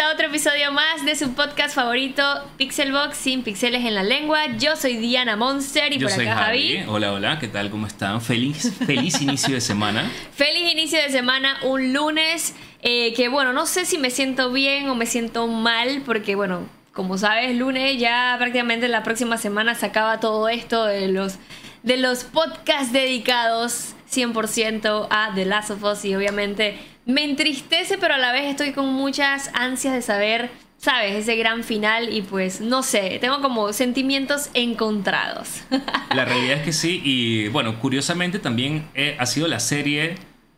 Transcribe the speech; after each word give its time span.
a 0.00 0.12
otro 0.12 0.26
episodio 0.26 0.70
más 0.70 1.04
de 1.04 1.16
su 1.16 1.34
podcast 1.34 1.74
favorito, 1.74 2.22
Pixelbox 2.56 3.16
sin 3.16 3.42
pixeles 3.42 3.84
en 3.84 3.96
la 3.96 4.04
lengua. 4.04 4.46
Yo 4.56 4.76
soy 4.76 4.96
Diana 4.96 5.34
Monster 5.34 5.92
y 5.92 5.98
Yo 5.98 6.06
por 6.06 6.14
soy 6.14 6.26
acá 6.26 6.44
Javi. 6.44 6.84
Hola, 6.86 7.12
hola, 7.12 7.38
¿qué 7.40 7.48
tal? 7.48 7.68
¿Cómo 7.68 7.88
están? 7.88 8.20
Feliz, 8.20 8.72
feliz 8.86 9.20
inicio 9.22 9.54
de 9.54 9.60
semana. 9.60 10.08
Feliz 10.36 10.72
inicio 10.72 11.02
de 11.02 11.10
semana, 11.10 11.58
un 11.62 11.92
lunes 11.92 12.54
eh, 12.82 13.12
que 13.14 13.28
bueno, 13.28 13.52
no 13.52 13.66
sé 13.66 13.84
si 13.84 13.98
me 13.98 14.10
siento 14.10 14.52
bien 14.52 14.88
o 14.88 14.94
me 14.94 15.06
siento 15.06 15.48
mal 15.48 16.02
porque 16.06 16.36
bueno, 16.36 16.68
como 16.92 17.18
sabes, 17.18 17.56
lunes 17.56 17.98
ya 17.98 18.36
prácticamente 18.38 18.86
la 18.86 19.02
próxima 19.02 19.36
semana 19.36 19.74
se 19.74 19.86
acaba 19.86 20.20
todo 20.20 20.48
esto 20.48 20.84
de 20.84 21.08
los, 21.08 21.38
de 21.82 21.96
los 21.96 22.22
podcasts 22.22 22.92
dedicados 22.92 23.94
100% 24.12 25.08
a 25.10 25.32
The 25.34 25.44
Last 25.44 25.70
of 25.70 25.82
Us 25.82 26.04
y 26.04 26.14
obviamente 26.14 26.78
me 27.08 27.24
entristece, 27.24 27.96
pero 27.98 28.14
a 28.14 28.18
la 28.18 28.32
vez 28.32 28.44
estoy 28.44 28.72
con 28.72 28.92
muchas 28.92 29.50
ansias 29.54 29.94
de 29.94 30.02
saber, 30.02 30.50
sabes, 30.76 31.14
ese 31.16 31.36
gran 31.36 31.64
final 31.64 32.12
y 32.12 32.20
pues 32.20 32.60
no 32.60 32.82
sé, 32.82 33.18
tengo 33.18 33.40
como 33.40 33.72
sentimientos 33.72 34.50
encontrados. 34.54 35.62
La 36.14 36.26
realidad 36.26 36.58
es 36.58 36.62
que 36.64 36.72
sí, 36.72 37.00
y 37.02 37.48
bueno, 37.48 37.80
curiosamente 37.80 38.38
también 38.38 38.84
eh, 38.94 39.16
ha 39.18 39.24
sido 39.26 39.48
la 39.48 39.58
serie, 39.58 40.16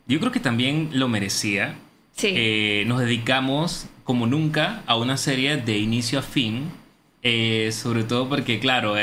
yo 0.09 0.19
creo 0.19 0.33
que 0.33 0.41
también 0.41 0.91
lo 0.93 1.09
merecía. 1.09 1.77
Sí. 2.17 2.33
Eh, 2.35 2.85
nos 2.87 2.99
dedicamos 2.99 3.87
como 4.03 4.27
nunca 4.27 4.83
a 4.87 4.97
una 4.97 5.17
serie 5.17 5.57
de 5.57 5.79
inicio 5.79 6.19
a 6.19 6.23
fin. 6.23 6.73
eh, 7.23 7.71
sobre 7.73 8.03
todo 8.03 8.29
porque, 8.29 8.59
claro, 8.59 8.95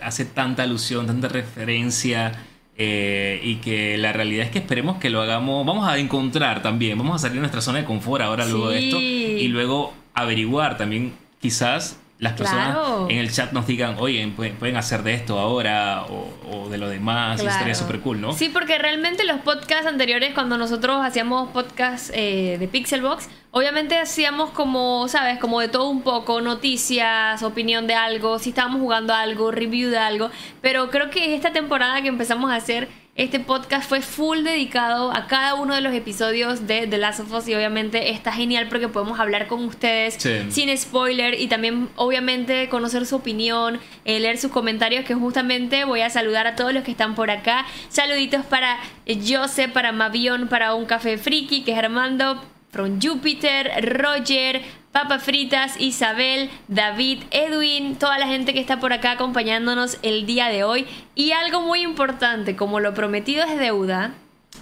hace 0.00 0.24
tanta 0.24 0.62
alusión, 0.62 1.06
tanta 1.06 1.28
referencia. 1.28 2.32
Eh, 2.76 3.40
y 3.42 3.56
que 3.56 3.96
la 3.98 4.12
realidad 4.12 4.46
es 4.46 4.50
que 4.50 4.58
esperemos 4.58 4.98
que 4.98 5.10
lo 5.10 5.20
hagamos. 5.20 5.64
Vamos 5.64 5.88
a 5.88 5.98
encontrar 5.98 6.62
también. 6.62 6.98
Vamos 6.98 7.16
a 7.16 7.18
salir 7.18 7.36
de 7.36 7.40
nuestra 7.40 7.60
zona 7.60 7.78
de 7.78 7.84
confort 7.84 8.22
ahora, 8.22 8.46
luego 8.46 8.70
de 8.70 8.78
esto. 8.78 9.00
Y 9.00 9.48
luego 9.48 9.92
averiguar 10.14 10.76
también, 10.76 11.12
quizás 11.40 11.98
las 12.18 12.34
personas 12.34 12.74
Claro. 12.76 13.06
en 13.10 13.18
el 13.18 13.30
chat 13.32 13.52
nos 13.52 13.66
digan, 13.66 13.96
oye, 13.98 14.26
pueden, 14.28 14.76
hacer 14.76 15.02
de 15.02 15.14
esto 15.14 15.38
ahora 15.38 16.04
o, 16.08 16.28
o 16.50 16.68
de 16.68 16.78
lo 16.78 16.88
demás. 16.88 17.40
Eso 17.40 17.48
estaría 17.48 17.72
Claro. 17.74 17.86
súper 17.86 18.00
cool, 18.00 18.20
¿no? 18.20 18.32
Sí, 18.32 18.48
porque 18.50 18.78
realmente 18.78 19.24
los 19.24 19.40
podcasts 19.40 19.86
anteriores, 19.86 20.32
cuando 20.32 20.56
nosotros 20.56 21.04
hacíamos 21.04 21.50
podcasts 21.50 22.12
eh, 22.14 22.56
de 22.58 22.68
Pixelbox, 22.68 23.28
obviamente 23.50 23.98
hacíamos 23.98 24.50
como, 24.50 25.08
¿sabes? 25.08 25.38
Como 25.38 25.60
de 25.60 25.68
todo 25.68 25.88
un 25.90 26.02
poco, 26.02 26.40
noticias, 26.40 27.42
opinión 27.42 27.86
de 27.86 27.94
algo, 27.94 28.38
si 28.38 28.50
estábamos 28.50 28.80
jugando 28.80 29.12
algo, 29.12 29.50
review 29.50 29.90
de 29.90 29.98
algo. 29.98 30.30
Pero 30.60 30.90
creo 30.90 31.10
que 31.10 31.34
esta 31.34 31.52
temporada 31.52 32.00
que 32.00 32.08
empezamos 32.08 32.50
a 32.50 32.56
hacer 32.56 32.88
este 33.16 33.38
podcast 33.38 33.88
fue 33.88 34.00
full 34.02 34.42
dedicado 34.42 35.12
a 35.12 35.28
cada 35.28 35.54
uno 35.54 35.74
de 35.76 35.80
los 35.80 35.94
episodios 35.94 36.66
de 36.66 36.88
The 36.88 36.98
Last 36.98 37.20
of 37.20 37.32
Us 37.32 37.46
y 37.46 37.54
obviamente 37.54 38.10
está 38.10 38.32
genial 38.32 38.66
porque 38.68 38.88
podemos 38.88 39.20
hablar 39.20 39.46
con 39.46 39.64
ustedes 39.64 40.14
Sí. 40.18 40.50
sin 40.50 40.76
spoiler 40.76 41.40
y 41.40 41.46
también 41.46 41.88
obviamente 41.94 42.68
conocer 42.68 43.06
su 43.06 43.14
opinión, 43.16 43.78
eh, 44.04 44.18
leer 44.18 44.36
sus 44.38 44.50
comentarios 44.50 45.04
que 45.04 45.14
justamente 45.14 45.84
voy 45.84 46.00
a 46.00 46.10
saludar 46.10 46.48
a 46.48 46.56
todos 46.56 46.72
los 46.74 46.82
que 46.82 46.90
están 46.90 47.14
por 47.14 47.30
acá. 47.30 47.64
Saluditos 47.88 48.44
para 48.46 48.78
eh, 49.06 49.20
Jose, 49.24 49.68
para 49.68 49.92
Mavión, 49.92 50.48
para 50.48 50.74
Un 50.74 50.84
Café 50.86 51.16
Friki, 51.16 51.62
que 51.62 51.70
es 51.70 51.78
Armando, 51.78 52.42
from 52.72 52.98
Júpiter, 53.00 53.70
Roger, 53.96 54.60
Papa 54.94 55.18
Fritas, 55.18 55.74
Isabel, 55.80 56.48
David, 56.68 57.24
Edwin, 57.32 57.96
toda 57.96 58.16
la 58.16 58.28
gente 58.28 58.54
que 58.54 58.60
está 58.60 58.78
por 58.78 58.92
acá 58.92 59.10
acompañándonos 59.10 59.98
el 60.02 60.24
día 60.24 60.46
de 60.46 60.62
hoy. 60.62 60.86
Y 61.16 61.32
algo 61.32 61.62
muy 61.62 61.80
importante, 61.80 62.54
como 62.54 62.78
lo 62.78 62.94
prometido 62.94 63.42
es 63.42 63.58
deuda, 63.58 64.14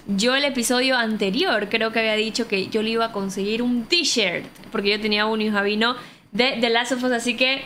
yo 0.07 0.33
el 0.35 0.43
episodio 0.43 0.97
anterior 0.97 1.69
creo 1.69 1.91
que 1.91 1.99
había 1.99 2.15
dicho 2.15 2.47
que 2.47 2.67
yo 2.69 2.81
le 2.81 2.89
iba 2.89 3.05
a 3.05 3.11
conseguir 3.11 3.61
un 3.61 3.85
t-shirt, 3.85 4.45
porque 4.71 4.89
yo 4.89 4.99
tenía 4.99 5.27
uno 5.27 5.43
y 5.43 5.51
Javi 5.51 5.77
no, 5.77 5.95
de 6.31 6.57
The 6.59 6.71
Last 6.71 6.93
of 6.93 7.03
Us, 7.03 7.11
así 7.11 7.35
que 7.35 7.63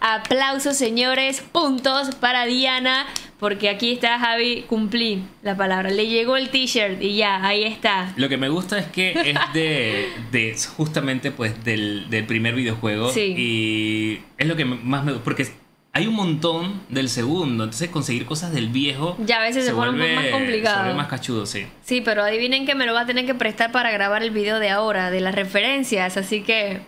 aplausos 0.00 0.76
señores, 0.76 1.40
puntos 1.52 2.14
para 2.16 2.44
Diana, 2.46 3.06
porque 3.38 3.68
aquí 3.68 3.92
está 3.92 4.18
Javi, 4.18 4.64
cumplí 4.68 5.22
la 5.42 5.56
palabra, 5.56 5.90
le 5.90 6.08
llegó 6.08 6.36
el 6.36 6.48
t-shirt 6.50 7.00
y 7.00 7.16
ya, 7.16 7.44
ahí 7.46 7.64
está. 7.64 8.12
Lo 8.16 8.28
que 8.28 8.36
me 8.36 8.48
gusta 8.48 8.78
es 8.78 8.86
que 8.86 9.12
es 9.12 9.38
de, 9.52 10.08
de 10.32 10.56
justamente 10.76 11.30
pues 11.30 11.64
del, 11.64 12.10
del 12.10 12.24
primer 12.26 12.54
videojuego 12.54 13.10
Sí. 13.12 13.34
y 13.36 14.20
es 14.38 14.46
lo 14.48 14.56
que 14.56 14.64
más 14.64 15.04
me 15.04 15.12
porque 15.14 15.46
hay 15.92 16.06
un 16.06 16.14
montón 16.14 16.80
del 16.90 17.08
segundo, 17.08 17.64
entonces 17.64 17.88
conseguir 17.88 18.24
cosas 18.26 18.52
del 18.52 18.68
viejo 18.68 19.16
Ya 19.24 19.38
a 19.38 19.42
veces 19.42 19.64
se 19.64 19.72
pone 19.72 19.90
un 19.90 19.98
poco 19.98 20.12
más 20.14 20.26
complicado. 20.26 20.76
Se 20.76 20.82
vuelve 20.82 20.96
más 20.96 21.08
cachudo, 21.08 21.46
sí. 21.46 21.66
Sí, 21.84 22.00
pero 22.02 22.22
adivinen 22.22 22.66
que 22.66 22.74
me 22.74 22.86
lo 22.86 22.92
va 22.94 23.00
a 23.00 23.06
tener 23.06 23.24
que 23.26 23.34
prestar 23.34 23.72
para 23.72 23.90
grabar 23.90 24.22
el 24.22 24.30
video 24.30 24.58
de 24.60 24.70
ahora, 24.70 25.10
de 25.10 25.20
las 25.20 25.34
referencias, 25.34 26.16
así 26.16 26.42
que 26.42 26.80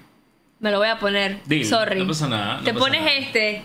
me 0.61 0.71
lo 0.71 0.79
voy 0.79 0.89
a 0.89 0.99
poner. 0.99 1.41
Dile, 1.47 1.65
Sorry. 1.65 1.99
no 2.01 2.07
pasa 2.07 2.29
nada, 2.29 2.57
no 2.59 2.63
Te 2.65 2.73
pasa 2.73 2.85
pones 2.85 3.01
nada. 3.01 3.13
este. 3.15 3.63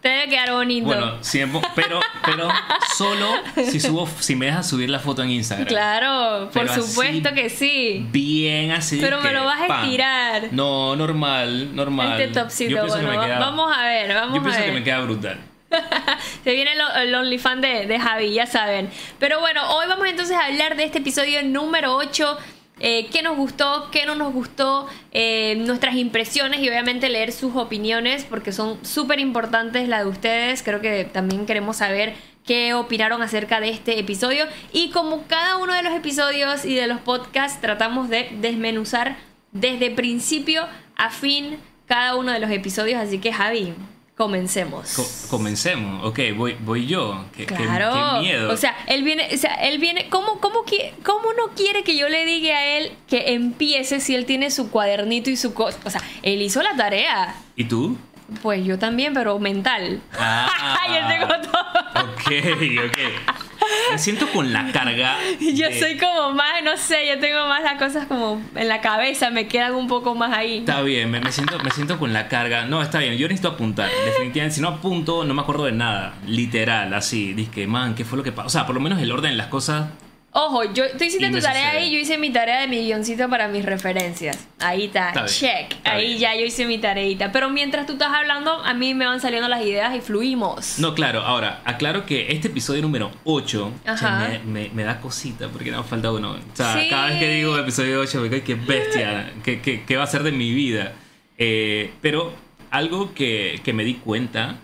Te 0.00 0.08
debe 0.10 0.28
quedar 0.28 0.52
bonito. 0.52 0.86
Bueno, 0.86 1.16
siempre, 1.24 1.60
pero, 1.74 1.98
pero 2.24 2.48
solo 2.96 3.26
si 3.68 3.80
subo, 3.80 4.08
si 4.20 4.36
me 4.36 4.46
dejas 4.46 4.68
subir 4.68 4.88
la 4.88 5.00
foto 5.00 5.24
en 5.24 5.30
Instagram. 5.30 5.66
claro, 5.66 6.50
por 6.52 6.62
Pero 6.62 6.72
así, 6.72 6.82
supuesto 6.82 7.34
que 7.34 7.50
sí. 7.50 8.06
Bien 8.12 8.70
así. 8.70 8.98
Pero 9.00 9.20
me 9.20 9.28
que, 9.28 9.34
lo 9.34 9.44
vas 9.44 9.60
a 9.68 9.82
estirar. 9.82 10.48
No, 10.52 10.94
normal, 10.94 11.74
normal. 11.74 12.20
Este 12.20 12.68
Yo 12.70 12.78
pienso 12.78 12.96
que 12.96 13.04
bueno, 13.06 13.20
me 13.20 13.26
queda- 13.26 13.38
vamos 13.40 13.76
a 13.76 13.82
ver, 13.86 14.14
vamos 14.14 14.34
Yo 14.36 14.40
a 14.40 14.44
pienso 14.44 14.60
ver. 14.60 14.68
que 14.68 14.74
me 14.78 14.84
queda 14.84 15.00
brutal. 15.00 15.40
Se 16.44 16.52
viene 16.52 16.72
el, 16.74 17.08
el 17.08 17.14
OnlyFans 17.16 17.60
de, 17.60 17.86
de 17.86 17.98
Javi, 17.98 18.32
ya 18.34 18.46
saben. 18.46 18.88
Pero 19.18 19.40
bueno, 19.40 19.68
hoy 19.76 19.86
vamos 19.88 20.06
entonces 20.06 20.36
a 20.36 20.46
hablar 20.46 20.76
de 20.76 20.84
este 20.84 20.98
episodio 20.98 21.42
número 21.42 21.96
8. 21.96 22.38
Eh, 22.80 23.08
qué 23.10 23.22
nos 23.22 23.36
gustó, 23.36 23.90
qué 23.90 24.06
no 24.06 24.14
nos 24.14 24.32
gustó, 24.32 24.86
eh, 25.12 25.56
nuestras 25.56 25.96
impresiones 25.96 26.60
y 26.60 26.68
obviamente 26.68 27.08
leer 27.08 27.32
sus 27.32 27.56
opiniones 27.56 28.24
porque 28.24 28.52
son 28.52 28.84
súper 28.84 29.20
importantes 29.20 29.88
las 29.88 30.04
de 30.04 30.10
ustedes. 30.10 30.62
Creo 30.62 30.80
que 30.80 31.04
también 31.04 31.46
queremos 31.46 31.78
saber 31.78 32.14
qué 32.44 32.74
opinaron 32.74 33.20
acerca 33.22 33.60
de 33.60 33.68
este 33.68 33.98
episodio. 33.98 34.46
Y 34.72 34.90
como 34.90 35.26
cada 35.26 35.56
uno 35.58 35.74
de 35.74 35.82
los 35.82 35.94
episodios 35.94 36.64
y 36.64 36.74
de 36.74 36.86
los 36.86 37.00
podcasts 37.00 37.60
tratamos 37.60 38.08
de 38.08 38.30
desmenuzar 38.40 39.16
desde 39.52 39.90
principio 39.90 40.66
a 40.96 41.10
fin 41.10 41.58
cada 41.86 42.16
uno 42.16 42.32
de 42.32 42.40
los 42.40 42.50
episodios. 42.50 43.00
Así 43.00 43.18
que 43.18 43.32
Javi, 43.32 43.74
comencemos. 44.18 44.92
Co- 44.94 45.08
comencemos. 45.30 46.04
Ok, 46.04 46.18
voy, 46.36 46.56
voy 46.60 46.86
yo. 46.86 47.24
Qué, 47.34 47.46
qué- 47.46 47.54
Claro. 47.54 47.92
qué 48.20 48.26
miedo. 48.26 48.52
O 48.52 48.56
sea, 48.58 48.76
él 48.86 49.02
viene, 49.04 49.28
o 49.32 49.36
sea, 49.38 49.54
él 49.54 49.78
viene, 49.78 50.08
¿cómo, 50.10 50.40
cómo, 50.40 50.64
cómo 51.04 51.32
no 51.32 51.54
quiere 51.54 51.84
que 51.84 51.96
yo 51.96 52.08
le 52.10 52.26
diga 52.26 52.56
a 52.58 52.66
él 52.66 52.92
que 53.06 53.32
empiece 53.32 54.00
si 54.00 54.14
él 54.14 54.26
tiene 54.26 54.50
su 54.50 54.70
cuadernito 54.70 55.30
y 55.30 55.36
su 55.36 55.54
cosa? 55.54 55.78
O 55.84 55.90
sea, 55.90 56.02
él 56.22 56.42
hizo 56.42 56.62
la 56.62 56.76
tarea. 56.76 57.34
¿Y 57.56 57.64
tú? 57.64 57.96
Pues 58.42 58.62
yo 58.64 58.78
también, 58.78 59.14
pero 59.14 59.38
mental. 59.38 60.02
Ah. 60.18 60.50
yo 60.88 61.08
tengo 61.08 61.48
todo. 61.48 62.04
Ok, 62.04 62.86
ok. 62.86 63.47
Me 63.92 63.98
siento 63.98 64.30
con 64.32 64.52
la 64.52 64.70
carga. 64.72 65.16
Yo 65.40 65.66
soy 65.78 65.96
como 65.96 66.32
más, 66.32 66.62
no 66.62 66.76
sé, 66.76 67.06
yo 67.08 67.18
tengo 67.18 67.46
más 67.46 67.62
las 67.62 67.78
cosas 67.78 68.06
como 68.06 68.40
en 68.54 68.68
la 68.68 68.80
cabeza, 68.80 69.30
me 69.30 69.48
quedan 69.48 69.74
un 69.74 69.88
poco 69.88 70.14
más 70.14 70.36
ahí. 70.36 70.58
Está 70.58 70.82
bien, 70.82 71.10
me, 71.10 71.20
me 71.20 71.32
siento, 71.32 71.58
me 71.60 71.70
siento 71.70 71.98
con 71.98 72.12
la 72.12 72.28
carga. 72.28 72.64
No, 72.64 72.82
está 72.82 72.98
bien, 72.98 73.16
yo 73.16 73.26
necesito 73.28 73.48
apuntar. 73.48 73.88
Definitivamente, 74.04 74.56
si 74.56 74.60
no 74.60 74.68
apunto, 74.68 75.24
no 75.24 75.34
me 75.34 75.42
acuerdo 75.42 75.64
de 75.64 75.72
nada. 75.72 76.14
Literal, 76.26 76.92
así. 76.94 77.32
Dice, 77.34 77.66
man, 77.66 77.94
¿qué 77.94 78.04
fue 78.04 78.18
lo 78.18 78.24
que 78.24 78.32
pasó? 78.32 78.46
O 78.46 78.50
sea, 78.50 78.66
por 78.66 78.74
lo 78.74 78.80
menos 78.80 79.00
el 79.00 79.10
orden 79.10 79.32
de 79.32 79.36
las 79.36 79.48
cosas. 79.48 79.88
Ojo, 80.30 80.62
yo, 80.74 80.84
tú 80.96 81.04
hiciste 81.04 81.30
tu 81.30 81.40
tarea 81.40 81.70
sucede. 81.70 81.78
ahí, 81.84 81.90
yo 81.90 81.98
hice 81.98 82.18
mi 82.18 82.30
tarea 82.30 82.60
de 82.60 82.68
mi 82.68 82.84
guioncito 82.84 83.28
para 83.30 83.48
mis 83.48 83.64
referencias. 83.64 84.46
Ahí 84.60 84.84
está, 84.84 85.08
Está 85.08 85.24
check. 85.24 85.72
está 85.72 85.92
ahí 85.94 86.08
bien. 86.08 86.18
ya 86.18 86.34
yo 86.36 86.44
hice 86.44 86.66
mi 86.66 86.76
tareita. 86.78 87.32
Pero 87.32 87.48
mientras 87.48 87.86
tú 87.86 87.94
estás 87.94 88.12
hablando, 88.12 88.52
a 88.62 88.74
mí 88.74 88.92
me 88.94 89.06
van 89.06 89.20
saliendo 89.20 89.48
las 89.48 89.62
ideas 89.64 89.96
y 89.96 90.00
fluimos. 90.02 90.78
No, 90.78 90.94
claro, 90.94 91.22
ahora, 91.22 91.62
aclaro 91.64 92.04
que 92.04 92.30
este 92.30 92.48
episodio 92.48 92.82
número 92.82 93.10
8 93.24 93.72
Ajá. 93.86 94.28
me, 94.28 94.38
me- 94.40 94.70
me 94.74 94.84
da 94.84 95.00
cosita 95.00 95.48
porque 95.48 95.70
nos 95.70 95.86
falta 95.86 96.12
uno. 96.12 96.32
O 96.32 96.38
sea, 96.56 96.74
Sí. 96.78 96.88
cada 96.90 97.06
vez 97.08 97.18
que 97.18 97.28
digo 97.30 97.56
episodio 97.58 97.98
8, 98.00 98.20
me 98.20 98.28
cae 98.30 98.42
que 98.42 98.54
bestia, 98.54 99.32
que, 99.42 99.60
que- 99.62 99.84
que 99.84 99.96
va 99.96 100.04
a 100.04 100.08
ser 100.08 100.22
de 100.22 100.32
mi 100.32 100.52
vida. 100.52 100.92
Eh, 101.38 101.90
pero 102.02 102.34
algo 102.70 103.14
que, 103.14 103.60
que 103.64 103.72
me 103.72 103.82
di 103.82 103.94
cuenta 103.94 104.56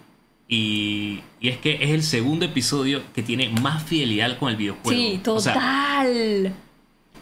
y, 0.49 1.21
y 1.41 1.49
es 1.49 1.59
que 1.59 1.79
es 1.83 1.91
el 1.91 2.03
segundo 2.03 2.45
episodio 2.45 3.03
que 3.15 3.23
tiene 3.23 3.49
más 3.49 3.83
fidelidad 3.83 4.39
con 4.39 4.51
el 4.51 4.57
videojuego. 4.57 4.91
Sí, 4.91 5.21
O 5.27 5.41
sea, 5.41 5.55
total. 5.55 6.55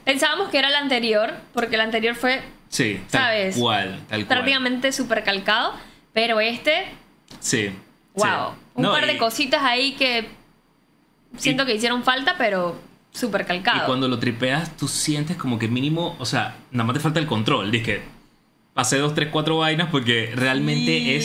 Pensábamos 0.05 0.49
que 0.49 0.59
era 0.59 0.69
el 0.69 0.75
anterior, 0.75 1.33
porque 1.55 1.77
el 1.77 1.81
anterior 1.83 2.15
fue 2.17 2.43
sí, 2.69 3.01
tal 3.11 3.23
¿Sabes? 3.23 3.57
cual, 3.57 4.01
tal 4.09 4.27
cual. 4.27 4.27
prácticamente 4.27 4.91
super 4.93 5.23
calcado. 5.23 5.75
Pero 6.13 6.41
este, 6.41 6.87
Sí. 7.41 7.71
wow. 8.15 8.25
sí. 8.27 8.59
Un 8.75 8.83
No, 8.83 8.93
par 8.93 9.07
de 9.07 9.15
y- 9.15 9.19
cositas 9.19 9.63
ahí 9.63 9.93
que 9.93 10.29
siento 11.39 11.63
Y- 11.63 11.67
que 11.67 11.75
hicieron 11.77 12.03
falta, 12.03 12.35
pero 12.37 12.79
super 13.13 13.47
calcado. 13.47 13.83
Y 13.85 13.87
cuando 13.87 14.09
lo 14.09 14.19
tripeas, 14.19 14.77
tú 14.77 14.89
sientes 14.89 15.37
como 15.37 15.59
que 15.59 15.69
mínimo, 15.69 16.17
o 16.19 16.27
sea, 16.27 16.57
nada 16.71 16.85
más 16.85 16.95
te 16.95 17.01
falta 17.01 17.21
el 17.21 17.27
control. 17.27 17.71
Dices 17.71 17.87
que 17.87 18.03
pasé 18.75 18.99
dos, 18.99 19.15
tres, 19.15 19.29
cuatro 19.31 19.59
vainas 19.59 19.89
porque 19.91 20.33
realmente 20.35 20.81
Sí. 20.99 21.15
es, 21.15 21.25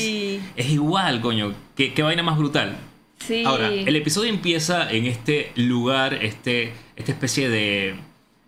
es 0.57 0.69
igual, 0.69 1.21
coño. 1.21 1.53
¿Qué, 1.75 1.93
qué 1.93 2.03
vaina 2.03 2.23
más 2.23 2.37
brutal. 2.37 2.75
Sí. 3.19 3.43
Ahora, 3.45 3.69
el 3.69 3.95
episodio 3.95 4.29
empieza 4.29 4.91
en 4.91 5.05
este 5.05 5.51
lugar, 5.55 6.13
este, 6.15 6.73
esta 6.95 7.11
especie 7.11 7.49
de, 7.49 7.95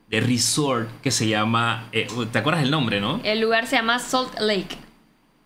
de 0.09 0.19
resort 0.21 0.89
que 1.01 1.11
se 1.11 1.27
llama. 1.27 1.87
eh, 1.91 2.07
¿Te 2.31 2.39
acuerdas 2.39 2.63
el 2.63 2.69
nombre, 2.71 2.99
no? 3.01 3.19
El 3.23 3.39
lugar 3.41 3.65
se 3.67 3.77
llama 3.77 3.97
Salt 3.99 4.39
Lake. 4.39 4.75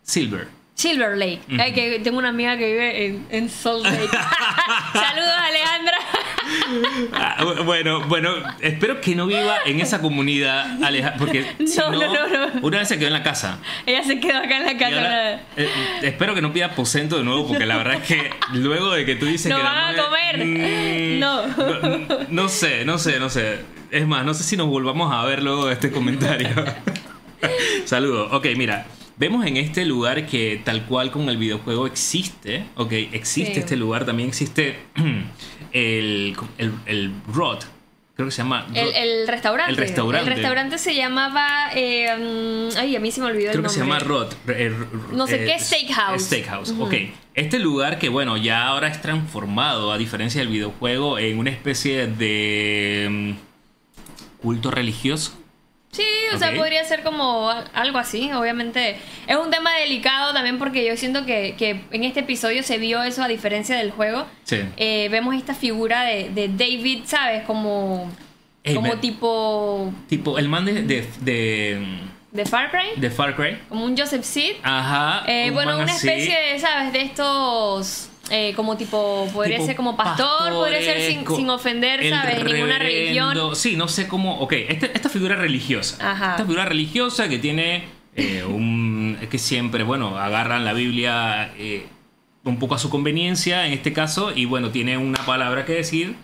Silver. 0.02 0.48
Silver 0.74 1.16
Lake. 1.16 1.40
Ay, 1.58 1.72
que 1.72 2.00
tengo 2.00 2.18
una 2.18 2.30
amiga 2.30 2.58
que 2.58 2.66
vive 2.66 3.06
en, 3.06 3.26
en 3.30 3.48
Salt 3.48 3.84
Lake. 3.84 4.08
Saludos, 4.92 5.32
Alejandra. 5.38 5.93
Ah, 7.12 7.36
bu- 7.44 7.64
bueno, 7.64 8.00
bueno, 8.06 8.30
espero 8.60 9.00
que 9.00 9.14
no 9.14 9.26
viva 9.26 9.56
en 9.66 9.80
esa 9.80 10.00
comunidad, 10.00 10.82
Aleja, 10.82 11.14
porque 11.18 11.44
si 11.66 11.78
No, 11.78 11.90
no, 11.92 11.98
no, 12.28 12.52
una 12.62 12.78
vez 12.78 12.88
se 12.88 12.98
quedó 12.98 13.06
en 13.08 13.12
la 13.14 13.22
casa. 13.22 13.58
Ella 13.86 14.02
se 14.04 14.20
quedó 14.20 14.38
acá 14.38 14.56
en 14.58 14.64
la 14.66 14.76
casa. 14.76 14.96
ahora, 14.96 15.32
eh, 15.56 15.68
espero 16.02 16.34
que 16.34 16.42
no 16.42 16.52
pida 16.52 16.66
aposento 16.66 17.16
de 17.18 17.24
nuevo, 17.24 17.46
porque 17.46 17.66
la 17.66 17.76
verdad 17.76 17.94
es 17.94 18.02
que 18.08 18.30
luego 18.52 18.92
de 18.92 19.04
que 19.06 19.14
tú 19.16 19.26
dices 19.26 19.50
que 19.52 19.58
la 19.58 19.64
van 19.64 19.76
a 19.78 19.82
madre- 19.92 20.02
comer. 20.02 20.24
No. 21.24 21.42
no. 22.28 22.48
Sé, 22.48 22.84
no 22.84 22.98
sé, 22.98 23.18
no 23.18 23.30
sé. 23.30 23.60
Es 23.90 24.06
más, 24.06 24.24
no 24.24 24.34
sé 24.34 24.42
si 24.44 24.56
nos 24.56 24.66
volvamos 24.68 25.12
a 25.12 25.24
ver 25.24 25.42
luego 25.42 25.66
de 25.66 25.74
este 25.74 25.90
comentario. 25.90 26.48
Saludos. 27.84 28.28
Ok, 28.32 28.46
mira. 28.56 28.86
Vemos 29.16 29.46
en 29.46 29.56
este 29.56 29.84
lugar 29.84 30.26
que 30.26 30.60
tal 30.64 30.86
cual 30.86 31.12
como 31.12 31.30
el 31.30 31.36
videojuego 31.36 31.86
existe, 31.86 32.64
ok, 32.74 32.90
existe 33.12 33.54
Sí. 33.54 33.60
este 33.60 33.76
lugar, 33.76 34.04
también 34.04 34.28
existe 34.28 34.76
el, 35.74 36.34
el, 36.56 36.72
el 36.86 37.12
Rod, 37.32 37.58
creo 38.14 38.28
que 38.28 38.32
se 38.32 38.38
llama... 38.42 38.66
El, 38.72 38.86
Rod. 38.86 38.94
el 38.96 39.28
restaurante. 39.28 39.70
El 39.72 39.76
restaurante. 39.76 40.28
El 40.30 40.34
restaurante 40.36 40.78
se 40.78 40.94
llamaba. 40.94 41.70
eh, 41.74 42.70
ay, 42.78 42.96
a 42.96 43.00
mí 43.00 43.10
se 43.10 43.20
me 43.20 43.26
olvidó 43.26 43.50
Creo 43.50 43.60
el 43.60 43.66
que 43.66 43.72
se 43.74 43.80
nombre. 43.80 43.98
llama 43.98 44.08
Rod. 44.08 44.32
eh, 44.48 44.72
No 45.12 45.26
sé 45.26 45.42
eh, 45.42 45.46
qué, 45.46 45.58
Steakhouse. 45.58 46.22
Steakhouse, 46.22 46.70
Ujú. 46.70 46.84
ok. 46.84 46.94
Este 47.34 47.58
lugar 47.58 47.98
que, 47.98 48.08
bueno, 48.08 48.36
ya 48.36 48.66
ahora 48.68 48.86
es 48.88 49.02
transformado, 49.02 49.92
a 49.92 49.98
diferencia 49.98 50.40
del 50.40 50.48
videojuego, 50.48 51.18
en 51.18 51.38
una 51.38 51.50
especie 51.50 52.06
de 52.06 53.08
mm, 53.10 54.42
culto 54.42 54.70
religioso. 54.70 55.36
Sí, 55.94 56.04
o 56.34 56.38
sea, 56.38 56.52
podría 56.54 56.82
ser 56.84 57.02
como 57.02 57.50
algo 57.72 57.98
así. 57.98 58.32
Obviamente 58.32 58.96
es 59.26 59.36
un 59.36 59.50
tema 59.50 59.72
delicado 59.76 60.32
también 60.32 60.58
porque 60.58 60.84
yo 60.86 60.96
siento 60.96 61.24
que, 61.24 61.54
que 61.56 61.82
en 61.92 62.04
este 62.04 62.20
episodio 62.20 62.62
se 62.62 62.78
vio 62.78 63.02
eso 63.02 63.22
a 63.22 63.28
diferencia 63.28 63.76
del 63.76 63.90
juego. 63.92 64.26
Sí. 64.42 64.58
Eh, 64.76 65.08
vemos 65.10 65.34
esta 65.34 65.54
figura 65.54 66.02
de, 66.02 66.30
de 66.30 66.48
David, 66.48 67.02
¿sabes? 67.06 67.44
Como, 67.44 68.10
Ey, 68.64 68.74
como 68.74 68.88
me- 68.88 68.96
tipo 68.96 69.92
Tipo, 70.08 70.38
el 70.38 70.48
man 70.48 70.64
de, 70.64 70.82
de, 70.82 71.06
de, 71.20 71.86
de 72.32 72.44
Far 72.46 72.70
Cry. 72.72 73.00
de 73.00 73.10
Far 73.10 73.36
Cry. 73.36 73.58
Como 73.68 73.84
un 73.84 73.96
Joseph 73.96 74.24
Seed. 74.24 74.56
Ajá. 74.62 75.22
Eh, 75.26 75.48
un 75.48 75.54
bueno, 75.54 75.76
una 75.76 75.84
así. 75.84 76.08
especie 76.08 76.36
de, 76.52 76.58
¿sabes? 76.58 76.92
De 76.92 77.02
estos... 77.02 78.10
eh, 78.30 78.52
como 78.54 78.76
tipo, 78.76 79.28
podría 79.32 79.56
Tipo 79.56 79.66
ser 79.66 79.76
como 79.76 79.96
pastor, 79.96 80.52
podría 80.52 80.80
ser 80.80 81.00
sin, 81.12 81.26
sin 81.26 81.50
ofender, 81.50 82.08
¿sabes? 82.08 82.42
Ninguna 82.44 82.78
religión. 82.78 83.56
Sí, 83.56 83.76
no 83.76 83.88
sé 83.88 84.08
cómo. 84.08 84.38
Ok, 84.40 84.52
este- 84.68 84.90
esta 84.94 85.08
figura 85.08 85.36
religiosa. 85.36 86.10
Ajá. 86.12 86.30
Esta 86.32 86.44
figura 86.44 86.64
religiosa 86.64 87.28
que 87.28 87.38
tiene 87.38 87.84
eh, 88.16 88.44
un. 88.44 89.18
que 89.30 89.38
siempre, 89.38 89.82
bueno, 89.84 90.18
agarran 90.18 90.64
la 90.64 90.72
Biblia 90.72 91.52
eh, 91.58 91.86
un 92.44 92.58
poco 92.58 92.74
a 92.74 92.78
su 92.78 92.90
conveniencia 92.90 93.66
en 93.66 93.72
este 93.72 93.92
caso 93.92 94.32
y, 94.34 94.44
bueno, 94.44 94.70
tiene 94.70 94.98
una 94.98 95.24
palabra 95.24 95.64
que 95.64 95.72
decir. 95.72 96.14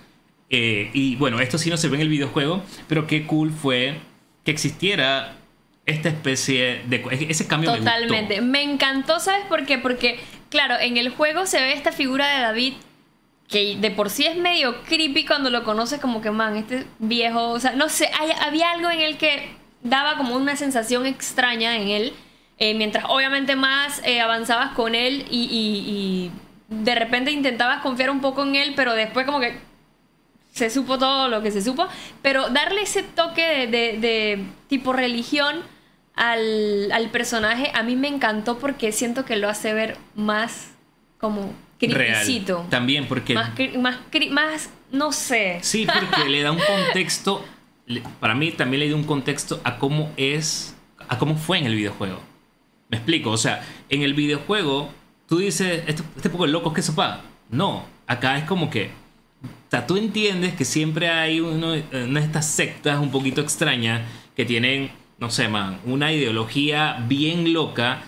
eh, 0.50 0.90
y 0.94 1.16
bueno, 1.16 1.40
esto 1.40 1.58
sí 1.58 1.70
no 1.70 1.76
se 1.76 1.88
ve 1.88 1.96
en 1.96 2.02
el 2.02 2.08
videojuego, 2.08 2.62
pero 2.88 3.06
qué 3.06 3.26
cool 3.26 3.50
fue 3.52 3.96
que 4.44 4.50
existiera 4.50 5.36
esta 5.86 6.08
especie 6.08 6.82
de. 6.86 7.02
Ese 7.28 7.46
cambio 7.46 7.70
me 7.72 7.78
gustó. 7.78 7.90
Totalmente. 7.92 8.40
Me, 8.40 8.62
encantó, 8.62 9.18
¿sabes 9.20 9.44
por 9.48 9.64
qué? 9.66 9.78
Porque, 9.78 10.18
claro, 10.50 10.74
en 10.78 10.96
el 10.98 11.08
juego 11.10 11.46
se 11.46 11.60
ve 11.60 11.72
esta 11.72 11.92
figura 11.92 12.26
de 12.36 12.42
David 12.42 12.74
que 13.48 13.76
de 13.76 13.90
por 13.90 14.10
sí 14.10 14.26
es 14.26 14.36
medio 14.36 14.82
creepy 14.82 15.24
cuando 15.26 15.50
lo 15.50 15.64
conoces 15.64 16.00
como 16.00 16.20
que, 16.22 16.30
man, 16.30 16.56
este 16.56 16.86
viejo, 17.00 17.50
o 17.50 17.58
sea, 17.58 17.72
no 17.72 17.88
sé, 17.88 18.08
hay- 18.18 18.30
había 18.40 18.70
algo 18.70 18.90
en 18.90 19.00
él 19.00 19.16
que 19.18 19.50
daba 19.82 20.16
como 20.16 20.36
una 20.36 20.54
sensación 20.54 21.04
extraña 21.06 21.76
en 21.76 21.88
él, 21.88 22.12
eh, 22.58 22.74
mientras 22.74 23.06
obviamente 23.08 23.56
más 23.56 24.00
eh, 24.04 24.20
avanzabas 24.20 24.72
con 24.72 24.94
él 24.94 25.26
y, 25.30 26.30
de 26.68 26.94
repente 26.94 27.32
intentabas 27.32 27.82
confiar 27.82 28.10
un 28.10 28.20
poco 28.20 28.44
en 28.44 28.54
él, 28.54 28.74
pero 28.76 28.94
después 28.94 29.26
como 29.26 29.40
que 29.40 29.58
se 30.52 30.70
supo 30.70 30.98
todo 30.98 31.26
lo 31.28 31.42
que 31.42 31.50
se 31.50 31.62
supo, 31.62 31.88
pero 32.22 32.48
darle 32.50 32.82
ese 32.82 33.02
toque 33.02 33.66
de 33.66 34.44
tipo 34.68 34.92
religión 34.92 35.64
al, 36.20 36.92
al 36.92 37.10
personaje 37.10 37.70
a 37.72 37.82
mí 37.82 37.96
me 37.96 38.06
encantó 38.06 38.58
porque 38.58 38.92
siento 38.92 39.24
que 39.24 39.36
lo 39.36 39.48
hace 39.48 39.72
ver 39.72 39.96
más 40.14 40.72
como 41.18 41.54
Real. 41.80 41.94
creepycito. 41.94 42.66
También 42.68 43.06
porque. 43.08 43.32
Más, 43.32 43.52
más, 43.78 43.98
más, 44.30 44.70
no 44.92 45.12
sé. 45.12 45.60
Sí, 45.62 45.86
porque 45.86 46.28
le 46.28 46.42
da 46.42 46.52
un 46.52 46.58
contexto. 46.60 47.42
Para 48.20 48.34
mí 48.34 48.52
también 48.52 48.80
le 48.80 48.90
da 48.90 48.96
un 48.96 49.04
contexto 49.04 49.62
a 49.64 49.78
cómo 49.78 50.12
es. 50.18 50.76
a 51.08 51.16
cómo 51.16 51.36
fue 51.36 51.56
en 51.56 51.64
el 51.64 51.74
videojuego. 51.74 52.20
Me 52.90 52.98
explico, 52.98 53.30
o 53.30 53.38
sea, 53.38 53.64
en 53.88 54.02
el 54.02 54.12
videojuego 54.12 54.90
tú 55.26 55.38
dices, 55.38 55.84
este, 55.86 56.02
este 56.16 56.28
poco 56.28 56.44
de 56.44 56.52
locos 56.52 56.74
que 56.74 56.82
sopa. 56.82 57.22
No, 57.48 57.86
acá 58.06 58.36
es 58.36 58.44
como 58.44 58.68
que. 58.68 58.90
O 59.42 59.70
sea, 59.70 59.86
tú 59.86 59.96
entiendes 59.96 60.52
que 60.52 60.66
siempre 60.66 61.08
hay 61.08 61.40
uno, 61.40 61.68
una 61.92 62.20
de 62.20 62.26
estas 62.26 62.46
sectas 62.46 62.98
un 63.00 63.10
poquito 63.10 63.40
extrañas 63.40 64.02
que 64.36 64.44
tienen, 64.44 64.90
no 65.20 65.30
sé, 65.30 65.48
man, 65.48 65.80
una 65.84 66.12
ideología 66.12 67.04
bien 67.06 67.52
loca. 67.52 68.02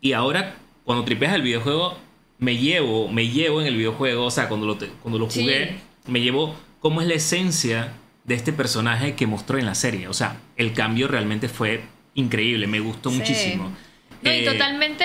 Y 0.00 0.12
ahora, 0.12 0.54
cuando 0.84 1.04
tripeas 1.04 1.34
el 1.34 1.42
videojuego, 1.42 1.96
me 2.38 2.56
llevo, 2.56 3.08
me 3.08 3.28
llevo 3.28 3.60
en 3.60 3.66
el 3.68 3.76
videojuego, 3.76 4.26
o 4.26 4.30
sea, 4.30 4.48
cuando 4.48 4.66
lo, 4.66 4.76
te- 4.76 4.88
cuando 5.02 5.18
lo 5.18 5.30
Sí. 5.30 5.40
jugué, 5.40 5.76
me 6.06 6.20
llevo 6.20 6.54
cómo 6.80 7.00
es 7.00 7.06
la 7.06 7.14
esencia 7.14 7.92
de 8.24 8.34
este 8.34 8.52
personaje 8.52 9.14
que 9.14 9.26
mostró 9.26 9.58
en 9.58 9.66
la 9.66 9.74
serie. 9.74 10.08
O 10.08 10.12
sea, 10.12 10.36
el 10.56 10.72
cambio 10.72 11.08
realmente 11.08 11.48
fue 11.48 11.82
increíble, 12.14 12.66
me 12.66 12.80
gustó 12.80 13.10
Sí. 13.10 13.16
muchísimo. 13.18 13.72
No, 14.22 14.30
y 14.32 14.40
Eh, 14.40 14.44
totalmente 14.44 15.04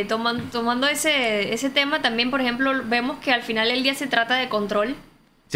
eh, 0.00 0.06
toman- 0.06 0.50
tomando 0.50 0.86
ese, 0.86 1.54
ese 1.54 1.70
tema, 1.70 2.02
también, 2.02 2.30
por 2.30 2.40
ejemplo, 2.40 2.72
vemos 2.86 3.18
que 3.18 3.32
al 3.32 3.42
final 3.42 3.68
del 3.68 3.82
día 3.82 3.94
se 3.94 4.06
trata 4.06 4.34
de 4.34 4.48
control. 4.48 4.96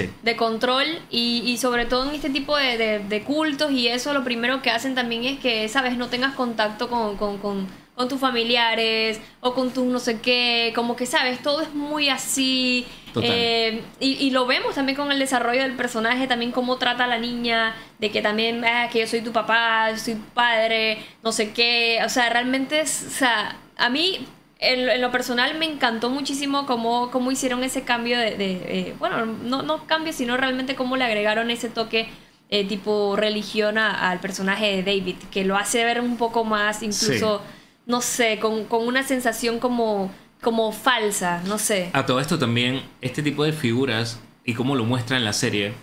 Sí, 0.05 0.11
de 0.23 0.37
control 0.37 0.87
y, 1.11 1.43
y 1.47 1.57
sobre 1.59 1.87
todo 1.87 2.09
en 2.09 2.15
este 2.15 2.31
tipo 2.31 2.57
de, 2.57 2.79
de- 2.79 2.99
de 3.01 3.23
cultos 3.23 3.71
y 3.73 3.89
eso 3.89 4.13
lo 4.15 4.23
primero 4.25 4.63
que 4.63 4.71
hacen 4.71 4.95
también 4.95 5.25
es 5.25 5.39
que, 5.41 5.69
sabes, 5.69 5.97
no 5.97 6.07
tengas 6.09 6.35
contacto 6.35 6.89
con, 6.89 7.17
con, 7.17 7.39
con- 7.39 7.67
con 7.97 8.09
tus 8.09 8.21
familiares 8.21 9.21
o 9.41 9.55
con 9.55 9.71
tus 9.73 9.85
no 9.85 9.99
sé 9.99 10.21
qué, 10.21 10.73
como 10.77 10.95
que, 10.95 11.05
sabes, 11.05 11.43
todo 11.43 11.63
es 11.63 11.75
muy 11.75 12.09
así. 12.11 12.87
Eh, 13.21 13.83
y, 13.99 14.13
y 14.25 14.31
lo 14.31 14.47
vemos 14.47 14.77
también 14.77 14.95
con 14.97 15.11
el 15.11 15.19
desarrollo 15.19 15.63
del 15.63 15.73
personaje, 15.75 16.29
también 16.29 16.53
cómo 16.53 16.77
trata 16.77 17.05
a 17.05 17.07
la 17.09 17.19
niña, 17.19 17.75
de 17.99 18.11
que 18.13 18.23
también, 18.23 18.65
ah, 18.65 18.89
que 18.93 19.01
yo 19.01 19.07
soy 19.09 19.23
tu 19.23 19.33
papá, 19.33 19.91
yo 19.91 19.97
soy 19.99 20.15
tu 20.15 20.25
padre, 20.33 20.99
no 21.25 21.33
sé 21.33 21.51
qué, 21.53 21.99
o 22.05 22.09
sea, 22.09 22.29
realmente 22.31 22.79
es, 22.81 23.05
o 23.09 23.11
sea, 23.11 23.57
a 23.77 23.89
mí 23.91 24.25
en, 24.59 24.89
en 24.89 25.01
lo 25.01 25.11
personal 25.11 25.57
me 25.59 25.67
encantó 25.67 26.11
muchísimo 26.11 26.67
cómo, 26.67 27.11
cómo 27.11 27.31
hicieron 27.31 27.63
ese 27.65 27.83
cambio 27.83 28.19
de, 28.19 28.37
de, 28.37 28.53
eh, 28.67 28.95
bueno, 28.99 29.25
no, 29.27 29.63
no 29.63 29.87
cambio, 29.87 30.13
sino 30.13 30.37
realmente 30.37 30.75
cómo 30.75 30.97
le 30.97 31.05
agregaron 31.05 31.51
ese 31.51 31.69
toque 31.69 32.09
eh, 32.51 32.65
tipo 32.67 33.15
religión 33.17 33.79
a- 33.79 34.11
al 34.11 34.21
personaje 34.21 34.67
de 34.77 34.83
David, 34.83 35.17
que 35.31 35.45
lo 35.45 35.57
hace 35.57 35.85
ver 35.85 36.01
un 36.01 36.17
poco 36.17 36.45
más, 36.45 36.83
incluso, 36.83 37.43
no 37.87 38.01
sé, 38.01 38.39
con, 38.41 38.65
con 38.65 38.87
una 38.87 39.03
sensación 39.03 39.59
como, 39.61 40.11
como 40.41 40.73
falsa, 40.73 41.43
no 41.47 41.59
sé. 41.59 41.91
A 41.93 42.07
todo 42.07 42.21
esto 42.21 42.39
también, 42.39 42.83
este 43.01 43.23
tipo 43.23 43.45
de 43.45 43.53
figuras 43.53 44.19
y 44.45 44.55
cómo 44.55 44.75
lo 44.75 44.85
muestra 44.85 45.17
en 45.19 45.25
la 45.25 45.33
serie, 45.35 45.75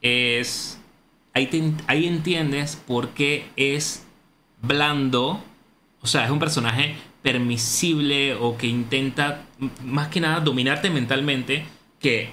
es... 0.00 0.78
Ahí, 1.36 1.48
te- 1.48 1.72
ahí 1.88 2.06
entiendes 2.06 2.76
por 2.86 3.08
qué 3.10 3.46
es 3.56 4.06
blando, 4.62 5.42
o 6.00 6.06
sea, 6.06 6.24
es 6.24 6.30
un 6.30 6.38
personaje 6.38 6.94
permisible 7.24 8.34
o 8.34 8.56
que 8.58 8.66
intenta 8.68 9.46
más 9.84 10.08
que 10.08 10.20
nada 10.20 10.40
dominarte 10.40 10.90
mentalmente 10.90 11.64
que, 11.98 12.28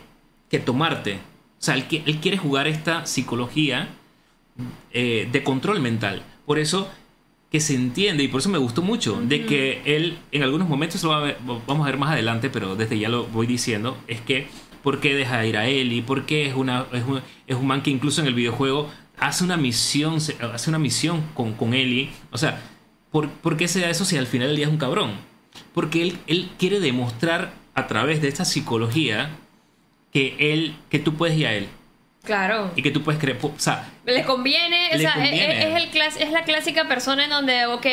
que 0.49 0.59
tomarte. 0.59 1.13
O 1.15 1.63
sea, 1.63 1.75
él, 1.75 1.87
qui- 1.87 2.03
él 2.05 2.17
quiere 2.17 2.37
jugar 2.37 2.67
esta 2.67 3.05
psicología 3.05 3.87
eh, 4.91 5.29
de 5.31 5.43
control 5.43 5.79
mental. 5.79 6.23
Por 6.45 6.59
eso 6.59 6.89
que 7.49 7.59
se 7.61 7.73
entiende 7.75 8.23
y 8.23 8.27
por 8.27 8.41
eso 8.41 8.49
me 8.49 8.57
gustó 8.57 8.81
mucho 8.81 9.19
de 9.21 9.45
que 9.45 9.81
él 9.85 10.17
en 10.31 10.43
algunos 10.43 10.67
momentos 10.69 11.01
lo 11.03 11.09
va 11.09 11.17
a 11.17 11.21
ver- 11.21 11.37
vamos 11.67 11.85
a 11.85 11.89
ver 11.89 11.97
más 11.97 12.11
adelante 12.11 12.49
pero 12.49 12.77
desde 12.77 12.97
ya 12.97 13.09
lo 13.09 13.25
voy 13.25 13.45
diciendo 13.45 13.97
es 14.07 14.21
que 14.21 14.47
por 14.83 15.01
qué 15.01 15.13
deja 15.15 15.39
de 15.39 15.49
ir 15.49 15.57
a 15.57 15.67
Ellie 15.67 16.01
por 16.01 16.25
qué 16.25 16.45
es 16.47 16.55
una 16.55 16.85
es 16.93 17.03
un, 17.05 17.19
es 17.47 17.55
un 17.57 17.67
man 17.67 17.81
que 17.83 17.89
incluso 17.89 18.21
en 18.21 18.27
el 18.27 18.35
videojuego 18.35 18.89
hace 19.19 19.43
una 19.43 19.57
misión 19.57 20.15
hace 20.53 20.69
una 20.69 20.79
misión 20.79 21.23
con, 21.33 21.51
con 21.51 21.73
Ellie 21.73 22.09
o 22.31 22.37
sea 22.37 22.61
¿por, 23.11 23.29
por 23.29 23.57
qué 23.57 23.67
se 23.67 23.79
da 23.81 23.89
eso 23.89 24.05
si 24.05 24.17
al 24.17 24.27
final 24.27 24.47
del 24.49 24.57
día 24.57 24.65
es 24.65 24.71
un 24.71 24.77
cabrón? 24.77 25.11
porque 25.73 26.01
él, 26.01 26.17
él 26.27 26.49
quiere 26.57 26.79
demostrar 26.79 27.51
a 27.75 27.87
través 27.87 28.21
de 28.21 28.29
esta 28.29 28.45
psicología 28.45 29.31
que 30.13 30.35
él 30.53 30.75
que 30.89 30.97
tú 30.99 31.15
puedes 31.15 31.37
ir 31.37 31.47
a 31.47 31.53
él 31.53 31.67
Claro. 32.23 32.71
y 32.75 32.81
que 32.81 32.91
tú 32.91 33.01
puedes 33.03 33.19
creer 33.19 33.37
o 33.41 33.51
sea 33.57 33.89
Le 34.05 34.23
conviene, 34.23 34.89
o 34.93 34.97
sea, 34.97 35.09
es- 35.09 35.15
conviene. 35.15 35.59
Es, 35.59 35.65
es 35.65 35.75
el 35.83 35.91
clas- 35.91 36.21
es 36.21 36.31
la 36.31 36.43
clásica 36.43 36.87
persona 36.87 37.23
en 37.25 37.29
donde, 37.31 37.65
ok, 37.65 37.85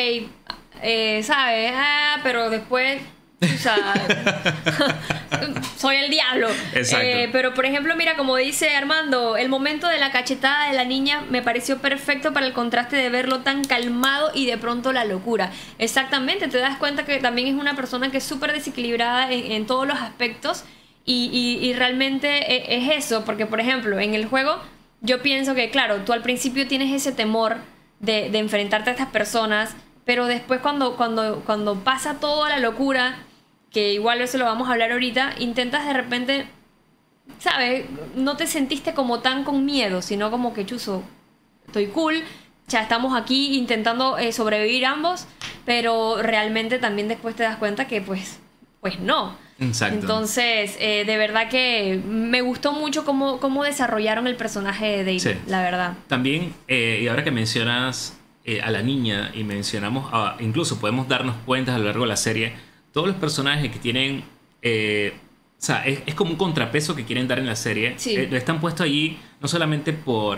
eh, 0.81 1.21
¿sabes? 1.23 1.71
Ah, 1.75 2.17
pero 2.23 2.49
después, 2.49 3.01
o 3.41 3.57
sea, 3.57 3.93
soy 5.77 5.95
el 5.97 6.09
diablo. 6.09 6.47
Exacto. 6.73 7.05
Eh, 7.05 7.29
pero 7.31 7.53
por 7.53 7.65
ejemplo, 7.65 7.95
mira, 7.95 8.15
como 8.15 8.35
dice 8.35 8.75
Armando, 8.75 9.37
el 9.37 9.49
momento 9.49 9.87
de 9.87 9.97
la 9.97 10.11
cachetada 10.11 10.67
de 10.69 10.73
la 10.75 10.83
niña 10.85 11.23
me 11.29 11.41
pareció 11.41 11.77
perfecto 11.79 12.33
para 12.33 12.45
el 12.45 12.53
contraste 12.53 12.95
de 12.97 13.09
verlo 13.09 13.39
tan 13.39 13.63
calmado 13.63 14.31
y 14.33 14.45
de 14.45 14.57
pronto 14.57 14.91
la 14.91 15.05
locura. 15.05 15.51
Exactamente, 15.77 16.47
te 16.47 16.57
das 16.57 16.77
cuenta 16.77 17.05
que 17.05 17.17
también 17.19 17.47
es 17.47 17.53
una 17.53 17.75
persona 17.75 18.11
que 18.11 18.17
es 18.17 18.23
súper 18.23 18.51
desequilibrada 18.53 19.31
en, 19.31 19.51
en 19.51 19.65
todos 19.65 19.87
los 19.87 19.97
aspectos 19.99 20.63
y, 21.05 21.29
y- 21.31 21.65
y 21.65 21.73
realmente 21.73 22.53
e- 22.53 22.77
es 22.77 23.05
eso, 23.05 23.23
porque 23.25 23.45
por 23.45 23.59
ejemplo, 23.59 23.99
en 23.99 24.13
el 24.15 24.25
juego 24.25 24.59
yo 25.01 25.21
pienso 25.21 25.55
que, 25.55 25.69
claro, 25.69 25.97
tú 26.05 26.11
al 26.11 26.21
principio 26.21 26.67
tienes 26.67 26.93
ese 26.93 27.13
temor 27.13 27.57
de, 28.01 28.29
de 28.29 28.37
enfrentarte 28.39 28.89
a 28.89 28.93
estas 28.93 29.07
personas, 29.07 29.75
pero 30.03 30.25
después 30.25 30.59
cuando, 30.59 30.97
cuando, 30.97 31.41
cuando 31.45 31.75
pasa 31.75 32.15
toda 32.19 32.49
la 32.49 32.59
locura, 32.59 33.19
que 33.71 33.93
igual 33.93 34.21
eso 34.21 34.37
lo 34.37 34.45
vamos 34.45 34.67
a 34.69 34.73
hablar 34.73 34.91
ahorita, 34.91 35.35
intentas 35.39 35.85
de 35.85 35.93
repente, 35.93 36.45
¿sabes? 37.39 37.85
No 38.15 38.35
te 38.37 38.47
sentiste 38.47 38.93
como 38.93 39.19
tan 39.19 39.43
con 39.43 39.65
miedo, 39.65 40.01
sino 40.01 40.31
como 40.31 40.53
que, 40.53 40.65
chuzo, 40.65 41.03
estoy 41.67 41.87
cool, 41.87 42.23
ya 42.67 42.81
estamos 42.81 43.19
aquí 43.19 43.57
intentando 43.57 44.17
eh, 44.17 44.31
sobrevivir 44.31 44.85
ambos, 44.85 45.27
pero 45.65 46.21
realmente 46.21 46.79
también 46.79 47.07
después 47.07 47.35
te 47.35 47.43
das 47.43 47.57
cuenta 47.57 47.87
que 47.87 48.01
pues, 48.01 48.39
pues 48.81 48.99
no. 48.99 49.35
Exacto. 49.59 49.95
Entonces, 49.99 50.77
eh, 50.79 51.03
de 51.05 51.17
verdad 51.17 51.49
que 51.49 51.99
me 52.07 52.41
gustó 52.41 52.71
mucho 52.71 53.03
cómo, 53.03 53.39
cómo 53.41 53.65
desarrollaron 53.65 54.25
el 54.25 54.35
personaje 54.37 54.85
de 54.87 55.03
David, 55.03 55.19
Sí. 55.19 55.31
la 55.47 55.61
verdad. 55.61 55.93
También, 56.07 56.53
eh, 56.69 56.99
y 57.03 57.07
ahora 57.09 57.23
que 57.25 57.31
mencionas 57.31 58.15
eh, 58.45 58.61
a 58.61 58.71
la 58.71 58.81
niña 58.81 59.31
y 59.33 59.43
mencionamos, 59.43 60.09
a- 60.13 60.37
incluso 60.39 60.79
podemos 60.79 61.07
darnos 61.09 61.35
cuenta 61.45 61.75
a 61.75 61.77
lo 61.77 61.85
largo 61.85 62.03
de 62.03 62.07
la 62.07 62.15
serie, 62.17 62.53
todos 62.91 63.07
los 63.07 63.15
personajes 63.17 63.71
que 63.71 63.79
tienen, 63.79 64.23
eh, 64.61 65.13
o 65.15 65.61
sea, 65.61 65.85
es, 65.85 66.01
es 66.05 66.15
como 66.15 66.31
un 66.31 66.37
contrapeso 66.37 66.95
que 66.95 67.05
quieren 67.05 67.27
dar 67.27 67.39
en 67.39 67.45
la 67.45 67.55
serie, 67.55 67.93
Sí. 67.97 68.15
eh, 68.15 68.29
están 68.31 68.59
puestos 68.59 68.85
allí 68.85 69.17
no 69.41 69.47
solamente 69.47 69.93
por, 69.93 70.37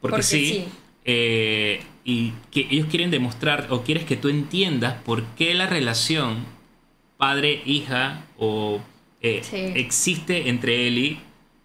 porque, 0.00 0.16
Porque 0.16 0.22
sí, 0.22 0.46
sí. 0.46 0.64
eh, 1.04 1.82
y 2.04 2.32
que 2.50 2.66
ellos 2.70 2.86
quieren 2.90 3.10
demostrar 3.10 3.68
o 3.70 3.82
quieres 3.82 4.04
que 4.04 4.16
tú 4.16 4.28
entiendas 4.28 4.94
por 5.04 5.22
qué 5.36 5.54
la 5.54 5.66
relación 5.66 6.44
padre-hija 7.16 8.24
o 8.38 8.80
eh, 9.22 9.40
Sí. 9.42 9.56
existe 9.74 10.48
entre 10.50 10.86
Ellie 10.86 11.18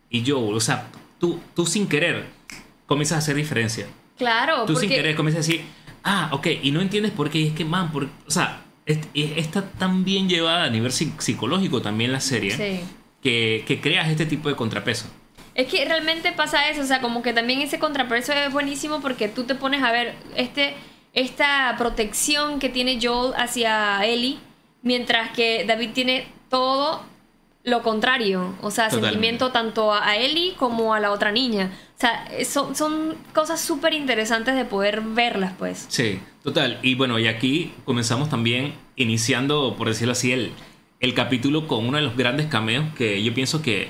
y 0.09 0.23
Joel. 0.29 0.55
O 0.55 0.59
sea, 0.61 0.87
tú, 1.19 1.41
tú 1.55 1.65
sin 1.65 1.87
querer 1.87 2.25
comienzas 2.85 3.17
a 3.17 3.19
hacer 3.19 3.35
diferencia. 3.35 3.87
Claro, 4.17 4.61
Tú 4.65 4.73
porque 4.73 4.87
sin 4.87 4.95
querer 4.95 5.15
comienzas 5.15 5.45
a 5.45 5.47
decir, 5.51 5.65
ah, 6.03 6.29
ok, 6.31 6.47
y 6.63 6.71
no 6.71 6.79
entiendes 6.81 7.11
por 7.11 7.29
qué. 7.29 7.39
Y 7.39 7.47
es 7.47 7.53
que, 7.53 7.65
man, 7.65 7.91
por, 7.91 8.05
o 8.05 8.31
sea, 8.31 8.61
es- 8.89 8.99
es- 9.13 9.37
está 9.37 9.69
tan 9.71 10.03
bien 10.03 10.27
llevada 10.27 10.65
a 10.65 10.69
nivel 10.69 10.91
psi- 10.91 11.13
psicológico 11.19 11.81
también 11.81 12.11
la 12.11 12.19
serie 12.19 12.51
Sí. 12.51 12.81
que, 13.23 13.63
que 13.67 13.79
creas 13.79 14.09
este 14.09 14.25
tipo 14.25 14.49
de 14.49 14.55
contrapeso. 14.55 15.05
Es 15.55 15.67
que 15.67 15.83
realmente 15.85 16.31
pasa 16.31 16.69
eso, 16.69 16.81
o 16.81 16.85
sea, 16.85 17.01
como 17.01 17.21
que 17.21 17.33
también 17.33 17.61
ese 17.61 17.79
contrapeso 17.79 18.31
es 18.33 18.51
buenísimo 18.51 19.01
porque 19.01 19.27
tú 19.27 19.43
te 19.43 19.55
pones 19.55 19.83
a 19.83 19.91
ver 19.91 20.15
este, 20.35 20.73
esta 21.13 21.75
protección 21.77 22.59
que 22.59 22.69
tiene 22.69 22.99
Joel 23.01 23.33
hacia 23.35 24.05
Ellie, 24.05 24.37
mientras 24.83 25.31
que 25.31 25.65
David 25.67 25.89
tiene 25.93 26.27
todo 26.49 27.01
lo 27.63 27.83
contrario, 27.83 28.55
o 28.61 28.71
sea, 28.71 28.85
Totalmente. 28.85 29.09
sentimiento 29.15 29.51
tanto 29.51 29.93
a 29.93 30.15
Ellie 30.15 30.53
como 30.55 30.93
a 30.93 30.99
la 30.99 31.11
otra 31.11 31.31
niña. 31.31 31.71
O 31.99 32.01
sea, 32.01 32.25
eh, 32.31 32.45
son, 32.45 32.77
son 32.77 33.17
cosas 33.33 33.59
súper 33.59 33.93
interesantes 33.93 34.55
de 34.55 34.63
poder 34.63 35.01
verlas, 35.01 35.51
pues. 35.59 35.85
Sí, 35.89 36.19
total. 36.43 36.79
Y 36.81 36.95
bueno, 36.95 37.19
y 37.19 37.27
aquí 37.27 37.73
comenzamos 37.83 38.29
también 38.29 38.73
iniciando, 38.95 39.75
por 39.77 39.89
decirlo 39.89 40.13
así, 40.13 40.31
el, 40.31 40.53
el 41.01 41.13
capítulo 41.13 41.67
con 41.67 41.85
uno 41.85 41.97
de 41.97 42.03
los 42.03 42.15
grandes 42.15 42.45
cameos 42.47 42.85
que 42.95 43.21
yo 43.21 43.33
pienso 43.33 43.61
que 43.61 43.89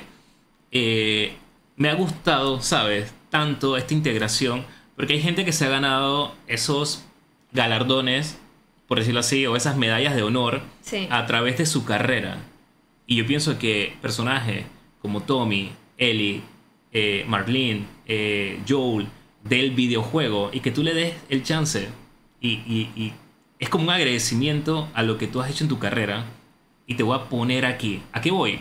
eh, 0.71 1.33
me 1.75 1.89
ha 1.89 1.93
gustado, 1.93 2.61
¿sabes? 2.61 3.13
Tanto 3.29 3.77
esta 3.77 3.93
integración, 3.93 4.65
porque 4.95 5.13
hay 5.13 5.21
gente 5.21 5.45
que 5.45 5.51
se 5.51 5.65
ha 5.65 5.69
ganado 5.69 6.33
esos 6.47 7.05
galardones, 7.51 8.39
por 8.87 8.97
decirlo 8.97 9.19
así, 9.19 9.45
o 9.45 9.55
esas 9.55 9.77
medallas 9.77 10.15
de 10.15 10.23
honor 10.23 10.61
Sí. 10.81 11.07
a 11.11 11.27
través 11.27 11.59
de 11.59 11.67
su 11.67 11.85
carrera. 11.85 12.37
Y 13.05 13.17
yo 13.17 13.27
pienso 13.27 13.59
que 13.59 13.95
personajes 14.01 14.65
como 14.99 15.21
Tommy, 15.21 15.71
Ellie, 15.99 16.41
eh, 16.91 17.25
Marlene, 17.27 17.85
eh, 18.07 18.59
Joel, 18.67 19.07
del 19.43 19.71
videojuego, 19.71 20.49
y 20.53 20.59
que 20.59 20.71
tú 20.71 20.83
le 20.83 20.93
des 20.93 21.13
el 21.29 21.43
chance, 21.43 21.87
y, 22.41 22.49
y- 22.49 22.91
y 22.95 23.13
es 23.59 23.69
como 23.69 23.85
un 23.85 23.89
agradecimiento 23.89 24.87
a 24.93 25.03
lo 25.03 25.17
que 25.17 25.27
tú 25.27 25.41
has 25.41 25.49
hecho 25.49 25.63
en 25.63 25.69
tu 25.69 25.79
carrera, 25.79 26.25
y 26.87 26.95
te 26.95 27.03
voy 27.03 27.17
a 27.17 27.25
poner 27.29 27.65
aquí. 27.65 28.01
¿A 28.13 28.21
qué 28.21 28.31
voy? 28.31 28.59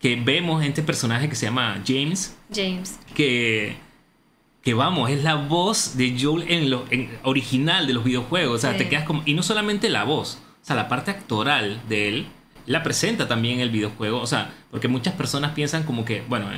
Que 0.00 0.16
vemos 0.16 0.64
este 0.64 0.82
personaje 0.82 1.28
que 1.28 1.36
se 1.36 1.46
llama 1.46 1.82
James, 1.86 2.36
James. 2.52 2.98
que, 3.14 3.76
que 4.62 4.74
vamos, 4.74 5.10
es 5.10 5.22
la 5.22 5.36
voz 5.36 5.96
de 5.96 6.16
Joel 6.20 6.50
en 6.50 6.70
lo 6.70 6.84
en 6.90 7.10
original 7.22 7.86
de 7.86 7.92
los 7.92 8.02
videojuegos. 8.04 8.56
O 8.56 8.58
sea, 8.58 8.72
Sí. 8.72 8.78
te 8.78 8.88
quedas 8.88 9.04
como. 9.04 9.22
Y 9.26 9.34
no 9.34 9.42
solamente 9.42 9.88
la 9.88 10.04
voz, 10.04 10.38
o 10.62 10.64
sea, 10.64 10.74
la 10.76 10.88
parte 10.88 11.10
actoral 11.10 11.80
de 11.88 12.08
él 12.08 12.26
la 12.66 12.82
presenta 12.82 13.28
también 13.28 13.60
el 13.60 13.70
videojuego. 13.70 14.20
O 14.20 14.26
sea, 14.26 14.52
porque 14.70 14.88
muchas 14.88 15.14
personas 15.14 15.52
piensan 15.52 15.82
como 15.84 16.04
que, 16.04 16.22
bueno, 16.28 16.50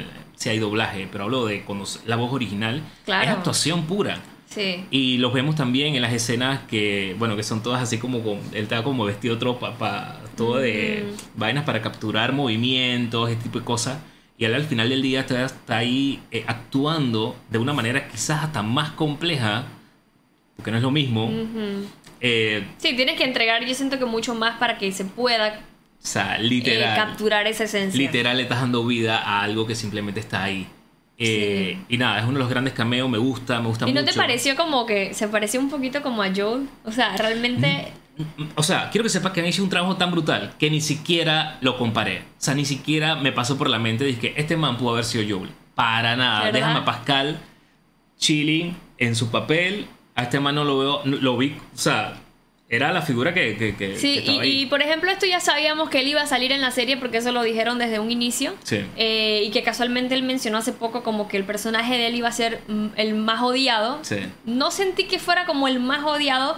si 0.42 0.48
hay 0.48 0.58
doblaje, 0.58 1.08
pero 1.10 1.24
hablo 1.24 1.46
de 1.46 1.62
cuando 1.62 1.84
la 2.06 2.16
voz 2.16 2.32
original. 2.32 2.82
Claro. 3.04 3.22
Es 3.24 3.30
actuación 3.30 3.84
pura. 3.86 4.18
Sí. 4.48 4.84
Y 4.90 5.18
los 5.18 5.32
vemos 5.32 5.54
también 5.54 5.94
en 5.94 6.02
las 6.02 6.12
escenas 6.12 6.60
que, 6.68 7.14
bueno, 7.18 7.36
que 7.36 7.42
son 7.44 7.62
todas 7.62 7.80
así 7.80 7.98
como 7.98 8.22
con. 8.22 8.38
Él 8.52 8.64
está 8.64 8.82
como 8.82 9.04
vestido 9.04 9.38
pa- 9.78 10.20
todo 10.36 10.56
de 10.56 11.06
vainas 11.36 11.64
para 11.64 11.80
capturar 11.80 12.32
movimientos, 12.32 13.30
ese 13.30 13.40
tipo 13.40 13.60
de 13.60 13.64
cosas. 13.64 13.98
Y 14.36 14.44
él 14.44 14.54
al 14.54 14.64
final 14.64 14.88
del 14.88 15.00
día 15.00 15.20
está, 15.20 15.44
está 15.44 15.76
ahí 15.78 16.20
eh, 16.32 16.44
actuando 16.48 17.36
de 17.48 17.58
una 17.58 17.72
manera 17.72 18.08
quizás 18.08 18.42
hasta 18.44 18.62
más 18.62 18.90
compleja, 18.90 19.64
porque 20.56 20.70
no 20.72 20.76
es 20.78 20.82
lo 20.82 20.90
mismo. 20.90 21.26
Ujú. 21.26 21.86
Eh, 22.20 22.66
Sí, 22.78 22.94
tienes 22.96 23.16
que 23.16 23.24
entregar, 23.24 23.64
yo 23.64 23.74
siento 23.74 23.98
que 23.98 24.04
mucho 24.04 24.34
más 24.34 24.58
para 24.58 24.76
que 24.78 24.90
se 24.92 25.04
pueda 25.04 25.60
o 26.02 26.06
sea, 26.06 26.36
eh, 26.36 26.42
literal. 26.42 26.96
capturar 26.96 27.46
esa 27.46 27.64
esencia. 27.64 27.96
literal 27.98 28.36
le 28.36 28.42
estás 28.44 28.60
dando 28.60 28.84
vida 28.84 29.18
a 29.18 29.42
algo 29.42 29.66
que 29.66 29.74
simplemente 29.74 30.20
está 30.20 30.42
ahí. 30.44 30.66
Eh, 31.18 31.78
Y 31.88 31.98
nada, 31.98 32.18
es 32.18 32.24
uno 32.24 32.32
de 32.34 32.38
los 32.40 32.48
grandes 32.48 32.72
cameos, 32.74 33.08
me 33.08 33.18
gusta, 33.18 33.60
me 33.60 33.68
gusta 33.68 33.84
¿Y 33.88 33.92
mucho. 33.92 34.00
no 34.04 34.10
te 34.10 34.16
pareció 34.16 34.56
como 34.56 34.84
que 34.86 35.14
se 35.14 35.28
pareció 35.28 35.60
un 35.60 35.70
poquito 35.70 36.02
como 36.02 36.22
a 36.22 36.34
Joel? 36.34 36.68
O 36.84 36.90
sea, 36.90 37.16
realmente... 37.16 37.92
O 38.56 38.62
sea, 38.62 38.90
quiero 38.90 39.04
que 39.04 39.08
sepas 39.08 39.32
que 39.32 39.40
han 39.40 39.46
hecho 39.46 39.62
un 39.62 39.70
trabajo 39.70 39.96
tan 39.96 40.10
brutal 40.10 40.52
que 40.58 40.68
ni 40.70 40.80
siquiera 40.80 41.58
lo 41.60 41.78
comparé. 41.78 42.18
O 42.18 42.22
sea, 42.38 42.54
ni 42.54 42.64
siquiera 42.64 43.14
me 43.16 43.30
pasó 43.32 43.56
por 43.56 43.70
la 43.70 43.78
mente 43.78 44.04
de 44.04 44.18
que 44.18 44.34
este 44.36 44.56
man 44.56 44.76
pudo 44.76 44.90
haber 44.90 45.04
sido 45.04 45.38
Joel. 45.38 45.50
Para 45.74 46.16
nada. 46.16 46.40
¿Verdad? 46.44 46.52
Déjame 46.52 46.78
a 46.80 46.84
Pascal 46.84 47.38
chilling 48.18 48.76
en 48.98 49.14
su 49.16 49.30
papel. 49.30 49.86
A 50.14 50.24
este 50.24 50.40
man 50.40 50.54
no 50.54 50.64
lo 50.64 50.78
veo, 50.78 51.00
no- 51.04 51.16
lo 51.16 51.36
vi, 51.38 51.56
o 51.74 51.78
sea, 51.78 52.14
era 52.74 52.90
la 52.90 53.02
figura 53.02 53.34
que, 53.34 53.54
que, 53.58 53.76
que- 53.76 53.90
que 53.90 53.96
Sí, 53.98 54.18
estaba 54.18 54.38
y, 54.38 54.40
ahí. 54.40 54.60
y, 54.62 54.66
por 54.66 54.80
ejemplo 54.80 55.10
esto 55.10 55.26
ya 55.26 55.40
sabíamos 55.40 55.90
que 55.90 56.00
él 56.00 56.08
iba 56.08 56.22
a 56.22 56.26
salir 56.26 56.52
en 56.52 56.62
la 56.62 56.70
serie 56.70 56.96
porque 56.96 57.18
eso 57.18 57.30
lo 57.30 57.42
dijeron 57.42 57.78
desde 57.78 57.98
un 57.98 58.10
inicio. 58.10 58.54
Sí. 58.64 58.80
Eh, 58.96 59.42
y 59.46 59.50
que 59.50 59.62
casualmente 59.62 60.14
él 60.14 60.22
mencionó 60.22 60.56
hace 60.56 60.72
poco 60.72 61.02
como 61.02 61.28
que 61.28 61.36
el 61.36 61.44
personaje 61.44 61.98
de 61.98 62.06
él 62.06 62.14
iba 62.14 62.28
a 62.28 62.32
ser 62.32 62.62
mm, 62.68 62.86
el 62.96 63.14
más 63.14 63.42
odiado. 63.42 63.98
Sí. 64.02 64.16
No 64.46 64.70
sentí 64.70 65.04
que 65.04 65.18
fuera 65.18 65.44
como 65.44 65.68
el 65.68 65.80
más 65.80 66.02
odiado, 66.04 66.56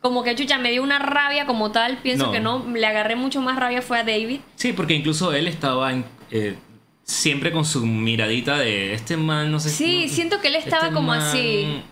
como 0.00 0.24
que 0.24 0.34
chucha, 0.34 0.58
me 0.58 0.72
dio 0.72 0.82
una 0.82 0.98
rabia 0.98 1.46
como 1.46 1.70
tal. 1.70 1.98
Pienso 1.98 2.26
No. 2.26 2.32
que 2.32 2.40
no, 2.40 2.66
le 2.74 2.84
agarré 2.84 3.14
mucho 3.14 3.40
más 3.40 3.56
rabia 3.56 3.82
fue 3.82 4.00
a 4.00 4.02
David. 4.02 4.40
Sí, 4.56 4.72
porque 4.72 4.94
incluso 4.94 5.32
él 5.32 5.46
estaba 5.46 5.92
en- 5.92 6.04
eh, 6.32 6.56
siempre 7.04 7.52
con 7.52 7.64
su 7.64 7.86
miradita 7.86 8.58
de 8.58 8.94
este 8.94 9.16
man, 9.16 9.52
no 9.52 9.60
sé 9.60 9.70
Sí, 9.70 10.06
no- 10.08 10.12
siento 10.12 10.40
que 10.40 10.48
él 10.48 10.56
estaba 10.56 10.84
este 10.86 10.94
como 10.94 11.06
man- 11.08 11.20
así. 11.20 11.82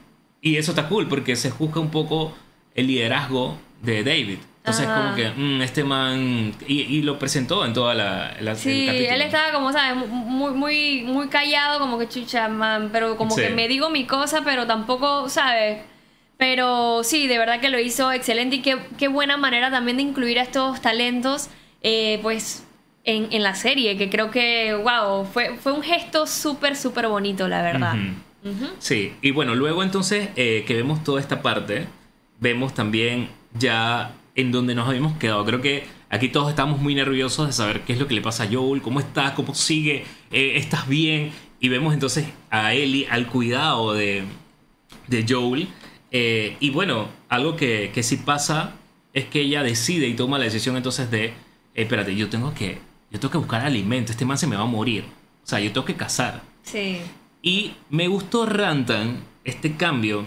Y 0.42 0.56
eso 0.56 0.72
está 0.72 0.88
cool 0.88 1.06
porque 1.06 1.36
se 1.36 1.50
juzga 1.50 1.80
un 1.80 1.90
poco 1.92 2.32
el 2.74 2.86
liderazgo 2.86 3.56
de 3.82 4.04
David. 4.04 4.38
Entonces, 4.58 4.86
Ajá. 4.86 5.00
como 5.02 5.14
que 5.16 5.30
mm, 5.30 5.62
este 5.62 5.84
man. 5.84 6.52
Y, 6.68 6.80
y 6.82 7.02
lo 7.02 7.18
presentó 7.18 7.64
en 7.64 7.72
toda 7.72 7.94
la. 7.94 8.36
la- 8.40 8.54
Sí, 8.54 8.86
él 8.88 9.22
estaba 9.22 9.52
como, 9.52 9.72
¿sabes? 9.72 10.06
Muy, 10.08 10.52
muy, 10.52 11.02
muy 11.02 11.28
callado, 11.28 11.78
como 11.78 11.98
que 11.98 12.08
chucha, 12.08 12.46
man, 12.48 12.90
pero 12.92 13.16
como 13.16 13.34
Sí. 13.34 13.40
que 13.42 13.50
me 13.50 13.68
digo 13.68 13.88
mi 13.90 14.04
cosa, 14.06 14.42
pero 14.44 14.66
tampoco, 14.66 15.28
¿sabes? 15.30 15.78
Pero 16.36 17.02
sí, 17.04 17.26
de 17.26 17.38
verdad 17.38 17.60
que 17.60 17.68
lo 17.70 17.78
hizo 17.78 18.12
excelente 18.12 18.56
y 18.56 18.62
qué, 18.62 18.78
qué 18.98 19.08
buena 19.08 19.36
manera 19.36 19.70
también 19.70 19.96
de 19.98 20.02
incluir 20.04 20.38
a 20.38 20.42
estos 20.42 20.80
talentos, 20.80 21.48
eh, 21.82 22.18
pues, 22.22 22.64
en, 23.04 23.28
en 23.32 23.42
la 23.42 23.54
serie, 23.54 23.96
que 23.98 24.08
creo 24.10 24.30
que, 24.30 24.74
wow, 24.74 25.24
fue, 25.26 25.56
fue 25.58 25.72
un 25.72 25.82
gesto 25.82 26.26
súper, 26.26 26.76
súper 26.76 27.08
bonito, 27.08 27.48
la 27.48 27.60
verdad. 27.62 27.94
Sí, 28.78 29.12
y 29.20 29.32
bueno, 29.32 29.54
luego 29.54 29.82
entonces 29.82 30.30
eh, 30.36 30.64
que 30.66 30.74
vemos 30.74 31.04
toda 31.04 31.20
esta 31.20 31.42
parte, 31.42 31.86
vemos 32.40 32.75
también 32.75 33.28
ya 33.54 34.14
en 34.35 34.52
donde 34.52 34.75
nos 34.75 34.88
habíamos 34.88 35.16
quedado. 35.18 35.44
Creo 35.44 35.61
que 35.61 35.85
aquí 36.09 36.28
todos 36.28 36.50
estamos 36.50 36.80
muy 36.80 36.94
nerviosos 36.94 37.47
de 37.47 37.52
saber 37.52 37.82
qué 37.82 37.92
es 37.92 37.99
lo 37.99 38.09
que 38.09 38.14
le 38.14 38.23
pasa 38.23 38.44
a 38.44 38.49
Joel, 38.50 38.82
cómo 38.82 39.00
está, 39.00 39.35
cómo 39.35 39.54
sigue, 39.54 40.04
eh, 40.30 40.52
estás 40.56 40.88
bien. 40.88 41.32
Y 41.61 41.68
vemos 41.68 41.92
entonces 41.92 42.26
a 42.50 42.75
Ellie 42.75 43.06
al 43.11 43.26
cuidado 43.26 43.92
de, 43.92 44.25
de 45.09 45.26
Joel. 45.28 45.68
Eh, 46.11 46.56
y 46.59 46.70
bueno, 46.70 47.09
algo 47.28 47.56
que, 47.56 47.90
que 47.94 48.02
sí 48.02 48.16
pasa 48.16 48.75
es 49.12 49.26
que 49.26 49.42
ella 49.42 49.62
decide 49.62 50.09
y 50.09 50.14
toma 50.14 50.38
la 50.38 50.44
decisión 50.44 50.76
entonces 50.76 51.11
de, 51.11 51.26
eh, 51.26 51.35
espérate, 51.75 52.16
yo 52.16 52.28
tengo 52.28 52.54
que 52.54 52.78
yo 53.11 53.18
tengo 53.18 53.32
que 53.32 53.38
buscar 53.38 53.62
alimento, 53.62 54.12
este 54.12 54.25
man 54.25 54.38
se 54.38 54.47
me 54.47 54.56
va 54.56 54.62
a 54.62 54.66
morir. 54.66 55.04
O 55.42 55.47
sea, 55.47 55.59
yo 55.59 55.73
tengo 55.73 55.85
que 55.85 55.97
cazar. 55.97 56.42
Sí. 56.62 56.99
Y 57.42 57.73
me 57.88 58.06
gustó 58.06 58.47
Rantan 58.47 59.25
este 59.44 59.76
cambio 59.76 60.25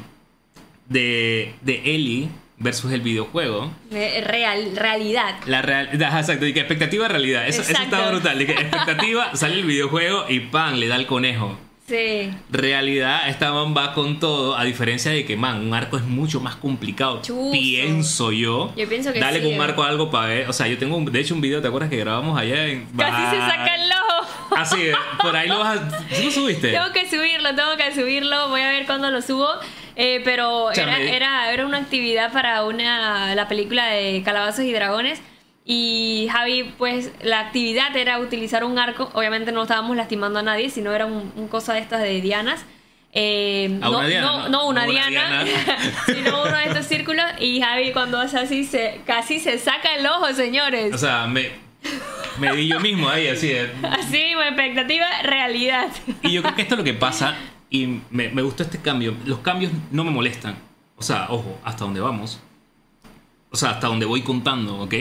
de, 0.89 1.53
de 1.61 1.81
Ellie 1.95 2.29
versus 2.57 2.91
el 2.91 3.01
videojuego. 3.01 3.71
Eh, 3.91 4.23
Real, 4.25 4.75
realidad. 4.75 5.35
La 5.45 5.61
real, 5.61 5.89
ajá, 6.03 6.19
exacto, 6.21 6.45
y 6.45 6.53
que 6.53 6.59
expectativa 6.59 7.07
realidad. 7.07 7.47
Eso, 7.47 7.61
eso 7.61 7.71
está 7.73 8.09
brutal. 8.09 8.37
De 8.39 8.45
que 8.45 8.53
expectativa 8.53 9.31
sale 9.35 9.55
el 9.55 9.65
videojuego 9.65 10.25
y 10.29 10.39
pan, 10.41 10.79
le 10.79 10.87
da 10.87 10.95
el 10.95 11.05
conejo. 11.07 11.57
Sí. 11.85 12.31
Realidad, 12.49 13.27
esta 13.27 13.51
man 13.51 13.75
va 13.75 13.93
con 13.93 14.17
todo, 14.17 14.55
a 14.55 14.63
diferencia 14.63 15.11
de 15.11 15.25
que, 15.25 15.35
man, 15.35 15.59
un 15.67 15.73
arco 15.73 15.97
es 15.97 16.03
mucho 16.03 16.39
más 16.39 16.55
complicado. 16.55 17.21
Chuzo. 17.21 17.51
Pienso 17.51 18.31
yo. 18.31 18.71
Yo 18.77 18.87
pienso 18.87 19.11
que 19.11 19.19
Dale 19.19 19.39
sí, 19.39 19.45
con 19.45 19.53
un 19.55 19.59
¿eh? 19.59 19.63
arco 19.65 19.83
a 19.83 19.89
algo 19.89 20.09
para 20.09 20.27
ver. 20.27 20.49
O 20.49 20.53
sea, 20.53 20.67
yo 20.67 20.77
tengo, 20.77 20.95
un- 20.95 21.11
de 21.11 21.19
hecho, 21.19 21.35
un 21.35 21.41
video, 21.41 21.61
¿te 21.61 21.67
acuerdas 21.67 21.89
que 21.89 21.97
grabamos 21.97 22.39
allá 22.39 22.67
en. 22.67 22.85
Casi 22.97 23.35
se 23.35 23.37
saca 23.41 23.75
el 23.75 23.91
ojo. 23.91 24.55
Así, 24.55 24.77
por 25.21 25.35
ahí 25.35 25.49
lo 25.49 25.59
vas 25.59 25.77
a. 25.81 25.99
¿Sí 26.15 26.23
lo 26.23 26.31
subiste? 26.31 26.71
Tengo 26.71 26.91
que 26.93 27.09
subirlo, 27.09 27.53
tengo 27.53 27.75
que 27.75 27.93
subirlo. 27.93 28.47
Voy 28.47 28.61
a 28.61 28.69
ver 28.69 28.85
cuándo 28.85 29.11
lo 29.11 29.21
subo. 29.21 29.49
Eh, 29.95 30.21
pero 30.23 30.71
era, 30.71 30.99
era, 30.99 31.51
era 31.51 31.65
una 31.65 31.77
actividad 31.77 32.31
para 32.31 32.63
una, 32.63 33.35
la 33.35 33.47
película 33.47 33.87
de 33.87 34.21
Calabazos 34.23 34.65
y 34.65 34.71
Dragones. 34.73 35.21
Y 35.65 36.27
Javi, 36.31 36.73
pues 36.77 37.11
la 37.21 37.39
actividad 37.39 37.95
era 37.95 38.19
utilizar 38.19 38.63
un 38.63 38.77
arco. 38.77 39.09
Obviamente 39.13 39.51
no 39.51 39.61
estábamos 39.63 39.95
lastimando 39.95 40.39
a 40.39 40.43
nadie, 40.43 40.69
sino 40.69 40.93
era 40.93 41.05
un, 41.05 41.31
un 41.35 41.47
cosa 41.47 41.73
de 41.73 41.79
estas 41.79 42.01
de 42.01 42.19
dianas. 42.21 42.65
Eh, 43.15 43.77
A 43.81 43.89
no, 43.89 43.99
una 43.99 44.07
diana, 44.07 44.27
no, 44.27 44.37
¿no? 44.37 44.49
no 44.49 44.67
una 44.67 44.85
No 44.85 44.91
una 44.91 45.07
diana, 45.09 45.43
diana. 45.43 45.77
sino 46.07 46.43
uno 46.43 46.57
de 46.57 46.65
estos 46.65 46.85
círculos. 46.87 47.25
Y 47.39 47.61
Javi, 47.61 47.91
cuando 47.91 48.19
hace 48.19 48.39
así, 48.39 48.65
se, 48.65 49.01
casi 49.05 49.39
se 49.39 49.57
saca 49.59 49.95
el 49.95 50.05
ojo, 50.05 50.33
señores. 50.33 50.93
O 50.93 50.97
sea, 50.97 51.27
me, 51.27 51.51
me 52.39 52.53
di 52.55 52.67
yo 52.67 52.79
mismo 52.79 53.07
ahí, 53.07 53.27
así 53.27 53.49
de. 53.49 53.71
así, 53.91 54.33
expectativa, 54.33 55.05
realidad. 55.21 55.87
Y 56.23 56.31
yo 56.33 56.41
creo 56.41 56.55
que 56.55 56.63
esto 56.63 56.73
es 56.73 56.79
lo 56.79 56.83
que 56.83 56.93
pasa, 56.95 57.35
y 57.73 58.01
me, 58.11 58.29
me 58.29 58.43
gustó 58.43 58.61
este 58.61 58.77
cambio. 58.77 59.15
Los 59.25 59.39
cambios 59.39 59.71
no 59.91 60.03
me 60.03 60.11
molestan. 60.11 60.55
O 60.95 61.01
sea, 61.01 61.25
ojo, 61.29 61.59
hasta 61.63 61.83
donde 61.85 61.99
vamos. 62.01 62.39
O 63.49 63.57
sea, 63.57 63.71
hasta 63.71 63.87
donde 63.87 64.05
voy 64.05 64.21
contando, 64.21 64.77
¿ok? 64.79 64.93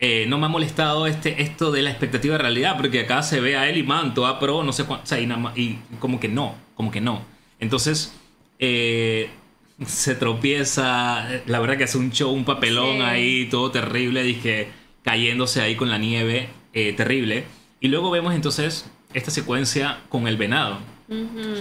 Eh, 0.00 0.24
no 0.28 0.36
me 0.38 0.46
ha 0.46 0.48
molestado 0.48 1.06
este, 1.06 1.40
esto 1.40 1.70
de 1.70 1.82
la 1.82 1.90
expectativa 1.90 2.32
de 2.36 2.38
realidad, 2.42 2.76
porque 2.76 3.00
acá 3.00 3.22
se 3.22 3.40
ve 3.40 3.56
a 3.56 3.68
él 3.68 3.76
y 3.78 3.84
man, 3.84 4.12
toda 4.12 4.40
pro, 4.40 4.64
no 4.64 4.72
sé 4.72 4.84
cuánto. 4.86 5.04
O 5.04 5.06
sea, 5.06 5.20
y, 5.20 5.26
nada 5.26 5.40
más- 5.40 5.56
y 5.56 5.78
como 6.00 6.18
que 6.18 6.26
no, 6.28 6.56
como 6.74 6.90
que 6.90 7.00
no. 7.00 7.22
Entonces, 7.60 8.12
eh, 8.58 9.30
se 9.86 10.16
tropieza. 10.16 11.28
La 11.46 11.60
verdad 11.60 11.78
que 11.78 11.84
hace 11.84 11.96
un 11.98 12.10
show, 12.10 12.32
un 12.32 12.44
papelón 12.44 12.96
Sí. 12.96 13.02
ahí, 13.02 13.48
todo 13.48 13.70
terrible. 13.70 14.24
Dije, 14.24 14.68
cayéndose 15.04 15.60
ahí 15.62 15.76
con 15.76 15.90
la 15.90 15.98
nieve, 15.98 16.48
eh, 16.72 16.92
terrible. 16.92 17.44
Y 17.80 17.86
luego 17.86 18.10
vemos 18.10 18.34
entonces 18.34 18.90
esta 19.14 19.30
secuencia 19.30 20.00
con 20.08 20.26
el 20.26 20.36
venado, 20.36 20.78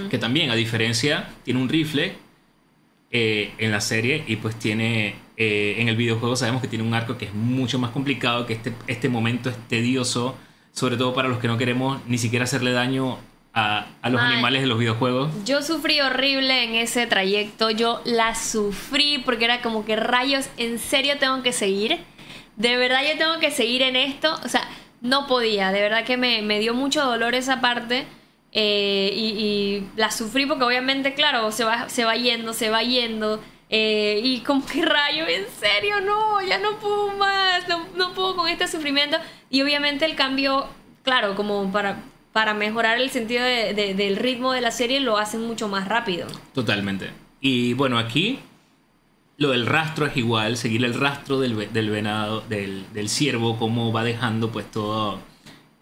Que 0.10 0.18
también, 0.20 0.52
a 0.52 0.56
diferencia, 0.56 1.30
tiene 1.44 1.60
un 1.60 1.70
rifle 1.70 2.14
eh, 3.12 3.52
en 3.58 3.72
la 3.72 3.82
serie 3.82 4.24
y 4.28 4.36
pues 4.36 4.58
tiene, 4.58 5.16
eh, 5.38 5.76
en 5.80 5.90
el 5.90 5.96
videojuego 5.96 6.36
sabemos 6.36 6.62
que 6.62 6.68
tiene 6.68 6.86
un 6.86 6.94
arco 6.94 7.18
que 7.18 7.26
es 7.26 7.34
mucho 7.34 7.80
más 7.80 7.90
complicado, 7.90 8.46
que 8.46 8.54
este, 8.54 8.74
este 8.86 9.10
momento 9.10 9.50
es 9.50 9.58
tedioso, 9.68 10.38
sobre 10.72 10.98
todo 10.98 11.16
para 11.16 11.28
los 11.28 11.40
que 11.40 11.48
no 11.48 11.58
queremos 11.58 12.00
ni 12.08 12.20
siquiera 12.20 12.44
hacerle 12.46 12.72
daño 12.74 13.18
a, 13.56 13.88
a 14.04 14.10
los 14.12 14.22
Mal. 14.22 14.34
animales 14.34 14.62
de 14.62 14.68
los 14.68 14.78
videojuegos. 14.78 15.32
Yo 15.44 15.64
sufrí 15.64 16.00
horrible 16.00 16.64
en 16.64 16.76
ese 16.76 17.08
trayecto, 17.08 17.72
yo 17.72 18.04
la 18.06 18.36
sufrí 18.36 19.18
porque 19.26 19.46
era 19.46 19.64
como 19.64 19.84
que 19.84 19.96
rayos, 19.96 20.48
en 20.58 20.78
serio 20.78 21.18
tengo 21.20 21.42
que 21.42 21.54
seguir, 21.54 21.98
de 22.56 22.78
verdad 22.78 23.00
yo 23.12 23.18
tengo 23.18 23.40
que 23.40 23.50
seguir 23.50 23.82
en 23.82 23.96
esto, 23.96 24.40
o 24.46 24.48
sea, 24.48 24.70
no 25.02 25.26
podía, 25.26 25.72
de 25.72 25.82
verdad 25.82 26.04
que 26.04 26.18
me, 26.18 26.44
me 26.44 26.60
dio 26.60 26.76
mucho 26.76 27.04
dolor 27.04 27.34
esa 27.34 27.62
parte 27.62 28.06
eh, 28.52 29.12
y, 29.16 29.84
la 29.96 30.12
sufrí 30.12 30.46
porque 30.46 30.64
obviamente, 30.64 31.14
claro, 31.14 31.52
se 31.52 31.64
va, 31.64 31.90
se 31.90 32.06
va 32.06 32.16
yendo, 32.16 32.54
se 32.54 32.70
va 32.70 32.82
yendo. 32.84 33.40
eh, 33.70 34.20
y 34.24 34.40
como 34.40 34.66
que 34.66 34.84
rayo, 34.84 35.28
en 35.28 35.46
serio, 35.60 36.02
no, 36.02 36.42
ya 36.42 36.58
no 36.58 36.80
puedo 36.80 37.14
más, 37.18 37.68
no, 37.68 37.86
no 37.96 38.14
puedo 38.14 38.36
con 38.36 38.48
este 38.50 38.68
sufrimiento. 38.68 39.18
Y 39.52 39.62
obviamente 39.62 40.06
el 40.06 40.16
cambio, 40.16 40.66
claro, 41.04 41.36
como 41.36 41.72
para, 41.72 42.02
para 42.34 42.56
mejorar 42.56 43.00
el 43.00 43.12
sentido 43.12 43.44
de- 43.44 43.74
de- 43.76 43.94
del 43.94 44.16
ritmo 44.16 44.54
de 44.54 44.62
la 44.62 44.72
serie, 44.72 45.00
lo 45.00 45.18
hacen 45.18 45.46
mucho 45.46 45.68
más 45.68 45.88
rápido. 45.88 46.26
Totalmente. 46.56 47.12
Y 47.42 47.74
bueno, 47.74 48.00
aquí 48.00 48.40
lo 49.38 49.52
del 49.52 49.68
rastro 49.68 50.08
es 50.08 50.18
igual, 50.18 50.58
seguir 50.58 50.84
el 50.84 50.96
rastro 50.96 51.40
del, 51.40 51.72
del 51.72 51.90
venado, 51.92 52.42
del, 52.50 52.92
del 52.94 53.08
ciervo, 53.08 53.58
cómo 53.60 53.94
va 53.94 54.04
dejando 54.04 54.52
pues 54.52 54.70
todo 54.70 55.20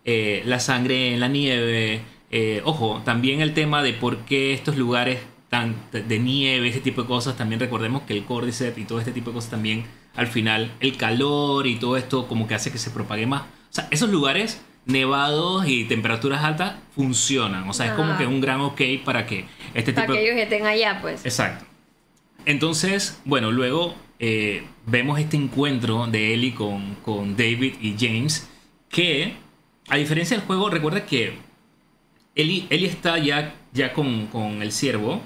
eh, 0.06 0.44
la 0.46 0.60
sangre 0.60 1.14
en 1.14 1.20
la 1.22 1.28
nieve. 1.30 2.02
Eh, 2.30 2.62
ojo, 2.66 3.02
también 3.06 3.42
el 3.42 3.54
tema 3.54 3.84
de 3.84 3.94
por 3.94 4.20
qué 4.26 4.54
estos 4.54 4.76
lugares 4.76 5.20
tan 5.50 5.76
de 5.92 6.20
nieve, 6.20 6.68
ese 6.68 6.82
tipo 6.82 7.04
de 7.04 7.08
cosas, 7.08 7.38
también 7.38 7.60
recordemos 7.60 8.02
que 8.04 8.14
el 8.14 8.26
Cordyceps 8.26 8.78
y 8.78 8.84
todo 8.84 9.00
este 9.00 9.12
tipo 9.12 9.30
de 9.30 9.36
cosas 9.36 9.50
también, 9.50 9.86
al 10.16 10.28
final, 10.28 10.74
el 10.82 10.98
calor 10.98 11.68
y 11.68 11.78
todo 11.78 11.96
esto 11.96 12.28
como 12.28 12.48
que 12.48 12.56
hace 12.56 12.72
que 12.72 12.78
se 12.78 12.92
propague 12.92 13.26
más. 13.26 13.44
O 13.44 13.46
sea, 13.70 13.88
esos 13.92 14.10
lugares 14.10 14.62
nevados 14.86 15.68
y 15.68 15.86
temperaturas 15.86 16.44
altas 16.44 16.76
funcionan. 16.96 17.70
O 17.70 17.74
sea, 17.74 17.88
es 17.88 17.92
como 17.94 18.10
Ajá. 18.12 18.20
que 18.20 18.26
un 18.26 18.42
gran 18.42 18.62
ok 18.62 18.82
para 19.06 19.26
que 19.26 19.46
este 19.74 19.94
Para 19.94 20.08
tipo 20.08 20.14
que 20.14 20.20
de... 20.20 20.32
ellos 20.32 20.42
estén 20.42 20.66
allá, 20.66 21.00
pues. 21.02 21.26
Exacto. 21.26 21.66
Entonces, 22.46 23.22
bueno, 23.26 23.52
luego 23.52 23.96
eh, 24.20 24.64
vemos 24.86 25.20
este 25.20 25.38
encuentro 25.38 26.08
de 26.08 26.34
Ellie 26.34 26.56
con, 26.56 26.96
con 26.96 27.36
David 27.36 27.76
y 27.82 27.96
James, 28.00 28.50
que, 28.90 29.36
a 29.90 29.98
diferencia 29.98 30.38
del 30.38 30.46
juego, 30.46 30.70
recuerda 30.70 31.06
que 31.06 31.34
Ellie 32.42 32.88
está 32.88 33.18
ya, 33.18 33.56
ya 33.74 33.94
con, 33.94 34.28
con 34.28 34.62
el 34.62 34.72
ciervo. 34.72 35.22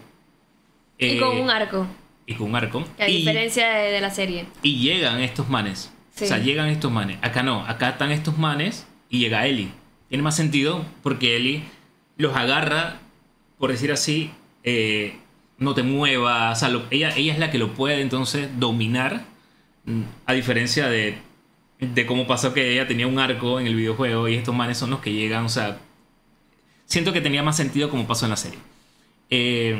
y 0.97 1.05
eh, 1.17 1.19
con 1.19 1.37
un 1.39 1.49
arco, 1.49 1.87
Y 2.25 2.35
con 2.35 2.49
un 2.49 2.55
arco. 2.55 2.85
a 2.99 3.05
diferencia 3.05 3.69
de, 3.69 3.91
de 3.91 4.01
la 4.01 4.09
serie. 4.09 4.45
y 4.63 4.77
llegan 4.79 5.19
estos 5.21 5.49
manes. 5.49 5.91
Sí. 6.15 6.25
O 6.25 6.27
sea, 6.27 6.37
llegan 6.39 6.67
estos 6.69 6.91
manes. 6.91 7.17
Acá 7.21 7.41
no, 7.43 7.65
acá 7.65 7.89
están 7.89 8.11
estos 8.11 8.37
manes 8.37 8.85
y 9.09 9.19
llega 9.19 9.45
Ellie. 9.47 9.69
Tiene 10.09 10.23
más 10.23 10.35
sentido 10.35 10.85
porque 11.03 11.35
Ellie 11.37 11.63
los 12.17 12.35
agarra, 12.35 12.97
por 13.57 13.71
decir 13.71 13.91
así, 13.91 14.29
eh, 14.63 15.15
no 15.57 15.73
te 15.73 15.83
muevas. 15.83 16.57
O 16.57 16.59
sea, 16.59 16.69
lo- 16.69 16.83
ella, 16.91 17.15
ella 17.15 17.33
es 17.33 17.39
la 17.39 17.49
que 17.49 17.57
lo 17.57 17.73
puede 17.73 18.01
entonces 18.01 18.49
dominar. 18.59 19.21
mm, 19.85 20.01
A 20.25 20.33
diferencia 20.33 20.87
de, 20.89 21.17
de 21.79 22.05
cómo 22.05 22.27
pasó 22.27 22.53
que 22.53 22.73
ella 22.73 22.87
tenía 22.87 23.07
un 23.07 23.17
arco 23.19 23.59
en 23.59 23.67
el 23.67 23.75
videojuego 23.75 24.27
y 24.27 24.35
estos 24.35 24.53
manes 24.53 24.77
son 24.77 24.89
los 24.91 24.99
que 24.99 25.13
llegan. 25.13 25.45
O 25.45 25.49
sea, 25.49 25.79
siento 26.91 27.13
que 27.13 27.21
tenía 27.21 27.41
más 27.41 27.55
sentido 27.55 27.89
como 27.89 28.05
pasó 28.05 28.25
en 28.25 28.31
la 28.31 28.37
serie. 28.37 28.59
Eh, 29.29 29.75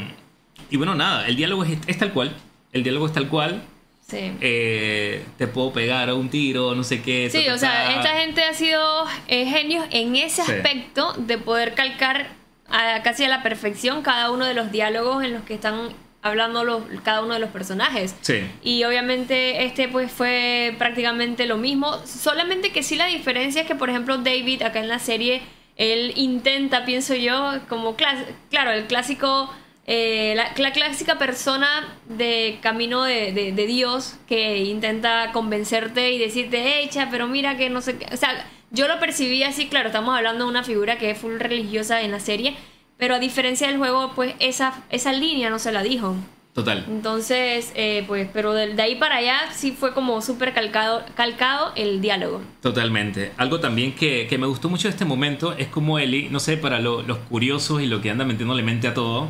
y 0.69 0.77
bueno, 0.77 0.95
nada, 0.95 1.27
el 1.27 1.35
diálogo 1.35 1.63
es, 1.65 1.77
es 1.87 1.97
tal 1.97 2.13
cual. 2.13 2.33
El 2.71 2.83
diálogo 2.83 3.05
es 3.07 3.13
tal 3.13 3.27
cual. 3.27 3.63
Sí. 4.07 4.31
Eh, 4.41 5.23
te 5.37 5.47
puedo 5.47 5.71
pegar 5.73 6.09
a 6.09 6.15
un 6.15 6.29
tiro, 6.29 6.73
no 6.75 6.83
sé 6.83 7.01
qué. 7.01 7.29
Sí, 7.29 7.39
ta, 7.43 7.45
ta, 7.49 7.55
o 7.55 7.57
sea, 7.57 7.71
ta. 7.71 7.95
esta 7.95 8.09
gente 8.19 8.43
ha 8.43 8.53
sido 8.53 9.05
eh, 9.27 9.45
genios 9.45 9.85
en 9.91 10.15
ese 10.15 10.41
Sí. 10.43 10.51
aspecto 10.51 11.13
de 11.17 11.37
poder 11.37 11.73
calcar 11.75 12.29
a, 12.69 13.01
casi 13.03 13.23
a 13.25 13.29
la 13.29 13.43
perfección 13.43 14.01
cada 14.01 14.31
uno 14.31 14.45
de 14.45 14.53
los 14.53 14.71
diálogos 14.71 15.23
en 15.23 15.33
los 15.33 15.43
que 15.43 15.53
están 15.53 15.89
hablando 16.21 16.63
los, 16.63 16.83
cada 17.03 17.21
uno 17.23 17.33
de 17.33 17.39
los 17.39 17.49
personajes. 17.49 18.15
Sí. 18.21 18.41
Y 18.63 18.83
obviamente 18.85 19.65
este 19.65 19.87
pues 19.89 20.11
fue 20.11 20.75
prácticamente 20.77 21.45
lo 21.45 21.57
mismo, 21.57 21.99
solamente 22.05 22.71
que 22.71 22.83
sí 22.83 22.95
la 22.95 23.07
diferencia 23.07 23.61
es 23.61 23.67
que 23.67 23.75
por 23.75 23.89
ejemplo 23.89 24.17
David 24.17 24.61
acá 24.61 24.79
en 24.79 24.87
la 24.87 24.99
serie, 24.99 25.41
él 25.75 26.13
intenta, 26.15 26.85
pienso 26.85 27.15
yo, 27.15 27.53
como 27.69 27.95
claro, 27.95 28.71
el 28.71 28.85
clásico, 28.87 29.49
eh, 29.87 30.33
la, 30.35 30.51
la 30.57 30.71
clásica 30.71 31.17
persona 31.17 31.97
de 32.07 32.59
camino 32.61 33.03
de, 33.03 33.31
de- 33.33 33.51
de 33.51 33.65
Dios 33.67 34.15
que 34.27 34.59
intenta 34.59 35.31
convencerte 35.33 36.11
y 36.11 36.17
decirte, 36.19 36.81
echa, 36.83 37.09
pero 37.09 37.27
mira 37.27 37.57
que 37.57 37.69
no 37.69 37.81
sé 37.81 37.97
qué, 37.97 38.05
o 38.13 38.17
sea, 38.17 38.45
yo 38.71 38.87
lo 38.87 38.99
percibí 38.99 39.43
así, 39.43 39.67
claro, 39.67 39.87
estamos 39.87 40.15
hablando 40.15 40.45
de 40.45 40.51
una 40.51 40.63
figura 40.63 40.97
que 40.97 41.09
es 41.11 41.17
full 41.17 41.39
religiosa 41.39 42.01
en 42.01 42.11
la 42.11 42.19
serie, 42.19 42.55
pero 42.97 43.15
a 43.15 43.19
diferencia 43.19 43.67
del 43.67 43.77
juego, 43.77 44.11
pues 44.15 44.35
esa, 44.39 44.83
esa 44.91 45.11
línea 45.13 45.49
no 45.49 45.57
se 45.59 45.71
la 45.71 45.81
dijo. 45.83 46.15
Total. 46.53 46.83
Entonces, 46.89 47.71
eh, 47.75 48.03
pues, 48.07 48.27
pero 48.33 48.51
de, 48.53 48.73
de 48.73 48.81
ahí 48.81 48.95
para 48.95 49.15
allá 49.17 49.39
sí 49.53 49.71
fue 49.71 49.93
como 49.93 50.21
súper 50.21 50.53
calcado, 50.53 51.03
calcado 51.15 51.71
el 51.75 52.01
diálogo. 52.01 52.41
Totalmente. 52.61 53.31
Algo 53.37 53.59
también 53.61 53.93
que, 53.93 54.27
que 54.27 54.37
me 54.37 54.47
gustó 54.47 54.67
mucho 54.67 54.89
de 54.89 54.91
este 54.91 55.05
momento 55.05 55.53
es 55.57 55.67
como 55.67 55.97
Eli, 55.97 56.27
no 56.29 56.41
sé, 56.41 56.57
para 56.57 56.79
lo- 56.79 57.03
los 57.03 57.19
curiosos 57.19 57.81
y 57.81 57.87
lo 57.87 58.01
que 58.01 58.09
anda 58.11 58.25
metiéndole 58.25 58.63
mente 58.63 58.87
a 58.89 58.93
todo. 58.93 59.29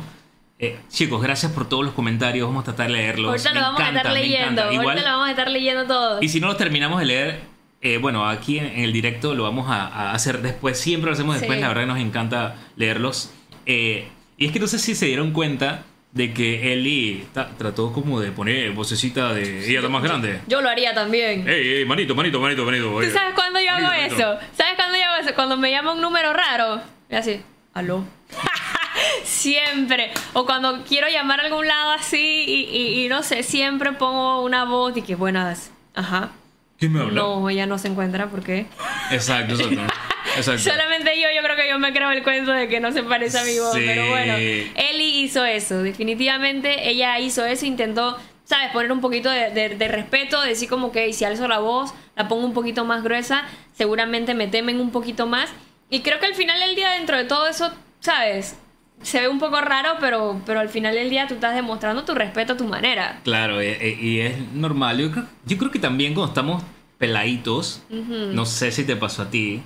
eh, 0.58 0.76
chicos, 0.90 1.22
gracias 1.22 1.52
por 1.52 1.68
todos 1.68 1.84
los 1.84 1.92
comentarios. 1.94 2.46
Vamos 2.48 2.62
a 2.62 2.64
tratar 2.66 2.86
de 2.88 2.92
leerlos. 2.94 3.30
Ahorita 3.30 3.50
Me 3.52 3.54
lo 3.60 3.66
vamos 3.66 3.80
a 3.80 3.88
estar 3.88 4.12
leyendo. 4.12 4.72
Igual, 4.72 4.88
Ahorita 4.90 5.02
lo 5.10 5.12
vamos 5.16 5.28
a 5.28 5.30
estar 5.30 5.50
leyendo 5.50 5.86
todos. 5.86 6.22
Y 6.22 6.28
si 6.28 6.40
no 6.40 6.46
los 6.48 6.56
terminamos 6.56 6.98
de 7.00 7.06
leer, 7.06 7.40
eh, 7.82 7.98
bueno, 7.98 8.28
aquí 8.28 8.58
en, 8.58 8.66
en 8.66 8.80
el 8.80 8.92
directo 8.92 9.34
lo 9.34 9.44
vamos 9.44 9.68
a, 9.70 9.86
a 9.86 10.12
hacer 10.12 10.40
después. 10.42 10.78
Siempre 10.78 11.06
lo 11.10 11.14
hacemos 11.14 11.34
después. 11.36 11.56
Sí. 11.58 11.62
La 11.62 11.68
verdad 11.68 11.82
que 11.82 11.86
nos 11.88 11.98
encanta 11.98 12.56
leerlos. 12.76 13.30
Eh, 13.66 14.08
y 14.38 14.46
es 14.46 14.52
que 14.52 14.58
no 14.60 14.66
sé 14.66 14.78
si 14.80 14.94
se 14.96 15.06
dieron 15.06 15.30
cuenta 15.32 15.84
de 16.12 16.32
que 16.34 17.26
ta- 17.32 17.50
trató 17.56 17.92
como 17.92 18.20
de 18.20 18.30
poner 18.32 18.72
vocecita 18.72 19.32
de 19.32 19.66
ella 19.68 19.78
está 19.78 19.88
más 19.88 20.02
grande. 20.02 20.40
Yo 20.46 20.60
lo 20.60 20.68
haría 20.68 20.92
también. 20.94 21.48
Ey, 21.48 21.72
ey, 21.78 21.84
manito, 21.86 22.14
manito, 22.14 22.38
manito, 22.40 22.64
manito. 22.64 23.00
¿Tú 23.00 23.10
sabes 23.10 23.34
cuándo 23.34 23.58
yo 23.60 23.70
hago 23.70 23.86
Manito, 23.86 24.14
manito. 24.16 24.32
eso? 24.34 24.46
¿Sabes 24.56 24.74
cuándo 24.76 24.96
yo 24.98 25.04
hago 25.04 25.22
eso? 25.22 25.34
Cuando 25.34 25.56
me 25.56 25.70
llama 25.70 25.92
un 25.92 26.00
número 26.02 26.32
raro. 26.32 26.82
Y 27.10 27.14
así, 27.14 27.40
aló. 27.74 28.04
siempre. 29.24 30.10
O 30.34 30.44
cuando 30.46 30.84
quiero 30.84 31.08
llamar 31.08 31.40
a 31.40 31.44
algún 31.44 31.66
lado 31.66 31.92
así 31.92 32.44
y, 32.46 32.76
y- 32.76 33.04
y 33.04 33.08
no 33.08 33.22
sé, 33.22 33.42
siempre 33.42 33.92
pongo 33.92 34.42
una 34.42 34.64
voz 34.64 34.96
y 34.96 35.02
que 35.02 35.14
buenas. 35.14 35.70
Ajá. 35.94 36.30
¿Quién 36.78 36.92
me 36.92 37.00
habla? 37.00 37.12
No, 37.14 37.48
ella 37.48 37.66
no 37.66 37.78
se 37.78 37.88
encuentra, 37.88 38.26
¿por 38.28 38.42
qué? 38.42 38.66
Exacto, 39.12 39.54
exacto. 39.54 39.80
Exacto. 40.36 40.62
Solamente 40.62 41.20
yo, 41.20 41.28
yo 41.34 41.42
creo 41.42 41.56
que 41.56 41.68
yo 41.68 41.78
me 41.78 41.92
creo 41.92 42.10
el 42.10 42.22
cuento 42.22 42.52
de 42.52 42.68
que 42.68 42.80
no 42.80 42.92
se 42.92 43.02
parece 43.02 43.38
a 43.38 43.44
mi 43.44 43.58
voz, 43.58 43.74
Sí. 43.74 43.82
pero 43.86 44.08
bueno, 44.08 44.34
Ellie 44.36 45.22
hizo 45.22 45.44
eso, 45.44 45.82
definitivamente 45.82 46.88
ella 46.88 47.18
hizo 47.18 47.44
eso, 47.44 47.66
intentó, 47.66 48.18
¿sabes? 48.44 48.70
Poner 48.72 48.92
un 48.92 49.00
poquito 49.00 49.30
de, 49.30 49.50
de- 49.50 49.70
de 49.70 49.88
respeto, 49.88 50.40
decir 50.42 50.68
como 50.68 50.92
que 50.92 51.12
si 51.12 51.24
alzo 51.24 51.48
la 51.48 51.58
voz, 51.58 51.92
la 52.16 52.28
pongo 52.28 52.44
un 52.46 52.52
poquito 52.54 52.84
más 52.84 53.02
gruesa, 53.02 53.44
seguramente 53.74 54.34
me 54.34 54.46
temen 54.48 54.80
un 54.80 54.90
poquito 54.90 55.26
más. 55.26 55.50
Y 55.90 56.00
creo 56.00 56.18
que 56.20 56.26
al 56.26 56.34
final 56.34 56.58
del 56.60 56.74
día, 56.74 56.90
dentro 56.92 57.16
de 57.16 57.24
todo 57.24 57.46
eso, 57.48 57.70
¿sabes? 58.00 58.56
Se 59.02 59.20
ve 59.20 59.28
un 59.28 59.38
poco 59.40 59.60
raro, 59.60 59.96
pero, 60.00 60.40
pero 60.46 60.60
al 60.60 60.68
final 60.68 60.94
del 60.94 61.10
día 61.10 61.26
tú 61.26 61.34
estás 61.34 61.54
demostrando 61.54 62.04
tu 62.04 62.14
respeto 62.14 62.52
a 62.52 62.56
tu 62.56 62.64
manera. 62.64 63.20
Claro, 63.24 63.60
e- 63.60 63.72
e- 63.72 63.98
y 64.00 64.20
es 64.20 64.38
normal. 64.54 64.98
Yo 64.98 65.10
creo, 65.10 65.24
yo 65.44 65.58
creo 65.58 65.70
que 65.70 65.78
también 65.80 66.14
cuando 66.14 66.30
estamos 66.30 66.62
peladitos, 66.98 67.82
no 67.90 68.46
sé 68.46 68.70
si 68.70 68.84
te 68.84 68.94
pasó 68.96 69.22
a 69.22 69.30
ti, 69.30 69.60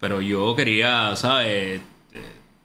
pero 0.00 0.20
yo 0.20 0.56
quería, 0.56 1.14
¿sabes? 1.14 1.80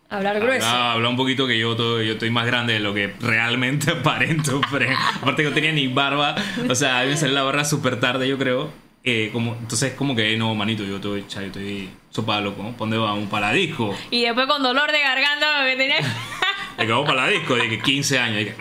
Hablar 0.09 0.39
grueso. 0.39 0.65
Hablar, 0.67 0.91
hablar 0.93 1.09
un 1.11 1.17
poquito 1.17 1.47
que 1.47 1.57
yo, 1.59 1.75
to- 1.75 2.01
yo 2.01 2.13
estoy 2.13 2.29
más 2.29 2.45
grande 2.45 2.73
de 2.73 2.79
lo 2.79 2.93
que 2.93 3.13
realmente 3.19 3.91
aparento. 3.99 4.61
pero 4.71 4.85
aparte 5.17 5.43
que 5.43 5.49
no 5.49 5.55
tenía 5.55 5.71
ni 5.71 5.87
barba. 5.87 6.35
O 6.69 6.75
sea, 6.75 6.99
a 6.99 7.03
mí 7.03 7.09
me 7.09 7.17
salió 7.17 7.35
la 7.35 7.43
barba 7.43 7.65
súper 7.65 7.99
tarde, 7.99 8.27
yo 8.27 8.37
creo. 8.37 8.71
Eh, 9.03 9.29
como, 9.33 9.55
entonces, 9.59 9.93
como 9.93 10.15
que, 10.15 10.35
no, 10.37 10.55
manito, 10.55 10.83
yo 10.83 10.95
estoy, 10.95 11.25
yo 11.29 11.41
estoy 11.41 11.89
sopa 12.09 12.39
loco. 12.41 12.63
¿no? 12.63 12.71
¿Pa' 12.71 12.77
¿Dónde 12.79 12.97
va? 12.97 13.13
Un 13.13 13.27
paladisco. 13.27 13.95
Y 14.11 14.23
después 14.23 14.47
con 14.47 14.63
dolor 14.63 14.91
de 14.91 14.99
garganta 14.99 15.65
que 15.65 15.75
tenía... 15.75 15.97
De 16.77 16.85
que 16.85 16.91
vamos 16.91 17.07
para 17.07 17.21
la 17.23 17.27
disco, 17.29 17.55
de 17.55 17.69
que 17.69 17.79
15 17.79 18.19
años. 18.19 18.35
de 18.37 18.45
que, 18.47 18.55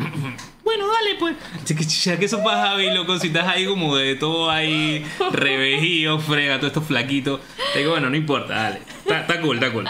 bueno, 0.77 0.93
dale, 0.93 1.15
pues. 1.19 1.37
Ya 1.67 1.77
que, 1.77 1.85
ya 1.85 2.19
que 2.19 2.25
eso 2.25 2.43
pasa, 2.43 2.69
Javi, 2.69 2.91
loco, 2.91 3.19
si 3.19 3.29
estás 3.29 3.47
ahí 3.47 3.67
como 3.67 3.97
de 3.97 4.15
todo 4.17 4.51
ahí, 4.51 5.05
revejío, 5.33 6.19
frega, 6.19 6.57
todo 6.57 6.69
esto 6.69 6.83
flaquito. 6.83 7.41
Te 7.73 7.81
digo, 7.81 7.93
bueno, 7.93 8.11
no 8.11 8.17
importa, 8.17 8.55
dale. 8.55 8.81
Está, 8.99 9.21
está 9.21 9.41
cool, 9.41 9.57
está 9.57 9.73
cool. 9.73 9.89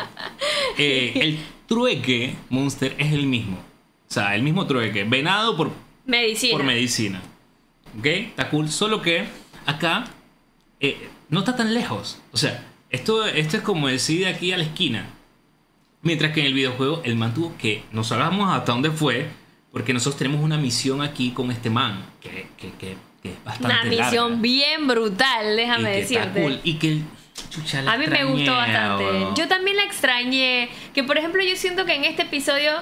Eh, 0.76 1.12
el 1.14 1.38
trueque, 1.66 2.36
Monster, 2.50 2.94
es 2.98 3.12
el 3.12 3.26
mismo. 3.26 3.56
O 3.56 4.12
sea, 4.12 4.34
el 4.34 4.42
mismo 4.42 4.66
trueque. 4.66 5.04
Venado 5.04 5.56
por, 5.56 5.70
Medicina. 6.06 6.52
por 6.52 6.64
medicina. 6.64 7.22
¿Ok? 7.98 8.06
Está 8.06 8.50
cool. 8.50 8.68
Solo 8.68 9.00
que 9.02 9.24
acá 9.66 10.04
eh, 10.80 11.08
no 11.28 11.40
está 11.40 11.56
tan 11.56 11.74
lejos. 11.74 12.20
O 12.32 12.36
sea, 12.36 12.66
esto, 12.90 13.24
esto 13.26 13.56
es 13.56 13.62
como 13.62 13.88
decir 13.88 14.20
de 14.20 14.28
aquí 14.28 14.52
a 14.52 14.56
la 14.56 14.64
esquina. 14.64 15.06
Mientras 16.02 16.32
que 16.32 16.40
en 16.40 16.46
el 16.46 16.54
videojuego 16.54 17.00
el 17.04 17.16
man 17.16 17.32
tuvo 17.32 17.56
que 17.56 17.82
nos 17.92 18.12
hagamos 18.12 18.52
hasta 18.52 18.72
dónde 18.72 18.90
fue. 18.90 19.28
Porque 19.74 19.92
nosotros 19.92 20.16
tenemos 20.16 20.40
una 20.42 20.56
misión 20.56 21.02
aquí 21.02 21.32
con 21.32 21.50
este 21.50 21.68
man. 21.68 22.06
Que, 22.22 22.46
que, 22.56 22.70
que, 22.78 22.96
que 23.22 23.28
es 23.32 23.44
bastante 23.44 23.74
Una 23.74 23.84
misión 23.84 24.28
larga. 24.30 24.40
bien 24.42 24.86
brutal, 24.86 25.52
Y 25.52 25.56
déjame 25.56 25.92
que 25.92 25.98
está 26.00 26.14
decirte. 26.20 26.42
cool, 26.42 26.60
Y 26.64 26.74
que 26.74 27.00
chucha, 27.50 27.82
la 27.82 27.92
A 27.92 27.98
mí 27.98 28.06
me 28.06 28.12
extrañé, 28.14 28.32
gustó 28.32 28.52
bastante. 28.54 29.04
weón. 29.04 29.34
Yo 29.34 29.48
también 29.48 29.76
la 29.76 29.82
extrañé. 29.84 30.70
Que 30.94 31.04
por 31.04 31.18
ejemplo, 31.18 31.42
yo 31.42 31.56
siento 31.56 31.84
que 31.84 31.94
en 31.94 32.04
este 32.04 32.22
episodio. 32.22 32.72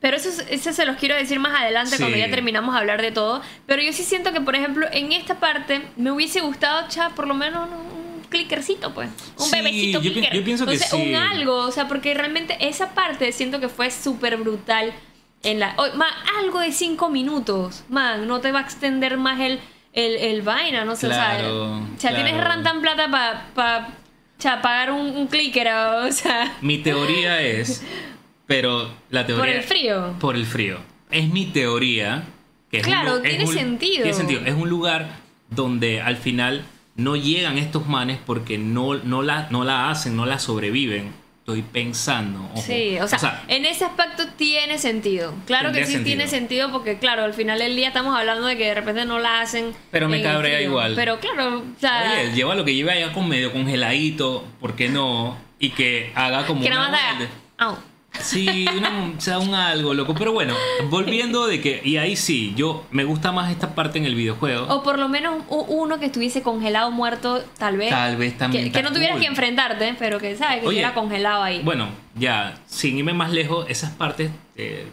Pero 0.00 0.16
eso, 0.16 0.30
es- 0.30 0.44
eso 0.50 0.72
se 0.72 0.84
los 0.84 0.96
quiero 0.96 1.14
decir 1.14 1.38
más 1.38 1.58
adelante 1.60 1.92
Sí. 1.96 1.98
cuando 2.02 2.18
ya 2.18 2.28
terminamos 2.28 2.74
de 2.74 2.80
hablar 2.80 3.00
de 3.00 3.12
todo. 3.12 3.40
Pero 3.66 3.82
yo 3.82 3.92
sí 3.92 4.02
siento 4.02 4.32
que, 4.32 4.40
por 4.40 4.56
ejemplo, 4.56 4.88
en 4.92 5.12
esta 5.12 5.38
parte 5.38 5.80
me 5.96 6.10
hubiese 6.10 6.40
gustado, 6.40 6.88
cha, 6.88 7.10
por 7.10 7.28
lo 7.28 7.34
menos 7.34 7.68
un 7.70 8.22
clickercito, 8.28 8.92
pues. 8.94 9.08
Un 9.38 9.44
Sí, 9.46 9.52
bebecito 9.54 10.00
yo 10.02 10.10
pi- 10.10 10.12
clicker. 10.14 10.34
yo 10.34 10.42
pienso 10.44 10.66
que 10.66 10.74
o 10.74 10.76
sea, 10.76 10.88
sí. 10.88 10.96
un 10.96 11.14
algo. 11.14 11.56
O 11.58 11.70
sea, 11.70 11.86
porque 11.86 12.12
realmente 12.14 12.56
esa 12.60 12.94
parte 12.94 13.30
siento 13.30 13.60
que 13.60 13.68
fue 13.68 13.92
súper 13.92 14.36
brutal. 14.38 14.92
En 15.42 15.58
la, 15.58 15.74
oh, 15.76 15.96
man, 15.96 16.10
algo 16.38 16.60
de 16.60 16.72
cinco 16.72 17.10
minutos. 17.10 17.84
Man, 17.88 18.28
no 18.28 18.40
te 18.40 18.52
va 18.52 18.60
a 18.60 18.62
extender 18.62 19.16
más 19.16 19.40
el, 19.40 19.60
el, 19.92 20.16
el 20.16 20.42
vaina, 20.42 20.84
no 20.84 20.94
sé. 20.96 21.08
Claro, 21.08 21.72
o 21.72 21.78
sea, 21.78 21.86
o 21.96 22.00
sea, 22.00 22.14
tienes 22.14 22.34
claro. 22.34 22.48
ran 22.48 22.62
tan 22.62 22.80
plata 22.80 23.10
para 23.10 23.46
pa, 23.54 23.88
cha, 24.38 24.62
pagar 24.62 24.92
un, 24.92 25.16
un 25.16 25.26
clicker, 25.26 25.68
o 25.68 26.12
sea. 26.12 26.56
Mi 26.60 26.78
teoría 26.78 27.42
es. 27.42 27.82
Pero 28.46 28.90
la 29.10 29.26
teoría. 29.26 29.44
Por 29.44 29.54
el 29.54 29.62
frío. 29.62 30.14
Por 30.20 30.36
el 30.36 30.46
frío. 30.46 30.78
Es 31.10 31.28
mi 31.28 31.46
teoría. 31.46 32.24
Que 32.70 32.78
es 32.78 32.82
Claro, 32.84 33.16
es 33.16 33.22
tiene 33.22 33.46
sentido. 33.46 34.02
Tiene 34.02 34.14
sentido. 34.14 34.42
Es 34.44 34.54
un 34.54 34.68
lugar 34.68 35.08
donde 35.50 36.00
al 36.00 36.16
final 36.16 36.64
no 36.96 37.16
llegan 37.16 37.58
estos 37.58 37.86
manes 37.86 38.18
porque 38.24 38.58
no, 38.58 38.94
no, 38.94 39.22
la, 39.22 39.48
no 39.50 39.64
la 39.64 39.90
hacen, 39.90 40.16
no 40.16 40.26
la 40.26 40.38
sobreviven. 40.38 41.12
Estoy 41.42 41.62
pensando. 41.62 42.38
ojo. 42.52 42.62
Sí, 42.62 42.96
o 43.00 43.08
sea, 43.08 43.42
en 43.48 43.66
ese 43.66 43.84
aspecto 43.84 44.28
tiene 44.36 44.78
sentido. 44.78 45.34
Claro 45.44 45.72
que 45.72 45.84
sí 45.84 45.94
sentido. 45.94 46.04
tiene 46.04 46.28
sentido 46.28 46.70
porque, 46.70 46.98
claro, 46.98 47.24
al 47.24 47.34
final 47.34 47.58
del 47.58 47.74
día 47.74 47.88
estamos 47.88 48.16
hablando 48.16 48.46
de 48.46 48.56
que 48.56 48.66
de 48.66 48.74
repente 48.74 49.04
no 49.06 49.18
la 49.18 49.40
hacen. 49.40 49.74
Pero 49.90 50.08
me 50.08 50.22
cabrea 50.22 50.60
igual. 50.62 50.94
Pero 50.94 51.18
claro, 51.18 51.58
o 51.58 51.80
sea, 51.80 52.12
Oye, 52.12 52.32
lleva 52.32 52.54
lo 52.54 52.64
que 52.64 52.76
lleva 52.76 52.92
allá 52.92 53.12
con 53.12 53.28
medio 53.28 53.52
congeladito, 53.52 54.44
¿por 54.60 54.76
qué 54.76 54.88
no? 54.88 55.36
Y 55.58 55.70
que 55.70 56.12
haga 56.14 56.46
como 56.46 56.62
que 56.62 56.68
una 56.68 56.88
nada 56.88 57.14
más. 57.58 57.78
Sí, 58.20 58.66
una- 58.76 59.12
o 59.16 59.20
sea, 59.20 59.38
un 59.38 59.54
algo, 59.54 59.94
loco. 59.94 60.14
Pero 60.14 60.32
bueno, 60.32 60.54
volviendo 60.90 61.46
de 61.46 61.60
que. 61.60 61.80
Y 61.84 61.96
ahí 61.96 62.14
sí, 62.16 62.52
yo 62.56 62.84
me 62.90 63.04
gusta 63.04 63.32
más 63.32 63.50
esta 63.50 63.74
parte 63.74 63.98
en 63.98 64.04
el 64.04 64.14
videojuego. 64.14 64.66
O 64.72 64.82
por 64.82 64.98
lo 64.98 65.08
menos 65.08 65.42
uno 65.48 65.98
que 65.98 66.06
estuviese 66.06 66.42
congelado, 66.42 66.90
muerto, 66.90 67.42
tal 67.58 67.76
vez. 67.76 67.90
Tal 67.90 68.16
vez 68.16 68.36
también 68.36 68.70
Que, 68.70 68.82
no 68.82 68.92
tuvieras 68.92 69.12
cool. 69.14 69.22
que 69.22 69.26
enfrentarte, 69.28 69.96
pero 69.98 70.18
que, 70.18 70.36
¿sabes? 70.36 70.60
Que 70.60 70.66
Oye, 70.66 70.78
estuviera 70.78 70.94
congelado 70.94 71.42
ahí. 71.42 71.62
Bueno, 71.64 71.88
ya, 72.14 72.54
sin 72.66 72.98
irme 72.98 73.14
más 73.14 73.32
lejos, 73.32 73.66
esas 73.68 73.90
partes 73.90 74.30
eh, 74.56 74.86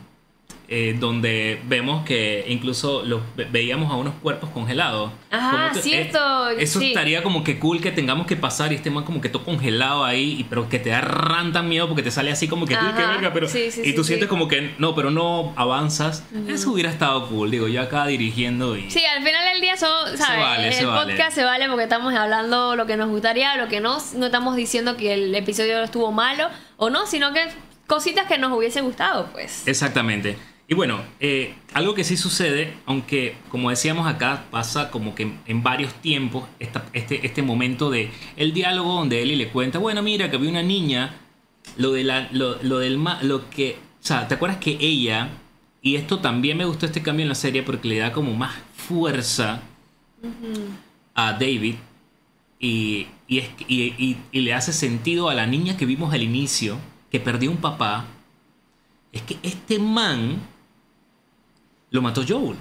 eh, 0.71 0.95
donde 0.99 1.59
vemos 1.65 2.05
que 2.05 2.45
incluso 2.47 3.01
los 3.03 3.21
ve- 3.35 3.47
veíamos 3.51 3.91
a 3.91 3.95
unos 3.95 4.13
cuerpos 4.21 4.49
congelados. 4.51 5.11
Ajá, 5.31 5.51
Como 5.69 5.73
que, 5.73 5.81
cierto, 5.81 6.49
eh, 6.51 6.55
eso 6.59 6.79
sí. 6.79 6.87
estaría 6.89 7.23
como 7.23 7.43
que 7.43 7.57
cool 7.57 7.81
que 7.81 7.91
tengamos 7.91 8.27
que 8.27 8.35
pasar 8.35 8.71
y 8.71 8.75
este 8.75 8.91
man 8.91 9.03
como 9.03 9.19
que 9.19 9.29
todo 9.29 9.43
congelado 9.43 10.05
ahí, 10.05 10.35
y- 10.39 10.43
pero 10.43 10.69
que 10.69 10.77
te 10.77 10.89
da 10.91 11.01
ranta 11.01 11.63
miedo 11.63 11.87
porque 11.87 12.03
te 12.03 12.11
sale 12.11 12.31
así 12.31 12.47
como 12.47 12.65
que 12.67 12.75
Ajá, 12.75 12.95
que 12.95 13.01
verga, 13.05 13.33
pero. 13.33 13.47
sí, 13.47 13.71
sí, 13.71 13.81
y 13.83 13.93
tú 13.95 14.03
sientes 14.03 14.29
como 14.29 14.47
que 14.47 14.75
no, 14.77 14.93
pero 14.95 15.09
no 15.11 15.53
avanzas. 15.55 16.23
Eso 16.47 16.71
hubiera 16.71 16.89
estado 16.91 17.27
cool, 17.29 17.49
digo, 17.51 17.67
yo 17.67 17.81
acá 17.81 18.05
dirigiendo 18.05 18.77
y. 18.77 18.91
Sí, 18.91 19.03
al 19.05 19.23
final 19.23 19.51
del 19.51 19.61
día 19.61 19.75
son, 19.75 20.17
¿sabes? 20.17 20.39
vale, 20.39 20.67
el 20.67 20.73
se 20.73 20.85
vale. 20.85 21.13
podcast 21.13 21.33
se 21.35 21.43
vale 21.43 21.67
porque 21.67 21.83
estamos 21.83 22.13
hablando 22.13 22.75
lo 22.75 22.85
que 22.85 22.95
nos 22.95 23.09
gustaría, 23.09 23.55
lo 23.57 23.67
que 23.67 23.79
no. 23.79 23.97
No 24.15 24.25
estamos 24.27 24.55
diciendo 24.55 24.97
que 24.97 25.13
el 25.15 25.33
episodio 25.33 25.81
estuvo 25.81 26.11
malo 26.11 26.47
o 26.77 26.89
no, 26.91 27.07
sino 27.07 27.33
que 27.33 27.41
cositas 27.87 28.27
que 28.27 28.37
nos 28.37 28.55
hubiese 28.55 28.81
gustado, 28.81 29.29
pues. 29.33 29.67
Exactamente. 29.67 30.37
Y 30.71 30.75
bueno, 30.75 31.01
eh, 31.19 31.55
algo 31.73 31.95
que 31.95 32.03
sí 32.03 32.15
sucede, 32.15 32.75
aunque 32.85 33.35
como 33.49 33.71
decíamos 33.71 34.05
acá, 34.07 34.45
pasa 34.51 34.91
como 34.91 35.15
que 35.15 35.33
en, 35.47 35.63
varios 35.63 35.91
tiempos 35.95 36.47
este, 36.93 37.25
este 37.25 37.41
momento 37.41 37.89
de 37.89 38.11
el 38.37 38.53
diálogo 38.53 38.93
donde 38.93 39.23
Ellie 39.23 39.35
le 39.35 39.49
cuenta, 39.49 39.79
bueno, 39.79 40.03
mira 40.03 40.29
que 40.29 40.35
había 40.35 40.51
una 40.51 40.61
niña, 40.61 41.15
lo, 41.75 41.91
de 41.93 42.03
la, 42.03 42.29
lo, 42.31 42.61
lo 42.61 42.77
del 42.77 43.03
lo 43.23 43.49
que, 43.49 43.77
o 44.01 44.05
sea, 44.05 44.27
¿te 44.27 44.35
acuerdas 44.35 44.59
que 44.59 44.77
ella, 44.79 45.29
y 45.81 45.95
esto 45.95 46.19
también 46.19 46.55
me 46.57 46.65
gustó 46.65 46.85
este 46.85 47.01
cambio 47.01 47.23
en 47.23 47.29
la 47.29 47.35
serie 47.35 47.63
porque 47.63 47.87
le 47.87 47.97
da 47.97 48.11
como 48.11 48.35
más 48.35 48.53
fuerza 48.75 49.61
a 51.15 51.33
David 51.33 51.75
y, 52.59 53.07
y, 53.27 53.39
es- 53.39 53.49
y- 53.67 54.17
y 54.31 54.39
le 54.41 54.53
hace 54.53 54.71
sentido 54.71 55.29
a 55.29 55.33
la 55.33 55.47
niña 55.47 55.77
que 55.77 55.87
vimos 55.87 56.13
al 56.13 56.21
inicio, 56.21 56.77
que 57.11 57.19
perdió 57.19 57.49
un 57.49 57.57
papá, 57.57 58.05
es 59.11 59.23
que 59.23 59.37
este 59.41 59.79
man 59.79 60.39
lo 61.91 62.01
mató 62.01 62.23
Joel. 62.27 62.57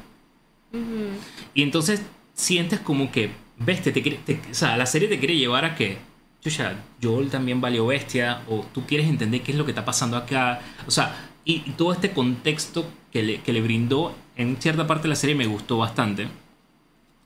Y 1.55 1.63
entonces 1.63 2.03
sientes 2.35 2.81
como 2.81 3.11
que, 3.11 3.31
ves, 3.59 3.83
te, 3.83 3.93
te 3.93 4.03
quiere- 4.03 4.19
te- 4.19 4.41
o 4.51 4.55
sea, 4.55 4.77
la 4.77 4.87
serie 4.87 5.09
te 5.09 5.19
quiere 5.19 5.37
llevar 5.37 5.65
a 5.65 5.75
que, 5.75 5.99
chucha, 6.43 6.77
Joel 7.03 7.31
también 7.31 7.61
valió 7.61 7.87
bestia, 7.87 8.43
o 8.49 8.65
tú 8.73 8.85
quieres 8.87 9.09
entender 9.09 9.43
qué 9.43 9.53
es 9.53 9.59
lo 9.59 9.65
que 9.65 9.73
está 9.73 9.85
pasando 9.85 10.17
acá. 10.17 10.61
O 10.87 10.91
sea, 10.91 11.31
y, 11.45 11.63
y 11.67 11.73
todo 11.77 11.93
este 11.93 12.11
contexto 12.13 12.87
que 13.13 13.23
le, 13.23 13.41
que 13.41 13.53
le 13.53 13.63
brindó 13.63 14.15
en 14.37 14.57
cierta 14.61 14.87
parte 14.87 15.05
de 15.05 15.09
la 15.11 15.17
serie 15.17 15.35
me 15.35 15.47
gustó 15.47 15.79
bastante. 15.79 16.29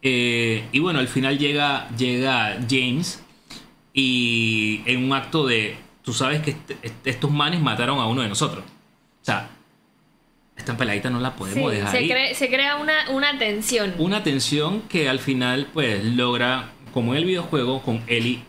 Eh, 0.03 0.67
y 0.73 0.79
bueno, 0.81 0.99
al 0.99 1.09
final 1.09 1.39
llega, 1.39 1.89
llega 1.97 2.59
James 2.69 3.23
y 3.93 4.81
en 4.87 5.05
un 5.05 5.13
acto 5.13 5.47
de, 5.47 5.77
tú 6.03 6.13
sabes 6.13 6.41
que 6.43 6.57
estos 7.05 7.31
manes 7.31 7.61
mataron 7.61 7.99
a 7.99 8.07
uno 8.07 8.23
de 8.23 8.29
nosotros. 8.29 8.65
O 8.65 9.25
sea, 9.25 9.51
esta 10.57 10.77
peladita 10.77 11.11
no 11.11 11.19
la 11.21 11.35
podemos 11.35 11.71
Sí, 11.71 11.77
dejar 11.79 11.91
se, 11.93 11.99
ahí. 11.99 12.09
cre- 12.09 12.35
se 12.35 12.49
crea 12.49 12.77
una, 12.77 13.11
una 13.11 13.39
tensión. 13.39 13.95
Una 13.99 14.23
tensión 14.23 14.83
que 14.83 15.09
al 15.09 15.19
final 15.19 15.67
pues 15.73 16.05
logra, 16.05 16.71
como 16.93 17.13
en 17.15 17.19
el 17.19 17.25
videojuego, 17.25 17.83
con 17.83 18.03
Ellie 18.07 18.41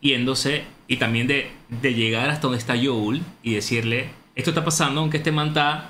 yéndose 0.00 0.64
y 0.88 0.96
también 0.96 1.26
de, 1.26 1.50
de 1.68 1.94
llegar 1.94 2.30
hasta 2.30 2.42
donde 2.42 2.58
está 2.58 2.74
Joel 2.80 3.22
y 3.42 3.54
decirle, 3.54 4.10
esto 4.34 4.50
está 4.50 4.64
pasando 4.64 5.00
aunque 5.00 5.18
este 5.18 5.32
man 5.32 5.48
está 5.48 5.88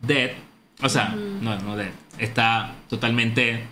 dead. 0.00 0.30
O 0.82 0.88
sea, 0.88 1.08
no, 1.08 1.58
no 1.60 1.76
dead. 1.76 1.90
Está 2.18 2.74
totalmente 2.88 3.64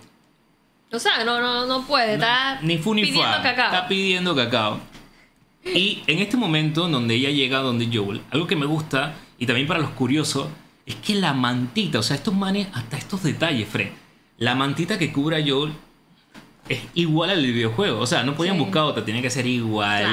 O 0.93 0.99
sea, 0.99 1.25
no, 1.25 1.41
no, 1.41 1.67
no 1.67 1.87
puede, 1.87 2.15
está 2.15 2.61
ni 2.63 2.79
fu 2.79 2.95
ni 2.95 3.03
pidiendo 3.03 3.23
fa. 3.37 3.43
cacao. 3.43 3.67
Está 3.67 3.89
pidiendo 3.89 4.35
cacao. 4.35 4.81
Y 5.65 6.03
en 6.07 6.19
este 6.19 6.37
momento 6.37 6.89
donde 6.89 7.15
ella 7.15 7.31
llega 7.31 7.59
donde 7.61 7.89
Joel, 7.93 8.21
algo 8.31 8.47
que 8.47 8.57
me 8.57 8.67
gusta 8.67 9.15
y 9.39 9.47
también 9.47 9.67
para 9.67 9.81
los 9.81 9.91
curiosos 9.91 10.49
es 10.87 10.95
que 10.97 11.15
la 11.15 11.33
mantita, 11.33 11.99
o 11.99 12.03
sea, 12.03 12.17
estos 12.17 12.35
manes, 12.35 12.69
hasta 12.75 12.97
estos 12.97 13.23
detalles, 13.23 13.69
Fred. 13.69 13.89
La 14.39 14.55
mantita 14.55 14.99
que 14.99 15.13
cubre 15.13 15.37
a 15.43 15.45
Joel 15.47 15.73
es 16.69 16.81
igual 16.95 17.31
al 17.31 17.45
videojuego. 17.45 18.01
O 18.01 18.07
sea, 18.07 18.23
no 18.23 18.35
podían 18.35 18.57
Sí. 18.57 18.61
buscar 18.63 18.83
otra, 18.83 19.05
tenía 19.05 19.23
que 19.23 19.31
ser 19.31 19.47
igualita. 19.47 20.09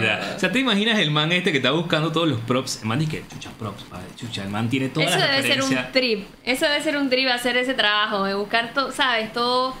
Claro. 0.00 0.36
O 0.36 0.38
sea, 0.40 0.52
¿te 0.52 0.58
imaginas 0.58 0.98
el 0.98 1.10
man 1.10 1.30
este 1.32 1.50
que 1.52 1.58
está 1.58 1.70
buscando 1.72 2.10
todos 2.12 2.28
los 2.28 2.40
props? 2.40 2.80
El 2.82 2.88
man 2.88 2.98
dice 2.98 3.10
que, 3.18 3.28
chucha, 3.34 3.50
props, 3.58 3.82
padre, 3.84 4.06
chucha. 4.16 4.42
El 4.44 4.50
man 4.50 4.68
tiene 4.68 4.88
todas 4.88 5.10
Eso 5.10 5.18
las 5.18 5.30
debe 5.30 5.42
ser 5.54 5.62
un 5.62 5.92
trip. 5.92 6.26
Eso 6.44 6.66
debe 6.66 6.82
ser 6.82 6.96
un 6.96 7.10
trip 7.10 7.28
hacer 7.28 7.56
ese 7.56 7.74
trabajo, 7.74 8.24
de 8.24 8.34
buscar 8.34 8.72
todo, 8.74 8.92
¿sabes? 8.92 9.32
Todo 9.32 9.74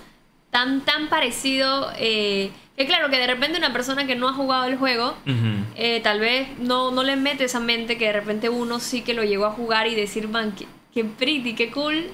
tan, 0.50 0.80
tan 0.82 1.08
parecido. 1.08 1.90
eh, 1.98 2.50
que 2.76 2.86
claro, 2.86 3.10
que 3.10 3.18
de 3.18 3.26
repente 3.26 3.58
una 3.58 3.72
persona 3.74 4.06
que 4.06 4.16
no 4.16 4.28
ha 4.28 4.32
jugado 4.32 4.64
el 4.64 4.76
juego, 4.78 5.14
eh, 5.76 6.00
tal 6.02 6.18
vez 6.18 6.48
no, 6.58 6.90
no 6.90 7.02
le 7.02 7.16
mete 7.16 7.44
esa 7.44 7.60
mente 7.60 7.98
que 7.98 8.06
de 8.06 8.12
repente 8.12 8.48
uno 8.48 8.80
sí 8.80 9.02
que 9.02 9.12
lo 9.12 9.22
llegó 9.22 9.44
a 9.44 9.50
jugar 9.50 9.86
y 9.86 9.94
decir, 9.94 10.28
man, 10.28 10.54
qué, 10.56 10.66
qué 10.94 11.04
pretty, 11.04 11.54
qué 11.54 11.70
cool, 11.70 12.06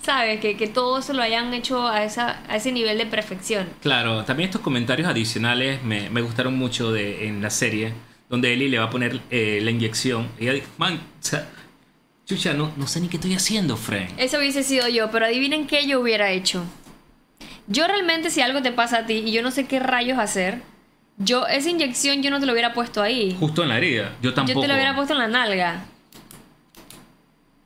¿sabes? 0.00 0.38
Que, 0.38 0.56
que 0.56 0.68
todo 0.68 1.00
eso 1.00 1.12
lo 1.12 1.22
hayan 1.22 1.52
hecho 1.54 1.88
a, 1.88 2.04
esa, 2.04 2.40
a 2.48 2.54
ese 2.54 2.70
nivel 2.70 2.98
de 2.98 3.06
perfección. 3.06 3.68
Claro, 3.80 4.24
también 4.24 4.48
estos 4.48 4.60
comentarios 4.62 5.08
adicionales 5.08 5.82
me, 5.82 6.08
me 6.08 6.20
gustaron 6.20 6.56
mucho 6.56 6.92
de, 6.92 7.26
en 7.26 7.42
la 7.42 7.50
serie, 7.50 7.92
donde 8.28 8.52
Ellie 8.52 8.68
le 8.68 8.78
va 8.78 8.84
a 8.84 8.90
poner 8.90 9.20
eh, 9.30 9.58
la 9.60 9.72
inyección. 9.72 10.28
Y 10.38 10.44
ella 10.44 10.52
dice, 10.52 10.66
man, 10.78 10.94
o 10.94 11.00
sea, 11.18 11.48
chucha, 12.26 12.52
no, 12.52 12.72
no 12.76 12.86
sé 12.86 13.00
ni 13.00 13.08
qué 13.08 13.16
estoy 13.16 13.34
haciendo, 13.34 13.76
Frank. 13.76 14.10
Eso 14.18 14.38
hubiese 14.38 14.62
sido 14.62 14.86
yo, 14.88 15.10
pero 15.10 15.26
adivinen 15.26 15.66
qué 15.66 15.84
yo 15.86 16.00
hubiera 16.00 16.30
hecho. 16.30 16.62
Yo 17.68 17.86
realmente 17.86 18.30
si 18.30 18.40
algo 18.40 18.60
te 18.62 18.72
pasa 18.72 18.98
a 18.98 19.06
ti 19.06 19.22
y 19.26 19.32
yo 19.32 19.42
no 19.42 19.50
sé 19.50 19.66
qué 19.66 19.78
rayos 19.80 20.18
hacer, 20.18 20.62
yo 21.16 21.46
esa 21.46 21.70
inyección 21.70 22.22
yo 22.22 22.30
no 22.30 22.40
te 22.40 22.46
lo 22.46 22.52
hubiera 22.52 22.72
puesto 22.74 23.02
ahí. 23.02 23.36
Justo 23.38 23.62
en 23.62 23.68
la 23.68 23.78
herida. 23.78 24.12
Yo 24.20 24.34
tampoco. 24.34 24.56
Yo 24.56 24.62
te 24.62 24.68
lo 24.68 24.74
hubiera 24.74 24.94
puesto 24.96 25.12
en 25.14 25.18
la 25.20 25.28
nalga. 25.28 25.84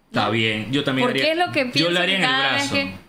Está 0.08 0.30
bien, 0.30 0.72
yo 0.72 0.82
también 0.84 1.06
Porque 1.08 1.20
haría- 1.22 1.32
es 1.32 1.38
lo 1.46 1.52
que 1.52 1.62
pienso 1.66 1.78
Yo 1.78 1.90
lo 1.90 2.00
haría 2.00 2.16
en 2.16 2.22
el 2.24 2.28
cada 2.30 2.52
vez 2.54 2.70
brazo. 2.70 2.74
que... 2.74 3.05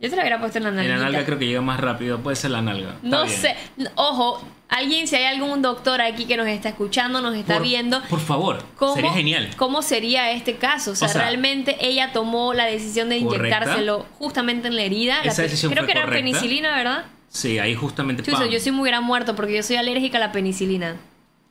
Yo 0.00 0.08
te 0.08 0.16
lo 0.16 0.22
hubiera 0.22 0.40
puesto 0.40 0.58
en 0.58 0.64
la 0.64 0.70
En 0.70 0.76
nalga. 0.76 0.96
la 0.96 1.02
nalga 1.04 1.24
creo 1.26 1.38
que 1.38 1.46
llega 1.46 1.60
más 1.60 1.78
rápido, 1.78 2.20
puede 2.20 2.34
ser 2.36 2.50
la 2.52 2.62
nalga. 2.62 2.96
No 3.02 3.26
sé. 3.28 3.54
Ojo, 3.96 4.42
alguien, 4.68 5.06
si 5.06 5.16
hay 5.16 5.24
algún 5.26 5.60
doctor 5.60 6.00
aquí 6.00 6.24
que 6.24 6.38
nos 6.38 6.46
está 6.48 6.70
escuchando, 6.70 7.20
nos 7.20 7.34
está 7.36 7.54
Por- 7.54 7.62
viendo, 7.64 8.00
Por 8.08 8.20
favor, 8.20 8.64
¿Cómo, 8.78 8.94
sería 8.94 9.12
genial. 9.12 9.50
¿Cómo 9.58 9.82
sería 9.82 10.30
este 10.32 10.56
caso? 10.56 10.92
O 10.92 10.94
sea, 10.96 11.08
O 11.08 11.10
sea, 11.10 11.20
realmente 11.22 11.76
ella 11.80 12.12
tomó 12.14 12.54
la 12.54 12.64
decisión 12.64 13.10
de 13.10 13.20
correcta. 13.22 13.46
inyectárselo 13.58 14.06
justamente 14.18 14.68
en 14.68 14.76
la 14.76 14.82
herida. 14.82 15.18
La 15.22 15.32
Esa 15.32 15.36
pe- 15.36 15.48
decisión 15.48 15.70
creo 15.72 15.84
fue 15.84 15.92
que 15.92 15.98
era 15.98 16.08
penicilina, 16.08 16.74
¿verdad? 16.76 17.04
Sí, 17.28 17.58
ahí 17.58 17.74
justamente. 17.74 18.22
Chuzo, 18.22 18.38
pam. 18.38 18.48
yo 18.48 18.58
sí 18.58 18.70
me 18.72 18.80
hubiera 18.80 19.00
muerto 19.02 19.36
porque 19.36 19.54
yo 19.54 19.62
soy 19.62 19.76
alérgica 19.76 20.16
a 20.16 20.20
la 20.20 20.32
penicilina. 20.32 20.96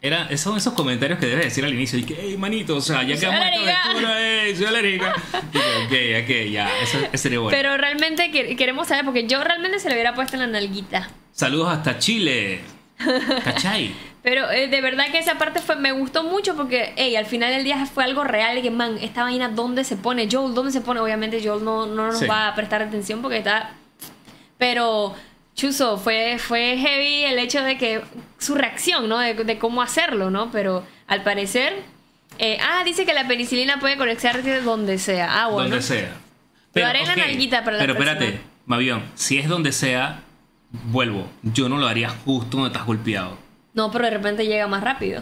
Era, 0.02 0.36
son 0.38 0.56
esos 0.58 0.74
comentarios 0.74 1.20
que 1.20 1.26
debes 1.26 1.46
decir 1.46 1.66
al 1.66 1.74
inicio. 1.74 2.00
Y 2.00 2.04
que, 2.04 2.18
hey, 2.20 2.38
manito, 2.38 2.78
o 2.78 2.82
sea, 2.82 3.04
ya 3.04 3.20
que 3.20 3.26
vamos 3.26 3.42
a 3.42 3.50
esta 3.50 3.84
aventura, 3.84 4.16
hey, 4.18 4.56
soy 4.56 5.00
que, 5.52 5.66
ok, 6.22 6.24
ok, 6.24 6.52
ya, 6.52 6.70
eso, 6.82 6.98
eso 7.00 7.18
sería 7.18 7.40
bueno. 7.40 7.58
Pero 7.58 7.76
realmente 7.76 8.32
que- 8.32 8.56
queremos 8.56 8.88
saber, 8.88 9.04
porque 9.04 9.28
yo 9.28 9.44
realmente 9.44 9.78
se 9.80 9.90
lo 9.90 9.96
hubiera 9.96 10.14
puesto 10.16 10.36
en 10.38 10.40
la 10.42 10.48
nalguita. 10.48 11.10
Saludos 11.34 11.70
hasta 11.70 11.98
Chile. 12.00 12.62
¿Cachai? 13.44 13.92
Pero 14.24 14.50
eh, 14.52 14.68
de 14.68 14.82
verdad 14.82 15.06
que 15.12 15.18
esa 15.20 15.38
parte 15.38 15.60
fue, 15.62 15.76
me 15.78 15.92
gustó 15.92 16.24
mucho 16.24 16.56
porque, 16.56 16.94
hey, 16.96 17.16
al 17.18 17.26
final 17.26 17.52
del 17.52 17.64
día 17.66 17.86
fue 17.86 18.04
algo 18.06 18.24
real. 18.24 18.58
y 18.58 18.62
Que, 18.62 18.72
man, 18.72 18.98
esta 19.02 19.24
vaina, 19.24 19.50
¿dónde 19.50 19.84
se 19.84 19.98
pone? 19.98 20.28
Joel, 20.32 20.54
¿dónde 20.54 20.72
se 20.72 20.80
pone? 20.82 21.00
Obviamente, 21.02 21.42
Joel 21.44 21.64
no, 21.64 21.86
no 21.86 22.08
nos 22.08 22.20
Sí. 22.20 22.26
va 22.26 22.48
a 22.48 22.56
prestar 22.56 22.82
atención 22.82 23.22
porque 23.22 23.38
está. 23.38 23.72
Pero, 24.58 25.16
Chuzo, 25.60 25.98
fue, 25.98 26.38
fue 26.40 26.78
heavy 26.78 27.26
el 27.26 27.38
hecho 27.38 27.62
de 27.64 27.78
que. 27.78 28.02
Su 28.38 28.56
reacción, 28.56 29.10
¿no? 29.10 29.20
De, 29.20 29.34
de 29.34 29.58
cómo 29.58 29.82
hacerlo, 29.82 30.32
¿no? 30.32 30.50
Pero 30.52 30.86
al 31.08 31.24
parecer. 31.24 31.84
eh, 32.38 32.58
ah, 32.62 32.84
dice 32.86 33.06
que 33.06 33.14
la 33.14 33.28
penicilina 33.28 33.78
puede 33.80 33.98
conectarse 33.98 34.62
donde 34.62 34.98
sea. 34.98 35.44
Ah, 35.44 35.48
bueno. 35.48 35.70
Donde 35.70 35.82
sea. 35.82 36.16
Lo 36.74 36.86
haré 36.86 37.02
en 37.02 37.08
la 37.10 37.16
nalguita 37.18 37.64
para 37.66 37.76
la 37.78 37.82
Pero 37.84 37.94
espérate. 37.94 38.40
Mavión, 38.68 39.04
si 39.16 39.38
es 39.38 39.50
donde 39.50 39.74
sea, 39.74 40.22
vuelvo. 40.72 41.30
Yo 41.44 41.68
no 41.68 41.78
lo 41.78 41.88
haría 41.88 42.08
justo 42.10 42.56
donde 42.58 42.68
estás 42.72 42.86
golpeado. 42.86 43.38
No, 43.74 43.92
pero 43.92 44.06
de 44.06 44.12
repente 44.12 44.46
llega 44.46 44.68
más 44.68 44.82
rápido. 44.84 45.22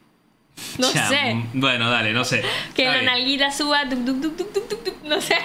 no 0.78 0.86
sé. 0.88 1.44
Bueno, 1.52 1.90
dale, 1.90 2.12
no 2.14 2.24
sé. 2.24 2.42
Que 2.74 2.84
Está 2.84 2.96
la 2.96 3.02
bien. 3.02 3.12
nalguita 3.12 3.50
suba. 3.52 3.82
tuc, 3.88 4.04
tuc, 4.04 4.36
tuc, 4.84 5.02
no 5.04 5.20
sé. 5.20 5.36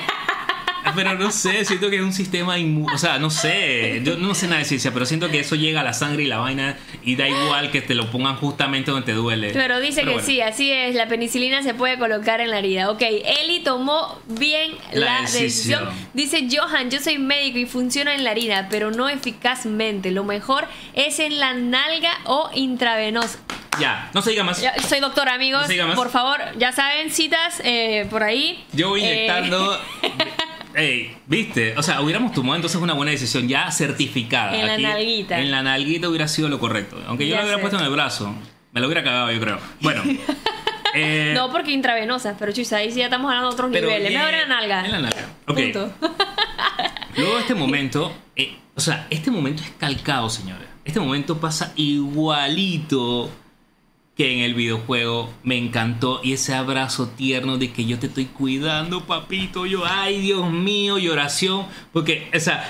Pero 0.96 1.16
no 1.16 1.32
sé, 1.32 1.66
siento 1.66 1.90
que 1.90 1.96
es 1.98 2.02
un 2.02 2.14
sistema 2.14 2.58
inmu- 2.58 2.94
O 2.94 2.98
sea, 2.98 3.18
no 3.20 3.30
sé. 3.30 4.02
Yo 4.04 4.18
no 4.18 4.36
sé 4.36 4.48
nada 4.48 4.60
de 4.60 4.66
ciencia, 4.66 4.92
pero 4.94 5.06
siento 5.06 5.30
que 5.30 5.40
eso 5.40 5.56
llega 5.56 5.82
a 5.82 5.84
la 5.84 5.94
sangre 5.94 6.24
y 6.24 6.28
la 6.28 6.38
vaina 6.38 6.78
y 7.04 7.16
da 7.16 7.28
igual 7.28 7.72
que 7.72 7.82
te 7.82 7.96
lo 7.96 8.12
pongan 8.12 8.36
justamente 8.36 8.92
donde 8.92 9.06
te 9.06 9.14
duele. 9.14 9.52
Pero 9.54 9.80
dice 9.80 10.02
Pero 10.02 10.08
que 10.08 10.14
bueno. 10.16 10.26
sí, 10.28 10.42
así 10.42 10.72
es, 10.72 10.96
la 10.96 11.08
penicilina 11.08 11.64
se 11.64 11.74
puede 11.74 11.98
colocar 11.98 12.42
en 12.42 12.52
la 12.52 12.60
herida. 12.60 12.90
Ok, 12.92 13.02
Eli 13.02 13.62
tomó 13.62 14.20
bien 14.28 14.74
La 14.94 15.00
la, 15.06 15.22
decisión. 15.22 15.86
decisión. 15.86 16.10
Dice 16.14 16.48
Johan, 16.52 16.92
yo 16.92 17.00
soy 17.00 17.18
médico 17.18 17.58
y 17.58 17.66
funciona 17.66 18.14
en 18.14 18.24
la 18.24 18.32
herida, 18.32 18.68
pero 18.70 18.92
no 18.92 19.10
eficazmente. 19.10 20.12
Lo 20.12 20.24
mejor 20.24 20.68
es 20.94 21.20
en 21.20 21.40
la 21.40 21.54
nalga 21.54 22.12
o 22.26 22.50
intravenosa. 22.54 23.40
Ya, 23.80 24.12
no 24.14 24.22
se 24.22 24.30
diga 24.30 24.44
más. 24.44 24.62
Ya, 24.62 24.76
soy 24.88 25.00
doctor, 25.00 25.28
amigos. 25.30 25.62
No 25.62 25.68
se 25.68 25.74
diga 25.74 25.88
más. 25.88 25.96
Por 25.96 26.12
favor, 26.12 26.40
ya 26.60 26.72
saben, 26.72 27.10
citas 27.10 27.60
eh, 27.64 28.06
por 28.12 28.22
ahí. 28.22 28.64
Yo 28.74 28.90
voy 28.90 29.02
Eh, 29.04 29.26
inyectando. 29.26 29.80
Ey, 30.76 31.16
¿viste? 31.28 31.76
O 31.78 31.84
sea, 31.84 32.02
hubiéramos 32.02 32.32
tomado 32.32 32.56
entonces 32.56 32.82
una 32.82 32.94
buena 32.94 33.12
decisión 33.12 33.48
ya 33.48 33.70
certificada. 33.72 34.56
En 34.58 34.68
la 34.68 34.78
nalguita. 34.78 35.40
En 35.40 35.52
la 35.52 35.62
nalguita 35.62 36.10
hubiera 36.10 36.28
sido 36.28 36.50
lo 36.50 36.60
correcto. 36.60 36.98
Aunque 37.08 37.28
yo 37.28 37.32
Ya 37.36 37.38
lo 37.38 37.44
hubiera 37.44 37.58
sé. 37.58 37.62
puesto 37.62 37.80
en 37.80 37.86
el 37.86 37.92
brazo. 37.92 38.34
Me 38.72 38.82
lo 38.82 38.88
hubiera 38.88 39.04
cagado, 39.04 39.32
yo 39.32 39.40
creo. 39.40 39.60
Bueno. 39.82 40.02
eh, 40.96 41.34
no 41.36 41.52
porque 41.52 41.72
intravenosas, 41.72 42.36
pero 42.40 42.52
chusa, 42.52 42.78
ahí 42.78 42.92
sí 42.92 43.00
ya 43.00 43.06
estamos 43.06 43.30
hablando 43.30 43.50
de 43.50 43.54
otros 43.54 43.70
niveles. 43.72 44.10
bien, 44.10 44.20
Mejor 44.22 44.34
en 44.34 44.50
la 44.50 44.56
nalga. 44.56 44.86
En 44.86 44.92
la 44.92 45.00
nalga. 45.00 45.26
Ok. 45.48 45.56
Punto. 45.60 45.94
Luego 47.18 47.36
de 47.36 47.42
este 47.42 47.54
momento, 47.56 48.12
eh, 48.36 48.56
o 48.76 48.82
sea, 48.82 49.06
este 49.12 49.30
momento 49.30 49.62
es 49.62 49.70
calcado, 49.78 50.30
señores. 50.30 50.68
Este 50.86 51.00
momento 51.00 51.40
pasa 51.40 51.72
igualito 51.76 53.30
que 54.16 54.32
en 54.34 54.40
el 54.40 54.54
videojuego. 54.54 55.34
Me 55.44 55.58
encantó 55.58 56.20
y 56.24 56.34
ese 56.34 56.54
abrazo 56.54 57.10
tierno 57.10 57.58
de 57.58 57.72
que 57.72 57.86
yo 57.86 57.98
te 58.00 58.08
estoy 58.08 58.26
cuidando, 58.26 59.06
papito. 59.06 59.66
Yo, 59.66 59.84
ay, 59.86 60.20
Dios 60.22 60.52
mío, 60.52 60.98
y 61.00 61.10
oración. 61.10 61.66
Porque, 61.92 62.30
o 62.36 62.40
sea, 62.40 62.70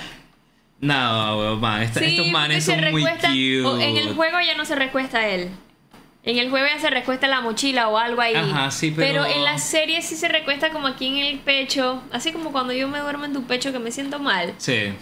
no, 0.80 1.56
man, 1.56 1.82
esta- 1.82 2.00
Sí, 2.00 2.06
estos 2.06 2.26
manes 2.28 2.64
son 2.64 2.80
muy 2.90 3.02
cute. 3.02 3.62
o 3.64 3.78
en 3.80 3.96
el 3.96 4.14
juego 4.14 4.38
ya 4.40 4.56
no 4.56 4.64
se 4.64 4.74
recuesta 4.74 5.26
él. 5.28 5.50
En 6.26 6.38
el 6.38 6.48
juego 6.48 6.66
ya 6.66 6.78
se 6.80 6.88
recuesta 6.88 7.28
la 7.28 7.42
mochila 7.42 7.88
o 7.88 7.98
algo 7.98 8.22
ahí. 8.22 8.34
Ajá, 8.34 8.70
sí, 8.70 8.92
pero- 8.96 9.26
en 9.26 9.44
la 9.44 9.58
serie 9.58 10.00
sí 10.00 10.16
se 10.16 10.28
recuesta 10.28 10.70
como 10.70 10.86
aquí 10.86 11.06
en 11.06 11.16
el 11.18 11.38
pecho. 11.40 12.02
Así 12.12 12.32
como 12.32 12.50
cuando 12.52 12.72
yo 12.72 12.88
me 12.88 12.98
duermo 13.00 13.26
en 13.26 13.34
tu 13.34 13.42
pecho 13.44 13.72
que 13.72 13.78
me 13.78 13.90
siento 13.92 14.18
mal. 14.18 14.54
Sí. 14.56 14.94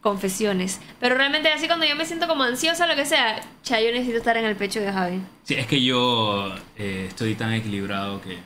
Confesiones. 0.00 0.80
Pero 1.00 1.16
realmente 1.16 1.48
así 1.50 1.66
cuando 1.66 1.84
yo 1.86 1.96
me 1.96 2.06
siento 2.06 2.28
como 2.28 2.44
ansiosa 2.44 2.86
lo 2.86 2.94
que 2.96 3.04
sea. 3.04 3.40
Cha, 3.62 3.80
yo 3.80 3.90
necesito 3.90 4.18
estar 4.18 4.36
en 4.36 4.44
el 4.44 4.54
pecho 4.56 4.80
de 4.80 4.92
Javi. 4.92 5.20
Sí, 5.44 5.54
es 5.54 5.66
que 5.66 5.82
yo 5.82 6.54
eh, 6.76 7.06
estoy 7.08 7.34
tan 7.34 7.52
equilibrado 7.52 8.20
que 8.22 8.38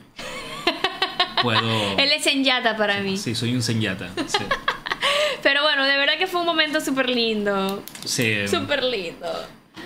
puedo... 1.41 1.59
Él 1.97 2.11
es 2.11 2.23
senyata 2.23 2.75
para 2.75 2.99
mí. 3.01 3.17
Sí, 3.17 3.35
soy 3.35 3.53
un 3.53 3.61
senyata. 3.61 4.09
Sí. 4.27 4.39
Pero 5.43 5.61
bueno, 5.61 5.85
de 5.85 5.97
verdad 5.97 6.13
que 6.17 6.27
fue 6.27 6.39
un 6.41 6.45
momento 6.47 6.79
súper 6.81 7.09
lindo. 7.09 7.83
Sí. 8.05 8.47
Súper 8.47 8.83
lindo. 8.83 9.27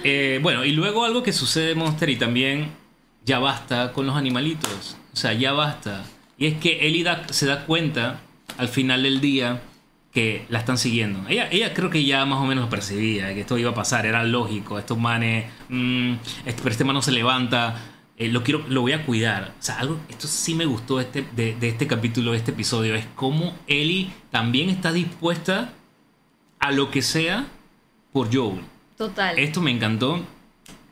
Eh, 0.03 0.39
bueno, 0.41 0.63
y 0.63 0.71
luego 0.71 1.03
algo 1.03 1.23
que 1.23 1.33
sucede, 1.33 1.73
Monster, 1.75 2.09
y 2.09 2.15
también 2.15 2.69
ya 3.25 3.39
basta 3.39 3.91
con 3.91 4.05
los 4.05 4.15
animalitos. 4.15 4.95
O 5.13 5.15
sea, 5.15 5.33
ya 5.33 5.53
basta. 5.53 6.05
Y 6.37 6.45
es 6.45 6.57
que 6.59 6.85
Ellie 6.87 7.03
da- 7.03 7.25
se 7.31 7.47
da 7.47 7.65
cuenta 7.65 8.19
al 8.57 8.67
final 8.67 9.01
del 9.03 9.19
día 9.19 9.59
que 10.11 10.45
la 10.49 10.59
están 10.59 10.77
siguiendo. 10.77 11.27
Ella, 11.29 11.47
ella 11.51 11.73
creo 11.73 11.89
que 11.89 12.03
ya 12.03 12.25
más 12.25 12.39
o 12.39 12.45
menos 12.45 12.65
lo 12.65 12.69
percibía, 12.69 13.33
que 13.33 13.41
esto 13.41 13.57
iba 13.57 13.71
a 13.71 13.75
pasar, 13.75 14.05
era 14.05 14.23
lógico. 14.23 14.79
Estos 14.79 14.97
manes, 14.97 15.45
este, 16.45 16.61
pero 16.63 16.69
este 16.71 16.83
man 16.83 16.95
no 16.95 17.01
se 17.01 17.11
levanta. 17.11 17.75
eh, 18.17 18.29
lo 18.29 18.43
quiero, 18.43 18.65
lo 18.67 18.81
voy 18.81 18.93
a 18.93 19.05
cuidar. 19.05 19.53
O 19.59 19.61
sea, 19.61 19.79
algo, 19.79 19.99
esto 20.09 20.27
sí 20.27 20.55
me 20.55 20.65
gustó 20.65 20.99
este, 20.99 21.23
de, 21.35 21.55
de 21.55 21.69
este 21.69 21.85
capítulo, 21.87 22.31
de 22.31 22.37
este 22.37 22.51
episodio, 22.51 22.95
es 22.95 23.05
cómo 23.15 23.55
Ellie 23.67 24.09
también 24.31 24.69
está 24.69 24.91
dispuesta 24.91 25.73
a 26.59 26.71
lo 26.71 26.89
que 26.89 27.01
sea 27.03 27.45
por 28.11 28.33
Joel. 28.33 28.61
Total. 28.97 29.37
Esto 29.37 29.61
me 29.61 29.69
encantó. 29.71 30.25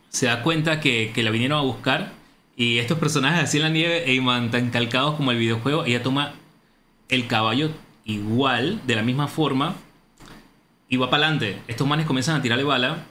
Se 0.10 0.28
da 0.28 0.44
cuenta 0.44 0.80
que, 0.80 1.12
que 1.14 1.24
la 1.24 1.32
vinieron 1.32 1.58
a 1.58 1.62
buscar. 1.64 2.14
Y 2.56 2.78
estos 2.78 3.00
personajes 3.00 3.44
así 3.44 3.58
en 3.58 3.64
la 3.64 3.70
nieve, 3.70 4.10
Eyman, 4.10 4.52
tan 4.52 4.70
calcados 4.70 5.16
como 5.16 5.32
el 5.32 5.38
videojuego, 5.40 5.84
ella 5.86 6.04
toma 6.04 6.34
el 7.10 7.28
caballo 7.28 7.72
igual, 8.06 8.82
de 8.88 8.96
la 8.96 9.02
misma 9.04 9.28
forma, 9.28 9.76
y 10.88 10.98
va 10.98 11.10
para 11.10 11.24
adelante. 11.28 11.58
Estos 11.68 11.88
manes 11.88 12.06
comienzan 12.06 12.40
a 12.40 12.42
tirarle 12.42 12.64
bala. 12.64 13.04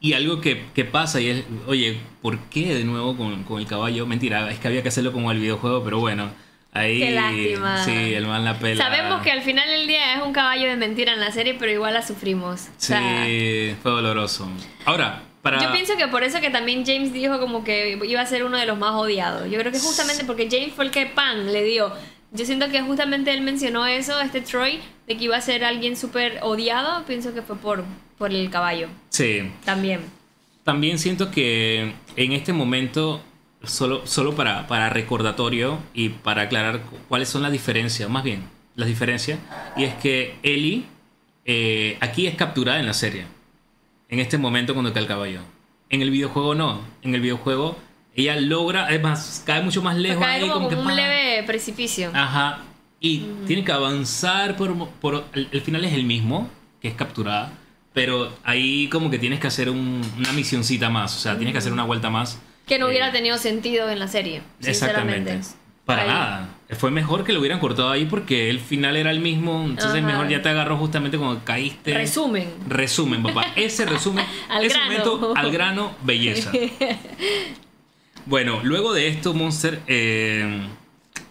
Y 0.00 0.12
algo 0.12 0.40
que, 0.42 0.66
que 0.74 0.84
pasa 0.84 1.18
y 1.20 1.28
es, 1.30 1.44
oye, 1.66 1.98
¿por 2.20 2.38
qué 2.50 2.74
de 2.74 2.84
nuevo 2.84 3.16
con, 3.16 3.42
con 3.44 3.58
el 3.60 3.66
caballo? 3.66 4.06
Mentira, 4.06 4.50
es 4.50 4.58
que 4.58 4.68
había 4.68 4.82
que 4.82 4.88
hacerlo 4.88 5.12
como 5.12 5.30
el 5.30 5.38
videojuego, 5.38 5.82
pero 5.82 5.98
bueno. 6.00 6.30
Ahí, 6.72 6.98
Qué 6.98 7.10
lástima. 7.12 7.84
Sí, 7.84 8.12
el 8.14 8.26
man 8.26 8.44
la 8.44 8.58
pela. 8.58 8.82
Sabemos 8.84 9.22
que 9.22 9.30
al 9.30 9.42
final 9.42 9.66
del 9.68 9.86
día 9.86 10.16
es 10.16 10.22
un 10.22 10.32
caballo 10.32 10.68
de 10.68 10.76
mentira 10.76 11.12
en 11.14 11.20
la 11.20 11.30
serie, 11.30 11.54
pero 11.54 11.70
igual 11.70 11.94
la 11.94 12.02
sufrimos. 12.04 12.62
O 12.62 12.64
Sí, 12.76 12.86
sea, 12.88 13.76
fue 13.80 13.92
doloroso. 13.92 14.48
Ahora, 14.84 15.22
para. 15.40 15.62
Yo 15.62 15.70
pienso 15.72 15.96
que 15.96 16.08
por 16.08 16.24
eso 16.24 16.40
que 16.40 16.50
también 16.50 16.84
James 16.84 17.12
dijo 17.12 17.38
como 17.38 17.62
que 17.62 17.96
iba 18.04 18.20
a 18.20 18.26
ser 18.26 18.44
uno 18.44 18.58
de 18.58 18.66
los 18.66 18.76
más 18.76 18.90
odiados. 18.94 19.48
Yo 19.50 19.58
creo 19.60 19.70
que 19.70 19.78
justamente 19.78 20.24
porque 20.24 20.48
James 20.50 20.72
fue 20.74 20.84
el 20.86 20.90
que 20.90 21.06
pan 21.06 21.52
le 21.52 21.62
dio. 21.62 21.92
Yo 22.34 22.44
siento 22.44 22.68
que 22.68 22.82
justamente 22.82 23.32
él 23.32 23.42
mencionó 23.42 23.86
eso, 23.86 24.20
este 24.20 24.40
Troy, 24.40 24.80
de 25.06 25.16
que 25.16 25.24
iba 25.24 25.36
a 25.36 25.40
ser 25.40 25.64
alguien 25.64 25.96
súper 25.96 26.40
odiado. 26.42 27.04
Pienso 27.06 27.32
que 27.32 27.42
fue 27.42 27.56
por, 27.56 27.84
por 28.18 28.32
el 28.32 28.50
caballo 28.50 28.88
Sí. 29.08 29.50
también. 29.64 30.00
También 30.64 30.98
siento 30.98 31.30
que 31.30 31.92
en 32.16 32.32
este 32.32 32.52
momento, 32.52 33.22
solo, 33.62 34.04
solo 34.06 34.34
para, 34.34 34.66
para 34.66 34.90
recordatorio 34.90 35.78
y 35.94 36.08
para 36.08 36.42
aclarar 36.42 36.80
cu- 36.82 36.96
cuáles 37.08 37.28
son 37.28 37.42
las 37.42 37.52
diferencias, 37.52 38.10
más 38.10 38.24
bien, 38.24 38.42
las 38.74 38.88
diferencias, 38.88 39.38
y 39.76 39.84
es 39.84 39.94
que 39.94 40.34
Ellie 40.42 40.84
eh, 41.44 41.98
aquí 42.00 42.26
es 42.26 42.34
capturada 42.34 42.80
en 42.80 42.86
la 42.86 42.94
serie. 42.94 43.26
En 44.08 44.18
este 44.18 44.38
momento 44.38 44.72
cuando 44.74 44.92
cae 44.92 45.02
el 45.02 45.08
caballo. 45.08 45.40
En 45.90 46.02
el 46.02 46.10
videojuego 46.10 46.54
no. 46.54 46.80
En 47.02 47.14
el 47.14 47.20
videojuego 47.20 47.76
ella 48.16 48.36
logra, 48.40 48.88
es 48.90 49.02
más, 49.02 49.42
cae 49.46 49.62
mucho 49.62 49.82
más 49.82 49.96
lejos. 49.96 50.22
Cae 50.24 50.42
ahí, 50.42 50.48
como, 50.48 50.68
como 50.68 50.82
un 50.82 50.96
leve 50.96 51.42
precipicio. 51.46 52.10
Ajá. 52.14 52.60
Y 53.00 53.24
tiene 53.46 53.64
que 53.64 53.72
avanzar 53.72 54.56
por... 54.56 54.88
por 55.00 55.24
el, 55.34 55.48
el 55.52 55.60
final 55.60 55.84
es 55.84 55.92
el 55.92 56.04
mismo, 56.04 56.48
que 56.80 56.88
es 56.88 56.94
capturada. 56.94 57.52
Pero 57.92 58.32
ahí 58.44 58.88
como 58.88 59.10
que 59.10 59.18
tienes 59.18 59.38
que 59.40 59.46
hacer 59.46 59.68
un- 59.70 60.00
una 60.18 60.32
misioncita 60.32 60.90
más. 60.90 61.14
O 61.16 61.18
sea, 61.20 61.36
tienes 61.36 61.52
que 61.52 61.58
hacer 61.58 61.72
una 61.72 61.84
vuelta 61.84 62.10
más. 62.10 62.40
Que 62.66 62.78
no 62.78 62.86
Eh, 62.86 62.90
hubiera 62.90 63.12
tenido 63.12 63.36
sentido 63.38 63.88
en 63.90 63.98
la 63.98 64.08
serie. 64.08 64.42
Exactamente. 64.64 65.40
Para 65.84 66.02
Ahí. 66.02 66.08
nada. 66.08 66.48
Fue 66.78 66.90
mejor 66.90 67.24
que 67.24 67.32
lo 67.34 67.40
hubieran 67.40 67.60
cortado 67.60 67.90
ahí 67.90 68.06
porque 68.06 68.48
el 68.48 68.58
final 68.58 68.96
era 68.96 69.10
el 69.10 69.20
mismo. 69.20 69.64
Entonces 69.64 69.98
Ajá. 70.02 70.06
mejor 70.06 70.28
ya 70.28 70.40
te 70.40 70.48
agarró 70.48 70.78
justamente 70.78 71.18
cuando 71.18 71.44
caíste. 71.44 71.92
Resumen. 71.94 72.48
Resumen, 72.66 73.22
papá. 73.22 73.52
Ese 73.54 73.84
resumen. 73.84 74.24
Al 74.48 74.64
ese 74.64 74.74
grano. 74.74 74.90
momento 74.90 75.34
al 75.36 75.50
grano, 75.52 75.94
belleza. 76.02 76.50
Bueno, 78.26 78.60
luego 78.62 78.92
de 78.92 79.08
esto, 79.08 79.34
Monster, 79.34 79.80
eh, 79.86 80.66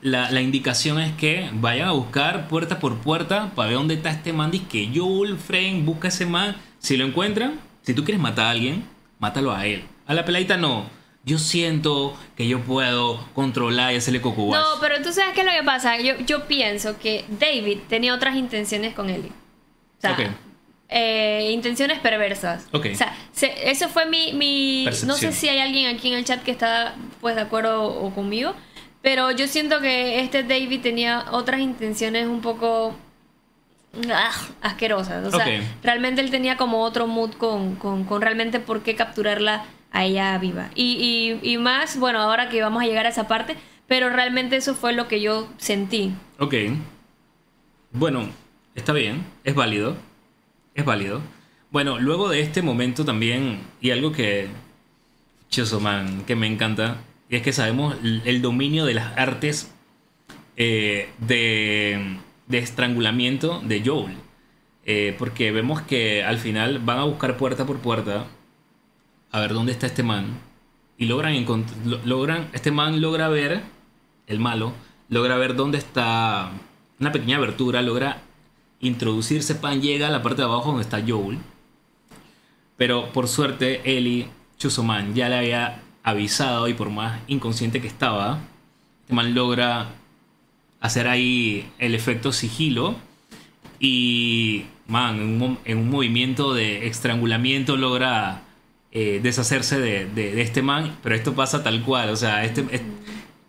la, 0.01 0.29
la 0.31 0.41
indicación 0.41 0.99
es 0.99 1.13
que 1.15 1.49
vayan 1.53 1.87
a 1.87 1.91
buscar 1.91 2.47
puerta 2.47 2.79
por 2.79 2.97
puerta 2.97 3.51
para 3.55 3.69
ver 3.69 3.77
dónde 3.77 3.95
está 3.95 4.11
este 4.11 4.33
man. 4.33 4.51
Que 4.51 4.91
Joel, 4.93 5.37
Frank, 5.37 5.83
busca 5.85 6.09
ese 6.09 6.25
man. 6.25 6.55
Si 6.79 6.97
lo 6.97 7.05
encuentran, 7.05 7.59
si 7.81 7.93
tú 7.93 8.03
quieres 8.03 8.21
matar 8.21 8.45
a 8.45 8.49
alguien, 8.51 8.83
mátalo 9.19 9.53
a 9.53 9.65
él. 9.65 9.83
A 10.05 10.13
la 10.13 10.25
peladita 10.25 10.57
no. 10.57 10.89
Yo 11.25 11.39
siento 11.39 12.17
que 12.35 12.47
yo 12.47 12.59
puedo 12.59 13.25
controlar 13.33 13.93
y 13.93 13.95
hacerle 13.95 14.19
coco 14.19 14.43
wash. 14.43 14.59
No, 14.59 14.81
pero 14.81 15.01
tú 15.01 15.13
sabes 15.13 15.33
qué 15.33 15.39
es 15.39 15.45
lo 15.45 15.53
que 15.53 15.63
pasa. 15.63 15.97
Yo, 15.97 16.17
yo 16.25 16.47
pienso 16.47 16.99
que 16.99 17.23
David 17.39 17.79
tenía 17.87 18.13
otras 18.13 18.35
intenciones 18.35 18.93
con 18.93 19.09
Ellie. 19.09 19.31
O 19.97 20.01
sea. 20.01 20.35
Eh, 20.89 21.49
intenciones 21.51 21.99
perversas. 21.99 22.67
Ok. 22.71 22.87
O 22.93 22.95
sea, 22.95 23.15
se- 23.31 23.69
eso 23.71 23.89
fue 23.89 24.05
mi, 24.05 24.33
mi- 24.33 24.85
No 25.05 25.15
sé 25.15 25.31
si 25.31 25.49
hay 25.49 25.59
alguien 25.59 25.95
aquí 25.95 26.09
en 26.09 26.15
el 26.17 26.25
chat 26.25 26.43
que 26.43 26.51
está 26.51 26.95
pues 27.21 27.35
de 27.35 27.41
acuerdo 27.41 27.83
o 27.85 28.13
conmigo. 28.13 28.53
Pero 29.01 29.31
yo 29.31 29.47
siento 29.47 29.81
que 29.81 30.19
este 30.21 30.43
David 30.43 30.81
tenía 30.81 31.25
otras 31.31 31.59
intenciones 31.59 32.25
un 32.27 32.39
poco 32.41 32.95
ah, 34.13 34.31
asquerosas. 34.61 35.25
O 35.27 35.31
sea, 35.31 35.45
realmente 35.83 36.21
él 36.21 36.31
tenía 36.31 36.55
como 36.57 36.81
otro 36.83 37.07
mood 37.07 37.31
con, 37.33 37.75
con, 37.75 38.05
con 38.05 38.21
realmente 38.21 38.59
por 38.59 38.81
qué 38.81 38.95
capturarla 38.95 39.65
a 39.91 40.05
ella 40.05 40.37
viva. 40.37 40.69
Y, 40.75 41.39
y, 41.43 41.53
y 41.53 41.57
más, 41.57 41.97
bueno, 41.99 42.19
ahora 42.19 42.49
que 42.49 42.61
vamos 42.61 42.81
a 42.81 42.85
llegar 42.85 43.05
a 43.05 43.09
esa 43.09 43.27
parte, 43.27 43.55
pero 43.87 44.09
realmente 44.09 44.55
eso 44.55 44.73
fue 44.73 44.93
lo 44.93 45.07
que 45.07 45.19
yo 45.21 45.49
sentí. 45.57 46.13
Ok. 46.39 46.53
Bueno, 47.91 48.29
está 48.75 48.93
bien, 48.93 49.25
es 49.43 49.53
válido. 49.53 49.95
Es 50.75 50.85
válido. 50.85 51.21
Bueno, 51.71 51.99
luego 51.99 52.29
de 52.29 52.41
este 52.41 52.61
momento 52.61 53.05
también, 53.05 53.61
y 53.81 53.91
algo 53.91 54.11
que, 54.11 54.47
man, 55.81 56.23
que 56.25 56.35
me 56.35 56.47
encanta, 56.47 56.97
y 57.29 57.35
es 57.35 57.41
que 57.41 57.53
sabemos 57.53 57.95
el, 58.03 58.41
dominio 58.41 58.85
de 58.85 58.93
las 58.93 59.17
artes 59.17 59.73
eh, 60.55 61.09
de, 61.19 62.17
de 62.47 62.57
estrangulamiento 62.57 63.61
de 63.65 63.81
Joel. 63.83 64.17
Eh, 64.85 65.15
porque 65.17 65.51
vemos 65.51 65.81
que 65.81 66.23
al 66.23 66.37
final 66.37 66.79
van 66.79 66.99
a 66.99 67.03
buscar 67.05 67.37
puerta 67.37 67.65
por 67.65 67.77
puerta 67.79 68.25
a 69.31 69.39
ver 69.39 69.53
dónde 69.53 69.71
está 69.71 69.87
este 69.87 70.03
man. 70.03 70.39
Y 70.97 71.05
logran. 71.05 71.45
Logran, 72.05 72.49
este 72.53 72.71
man 72.71 73.01
logra 73.01 73.29
ver, 73.29 73.63
el 74.27 74.39
malo, 74.39 74.73
logra 75.09 75.37
ver 75.37 75.55
dónde 75.55 75.77
está 75.77 76.51
una 76.99 77.11
pequeña 77.11 77.37
abertura, 77.37 77.81
logra 77.81 78.21
introducirse, 78.83 79.55
pan 79.55 79.81
llega 79.81 80.07
a 80.07 80.11
la 80.11 80.21
parte 80.21 80.41
de 80.41 80.47
abajo 80.47 80.67
donde 80.69 80.83
está 80.83 81.01
Joel. 81.05 81.39
Pero 82.77 83.11
por 83.13 83.27
suerte, 83.27 83.81
Ellie 83.97 84.27
Chusoman 84.57 85.13
ya 85.15 85.29
le 85.29 85.37
había 85.37 85.81
avisado 86.03 86.67
y 86.67 86.73
por 86.73 86.89
más 86.89 87.19
inconsciente 87.27 87.81
que 87.81 87.87
estaba, 87.87 88.39
este 89.01 89.13
man 89.13 89.33
logra 89.33 89.87
hacer 90.81 91.07
ahí 91.07 91.69
el 91.79 91.95
efecto 91.95 92.31
sigilo 92.33 92.95
y, 93.79 94.65
man, 94.87 95.15
en 95.15 95.21
un, 95.23 95.37
mo- 95.37 95.57
en 95.65 95.77
un 95.77 95.89
movimiento 95.89 96.53
de 96.53 96.87
estrangulamiento 96.87 97.77
logra 97.77 98.41
eh, 98.91 99.19
deshacerse 99.23 99.79
de, 99.79 100.05
de- 100.05 100.41
este 100.41 100.61
man, 100.61 100.97
pero 101.03 101.15
esto 101.15 101.33
pasa 101.33 101.63
tal 101.63 101.81
cual, 101.83 102.09
o 102.09 102.15
sea, 102.15 102.43
este, 102.45 102.65
es- 102.71 102.81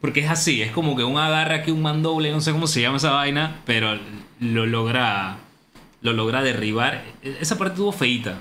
porque 0.05 0.21
es 0.21 0.29
así, 0.29 0.61
es 0.61 0.71
como 0.71 0.95
que 0.97 1.03
un 1.03 1.17
agarra 1.17 1.55
aquí 1.55 1.71
un 1.71 1.81
mandoble, 1.81 2.31
no 2.31 2.43
sé 2.43 2.53
cómo 2.53 2.67
se 2.67 2.83
llama 2.83 2.99
esa 2.99 3.13
vaina, 3.13 3.63
pero 3.65 3.99
lo 4.39 4.67
logra, 4.67 5.39
lo 6.03 6.13
logra 6.13 6.43
derribar. 6.43 7.03
Esa 7.23 7.57
parte 7.57 7.77
tuvo 7.77 7.91
feíta, 7.91 8.37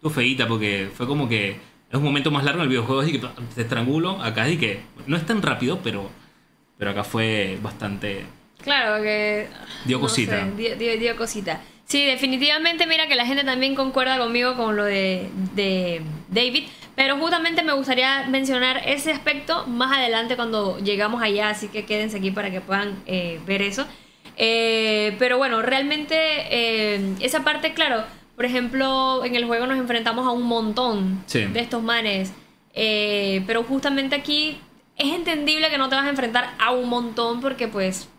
tuvo 0.00 0.12
feíta 0.12 0.46
porque 0.46 0.88
fue 0.94 1.08
como 1.08 1.28
que 1.28 1.50
es 1.90 1.94
un 1.96 2.04
momento 2.04 2.30
más 2.30 2.44
largo 2.44 2.60
en 2.60 2.62
el 2.62 2.68
videojuego, 2.68 3.00
así 3.00 3.10
que 3.10 3.26
te 3.56 3.62
estrangulo, 3.62 4.22
acá 4.22 4.46
es 4.46 4.56
que 4.60 4.82
no 5.08 5.16
es 5.16 5.26
tan 5.26 5.42
rápido, 5.42 5.80
pero, 5.82 6.08
pero 6.78 6.92
acá 6.92 7.02
fue 7.02 7.58
bastante... 7.60 8.24
Claro 8.62 9.02
que... 9.02 9.48
Dio 9.86 9.96
no 9.96 10.02
cosita. 10.02 10.44
sé, 10.44 10.52
dio, 10.56 10.76
dio- 10.76 10.96
dio 10.96 11.16
cosita. 11.16 11.60
Sí, 11.86 12.04
definitivamente, 12.06 12.86
mira 12.86 13.08
que 13.08 13.16
la 13.16 13.26
gente 13.26 13.42
también 13.42 13.74
concuerda 13.74 14.16
conmigo 14.16 14.54
con 14.54 14.76
lo 14.76 14.84
de, 14.84 15.28
de 15.56 16.02
David, 16.28 16.68
pero 17.00 17.16
justamente 17.16 17.62
me 17.62 17.72
gustaría 17.72 18.26
mencionar 18.28 18.82
ese 18.84 19.10
aspecto 19.10 19.66
más 19.66 19.96
adelante 19.96 20.36
cuando 20.36 20.78
llegamos 20.80 21.22
allá, 21.22 21.48
así 21.48 21.68
que 21.68 21.86
quédense 21.86 22.18
aquí 22.18 22.30
para 22.30 22.50
que 22.50 22.60
puedan 22.60 23.02
eh, 23.06 23.40
ver 23.46 23.62
eso. 23.62 23.86
Eh, 24.36 25.16
pero 25.18 25.38
bueno, 25.38 25.62
realmente 25.62 26.14
eh, 26.14 27.14
esa 27.20 27.42
parte, 27.42 27.72
claro, 27.72 28.04
por 28.36 28.44
ejemplo, 28.44 29.24
en 29.24 29.34
el 29.34 29.46
juego 29.46 29.66
nos 29.66 29.78
enfrentamos 29.78 30.26
a 30.26 30.30
un 30.30 30.42
montón 30.42 31.22
Sí. 31.24 31.46
de 31.46 31.60
estos 31.60 31.82
manes, 31.82 32.34
eh, 32.74 33.42
pero 33.46 33.62
justamente 33.62 34.14
aquí 34.14 34.58
es 34.98 35.14
entendible 35.14 35.70
que 35.70 35.78
no 35.78 35.88
te 35.88 35.96
vas 35.96 36.04
a 36.04 36.10
enfrentar 36.10 36.50
a 36.58 36.70
un 36.72 36.86
montón 36.90 37.40
porque 37.40 37.66
pues 37.66 38.10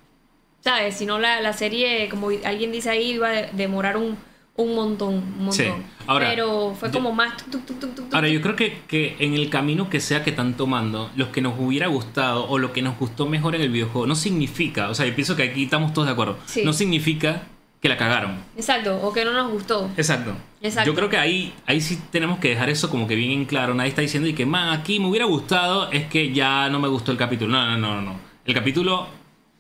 ¿Sabes? 0.62 0.96
Si 0.98 1.06
no, 1.06 1.20
la, 1.20 1.40
la 1.42 1.54
serie, 1.54 2.10
como 2.10 2.30
alguien 2.46 2.72
dice 2.72 2.90
ahí, 2.90 3.12
iba 3.12 3.28
a 3.30 3.32
de- 3.32 3.50
demorar 3.54 3.96
un, 3.98 4.18
un 4.62 4.76
montón, 4.76 5.14
un 5.16 5.38
montón. 5.46 5.54
Sí. 5.54 5.66
Ahora, 6.08 6.30
Pero 6.30 6.76
fue 6.80 6.90
yo- 6.90 6.94
como 6.94 7.12
más... 7.12 7.38
tuc, 7.38 7.66
tuc, 7.66 7.80
tuc, 7.80 8.14
Ahora, 8.14 8.28
yo 8.28 8.42
creo 8.42 8.56
que, 8.56 8.82
que 8.88 9.16
en 9.20 9.34
el 9.34 9.50
camino 9.50 9.90
que 9.90 10.00
sea 10.00 10.24
que 10.24 10.32
están 10.32 10.56
tomando, 10.56 11.10
los 11.16 11.30
que 11.30 11.42
nos 11.42 11.54
hubiera 11.60 11.88
gustado 11.88 12.48
o 12.48 12.58
lo 12.58 12.74
que 12.74 12.82
nos 12.82 12.98
gustó 12.98 13.26
mejor 13.28 13.56
en 13.56 13.62
el 13.62 13.70
videojuego, 13.70 14.08
no 14.08 14.16
significa, 14.16 14.90
o 14.90 14.96
sea, 14.96 15.06
yo 15.06 15.14
pienso 15.16 15.36
que 15.36 15.44
aquí 15.44 15.64
estamos 15.66 15.94
todos 15.94 16.08
de 16.08 16.14
acuerdo, 16.14 16.38
Sí. 16.46 16.64
no 16.66 16.74
significa 16.74 17.44
que 17.82 17.90
la 17.90 17.98
cagaron. 17.98 18.38
Exacto, 18.56 19.00
o 19.02 19.12
que 19.12 19.26
no 19.26 19.34
nos 19.34 19.52
gustó. 19.52 19.90
Exacto. 19.98 20.34
Exacto. 20.62 20.90
Yo 20.92 20.96
creo 20.96 21.10
que 21.10 21.18
ahí, 21.18 21.52
ahí 21.66 21.82
sí 21.82 22.00
tenemos 22.12 22.38
que 22.38 22.50
dejar 22.50 22.70
eso 22.70 22.90
como 22.92 23.08
que 23.08 23.16
bien 23.16 23.32
en 23.32 23.46
claro. 23.46 23.74
Nadie 23.74 23.90
está 23.90 24.02
diciendo 24.04 24.30
y 24.30 24.34
que, 24.34 24.46
man, 24.46 24.70
aquí 24.70 25.00
me 25.00 25.08
hubiera 25.08 25.26
gustado, 25.26 25.90
es 25.92 26.06
que 26.06 26.32
ya 26.32 26.70
no 26.70 26.80
me 26.80 26.88
gustó 26.88 27.12
el 27.12 27.18
capítulo. 27.18 27.52
No, 27.54 27.78
no, 27.78 27.96
no, 27.96 28.02
no. 28.02 28.16
El 28.46 28.54
capítulo 28.54 29.08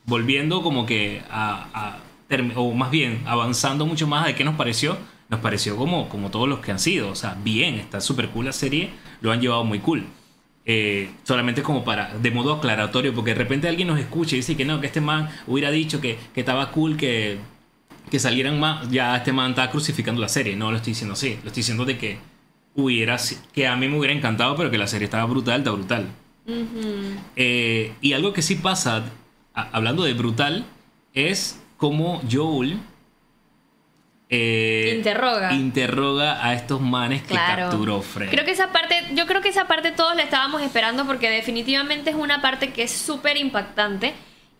volviendo 0.06 0.62
como 0.62 0.86
que 0.86 1.22
a, 1.32 1.98
o 2.56 2.74
más 2.74 2.91
bien 2.91 3.22
avanzando 3.26 3.86
mucho 3.86 4.08
más 4.08 4.26
de 4.26 4.36
qué 4.36 4.44
nos 4.44 4.56
pareció, 4.56 4.98
nos 5.30 5.39
pareció 5.39 5.76
como, 5.78 6.10
como 6.10 6.30
todos 6.32 6.48
los 6.48 6.60
que 6.60 6.72
han 6.72 6.80
sido. 6.80 7.10
O 7.10 7.15
sea, 7.15 7.38
bien, 7.44 7.76
está 7.76 8.02
súper 8.02 8.30
cool 8.30 8.46
la 8.46 8.54
serie, 8.54 8.89
lo 9.22 9.32
han 9.32 9.41
llevado 9.41 9.63
muy 9.63 9.80
cool. 9.80 10.06
Eh, 10.65 11.10
solamente 11.24 11.63
como 11.63 11.84
para, 11.84 12.13
de 12.20 12.30
modo 12.32 12.54
aclaratorio, 12.54 13.13
porque 13.15 13.32
de 13.32 13.38
repente 13.38 13.67
alguien 13.67 13.88
nos 13.88 14.00
escucha 14.00 14.36
y 14.36 14.40
dice 14.40 14.56
que 14.56 14.63
no, 14.65 14.79
que 14.79 14.88
este 14.88 15.02
man 15.02 15.29
hubiera 15.48 15.71
dicho 15.71 16.00
que, 16.00 16.19
que 16.34 16.42
estaba 16.42 16.69
cool, 16.71 16.98
que, 16.98 17.40
que 18.12 18.19
salieran 18.19 18.60
más, 18.60 18.90
ya 18.92 19.15
este 19.17 19.34
man 19.34 19.52
está 19.52 19.71
crucificando 19.71 20.21
la 20.21 20.29
serie. 20.29 20.56
No 20.56 20.69
lo 20.71 20.77
estoy 20.77 20.92
diciendo 20.92 21.13
así, 21.13 21.40
lo 21.42 21.48
estoy 21.48 21.62
diciendo 21.62 21.86
de 21.86 21.98
que 21.98 22.17
hubiera, 22.75 23.17
que 23.54 23.67
a 23.67 23.75
mí 23.75 23.88
me 23.88 23.98
hubiera 23.98 24.13
encantado, 24.13 24.56
pero 24.56 24.69
que 24.69 24.77
la 24.77 24.88
serie 24.88 25.06
estaba 25.06 25.25
brutal, 25.25 25.60
está 25.60 25.71
brutal. 25.71 26.08
Eh, 27.36 27.94
y 28.02 28.13
algo 28.13 28.34
que 28.34 28.42
sí 28.42 28.56
pasa, 28.56 29.04
a- 29.54 29.69
hablando 29.71 30.04
de 30.04 30.13
brutal, 30.13 30.65
es 31.13 31.60
como 31.82 32.21
Joel 32.32 32.77
eh, 34.29 34.94
Interroga. 34.96 35.52
interroga 35.52 36.46
a 36.46 36.54
estos 36.54 36.79
manes 36.79 37.21
que 37.23 37.34
capturó 37.34 38.02
Fred. 38.02 38.29
Creo 38.29 38.46
que 38.46 38.52
esa 38.52 38.71
parte, 38.71 38.96
yo 39.13 39.25
creo 39.27 39.42
que 39.42 39.50
esa 39.50 39.65
parte 39.67 39.92
todos 39.92 40.15
la 40.15 40.23
estábamos 40.23 40.62
esperando 40.62 41.06
porque 41.06 41.29
definitivamente 41.29 42.12
es 42.12 42.15
una 42.15 42.40
parte 42.42 42.71
que 42.71 42.84
es 42.84 42.92
súper 42.92 43.36
impactante 43.38 44.13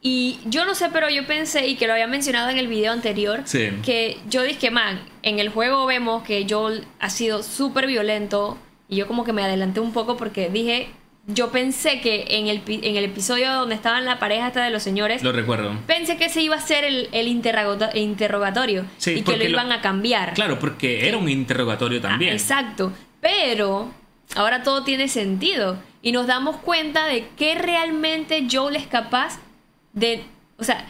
Y 0.04 0.40
yo 0.46 0.66
no 0.66 0.74
sé, 0.74 0.90
pero 0.92 1.10
yo 1.12 1.28
pensé, 1.28 1.68
y 1.68 1.76
que 1.76 1.86
lo 1.86 1.94
había 1.94 2.08
mencionado 2.08 2.50
en 2.50 2.58
el 2.58 2.68
video 2.68 2.92
anterior, 2.92 3.42
Sí. 3.46 3.70
que 3.86 4.18
yo 4.28 4.42
dije, 4.42 4.72
man, 4.72 5.00
en 5.22 5.38
el 5.38 5.50
juego 5.50 5.86
vemos 5.86 6.24
que 6.24 6.48
Joel 6.50 6.86
ha 7.00 7.12
sido 7.12 7.44
súper 7.44 7.86
violento. 7.86 8.58
Y 8.90 8.96
yo 8.96 9.06
como 9.06 9.24
que 9.24 9.32
me 9.32 9.44
adelanté 9.44 9.80
un 9.80 9.94
poco 9.94 10.18
porque 10.18 10.50
dije, 10.50 10.90
yo 11.34 11.52
pensé 11.52 12.02
que 12.02 12.26
en 12.30 12.48
el, 12.48 12.62
en 12.68 12.96
el 12.96 13.04
episodio 13.06 13.52
donde 13.54 13.76
estaban 13.76 14.06
la 14.06 14.20
pareja 14.20 14.48
esta 14.48 14.64
de 14.64 14.70
los 14.72 14.84
señores, 14.84 15.24
Lo 15.24 15.32
recuerdo. 15.32 15.74
pensé 15.88 16.18
que 16.18 16.26
ese 16.26 16.42
iba 16.42 16.56
a 16.56 16.62
ser 16.62 16.84
el, 16.84 17.10
el 17.12 17.28
interrogato- 17.28 17.96
interrogatorio 17.98 18.86
Sí, 18.98 19.12
y 19.12 19.22
que 19.22 19.32
lo 19.34 19.38
lo- 19.44 19.50
iban 19.50 19.72
a 19.72 19.82
cambiar. 19.82 20.34
Claro, 20.34 20.60
porque 20.60 21.08
era 21.08 21.18
un 21.18 21.30
interrogatorio 21.30 22.00
Ah, 22.00 22.10
también. 22.10 22.34
exacto. 22.34 22.92
Pero 23.20 23.92
ahora 24.36 24.64
todo 24.64 24.84
tiene 24.84 25.08
sentido. 25.08 25.78
Y 26.02 26.12
nos 26.12 26.26
damos 26.28 26.58
cuenta 26.58 27.06
de 27.06 27.28
que 27.38 27.56
realmente 27.56 28.48
Joel 28.52 28.76
es 28.76 28.88
capaz 28.88 29.40
de. 29.94 30.24
O 30.58 30.64
sea, 30.64 30.86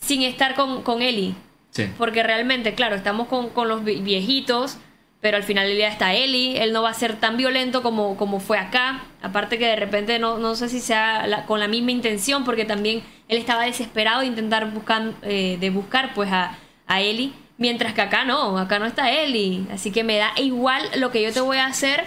sin 0.00 0.22
estar 0.22 0.54
con, 0.54 0.82
con 0.82 1.02
Ellie. 1.02 1.34
Sí. 1.70 1.86
Porque 1.98 2.22
realmente, 2.22 2.74
claro, 2.74 2.94
estamos 2.96 3.26
con, 3.28 3.50
con 3.50 3.68
los 3.68 3.84
vi- 3.84 4.00
viejitos. 4.00 4.78
Pero 5.24 5.38
al 5.38 5.42
final 5.42 5.66
del 5.66 5.78
día 5.78 5.88
está 5.88 6.12
Ellie. 6.12 6.62
Él 6.62 6.74
no 6.74 6.82
va 6.82 6.90
a 6.90 6.94
ser 6.94 7.16
tan 7.16 7.38
violento 7.38 7.82
como, 7.82 8.14
como 8.18 8.40
fue 8.40 8.58
acá. 8.58 9.04
Aparte 9.22 9.56
que 9.56 9.64
de 9.66 9.74
repente 9.76 10.18
no, 10.18 10.36
no 10.36 10.54
sé 10.54 10.68
si 10.68 10.80
sea 10.80 11.44
con 11.46 11.60
la 11.60 11.66
misma 11.66 11.92
intención. 11.92 12.44
Porque 12.44 12.66
también 12.66 13.02
él 13.28 13.38
estaba 13.38 13.64
desesperado 13.64 14.20
de 14.20 14.26
intentar 14.26 14.70
buscar, 14.70 15.14
eh, 15.22 15.56
de 15.58 15.70
buscar 15.70 16.12
pues 16.12 16.30
a, 16.30 16.58
a 16.86 17.00
Ellie. 17.00 17.32
Mientras 17.56 17.94
que 17.94 18.02
acá 18.02 18.26
no, 18.26 18.58
acá 18.58 18.78
no 18.78 18.84
está 18.84 19.10
Ellie. 19.12 19.64
Así 19.72 19.90
que 19.92 20.04
me 20.04 20.18
da 20.18 20.30
igual 20.36 20.82
lo 20.96 21.10
que 21.10 21.22
yo 21.22 21.32
te 21.32 21.40
voy 21.40 21.56
a 21.56 21.68
hacer. 21.68 22.04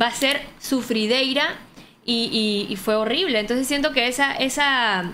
Va 0.00 0.06
a 0.06 0.12
ser 0.12 0.40
sufrideira. 0.60 1.56
Y, 2.04 2.28
y- 2.68 2.72
y 2.72 2.76
fue 2.76 2.94
horrible. 2.94 3.40
Entonces 3.40 3.66
siento 3.66 3.90
que 3.90 4.06
esa, 4.06 4.34
esa, 4.36 5.10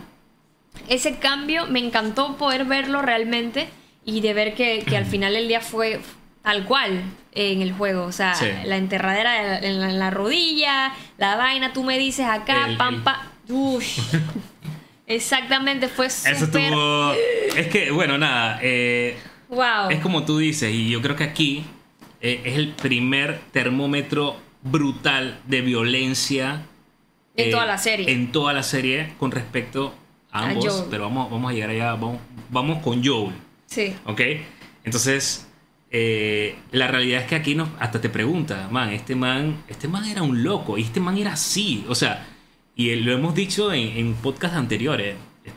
ese 0.90 1.18
cambio 1.18 1.64
me 1.66 1.78
encantó 1.78 2.36
poder 2.36 2.66
verlo 2.66 3.00
realmente. 3.00 3.70
Y 4.04 4.20
de 4.20 4.34
ver 4.34 4.52
que, 4.54 4.84
que 4.86 4.98
al 4.98 5.06
final 5.06 5.34
el 5.34 5.48
día 5.48 5.62
fue 5.62 6.00
tal 6.48 6.64
cual 6.64 7.02
en 7.32 7.60
el 7.60 7.72
juego. 7.72 8.04
O 8.06 8.12
sea, 8.12 8.34
Sí. 8.34 8.46
la 8.64 8.78
enterradera 8.78 9.58
en 9.60 9.80
la, 9.80 9.90
en 9.90 9.98
la 9.98 10.08
rodilla, 10.10 10.94
la 11.18 11.36
vaina, 11.36 11.74
tú 11.74 11.84
me 11.84 11.98
dices 11.98 12.24
acá, 12.26 12.68
El- 12.68 12.78
pam, 12.78 12.94
el- 12.94 13.02
pa. 13.02 13.26
Ush. 13.50 13.98
Exactamente, 15.06 15.88
fue 15.88 16.06
Eso 16.06 16.22
súper. 16.46 16.62
estuvo. 16.62 17.12
Es 17.56 17.66
que, 17.68 17.90
bueno, 17.90 18.16
nada. 18.18 18.58
eh, 18.62 19.18
Wow. 19.50 19.90
Es 19.90 20.00
como 20.00 20.24
tú 20.24 20.38
dices, 20.38 20.72
y 20.72 20.90
yo 20.90 21.00
creo 21.02 21.16
que 21.16 21.24
aquí 21.24 21.64
eh, 22.20 22.42
es 22.44 22.56
el 22.56 22.68
primer 22.72 23.40
termómetro 23.52 24.36
brutal 24.62 25.38
de 25.46 25.60
violencia. 25.62 26.62
En 27.36 27.48
eh, 27.48 27.50
toda 27.50 27.64
la 27.66 27.78
serie. 27.78 28.10
En 28.10 28.30
toda 28.32 28.52
la 28.52 28.62
serie 28.62 29.14
con 29.18 29.30
respecto 29.30 29.94
a 30.32 30.48
ambos. 30.48 30.86
Pero 30.90 31.04
vamos, 31.04 31.30
vamos 31.30 31.50
a 31.50 31.54
llegar 31.54 31.70
allá. 31.70 31.92
Vamos, 31.92 32.18
vamos 32.50 32.82
con 32.82 33.02
Joel. 33.04 33.32
Sí. 33.66 33.94
¿Ok? 34.04 34.20
Entonces, 34.84 35.47
eh, 35.90 36.56
la 36.70 36.88
realidad 36.88 37.22
es 37.22 37.26
que 37.26 37.34
aquí 37.34 37.54
nos, 37.54 37.68
hasta 37.78 38.00
te 38.00 38.08
pregunta, 38.08 38.68
man, 38.70 38.90
este 38.90 39.14
man, 39.14 39.62
este 39.68 39.88
man 39.88 40.04
era 40.04 40.22
un 40.22 40.42
loco 40.42 40.78
y 40.78 40.82
este 40.82 41.00
man 41.00 41.16
era 41.16 41.32
así. 41.32 41.84
O 41.88 41.94
sea, 41.94 42.26
y 42.74 42.94
lo 42.96 43.12
hemos 43.12 43.34
dicho 43.34 43.72
en, 43.72 43.96
en 43.96 44.14
podcasts 44.14 44.56
anteriores. 44.56 45.16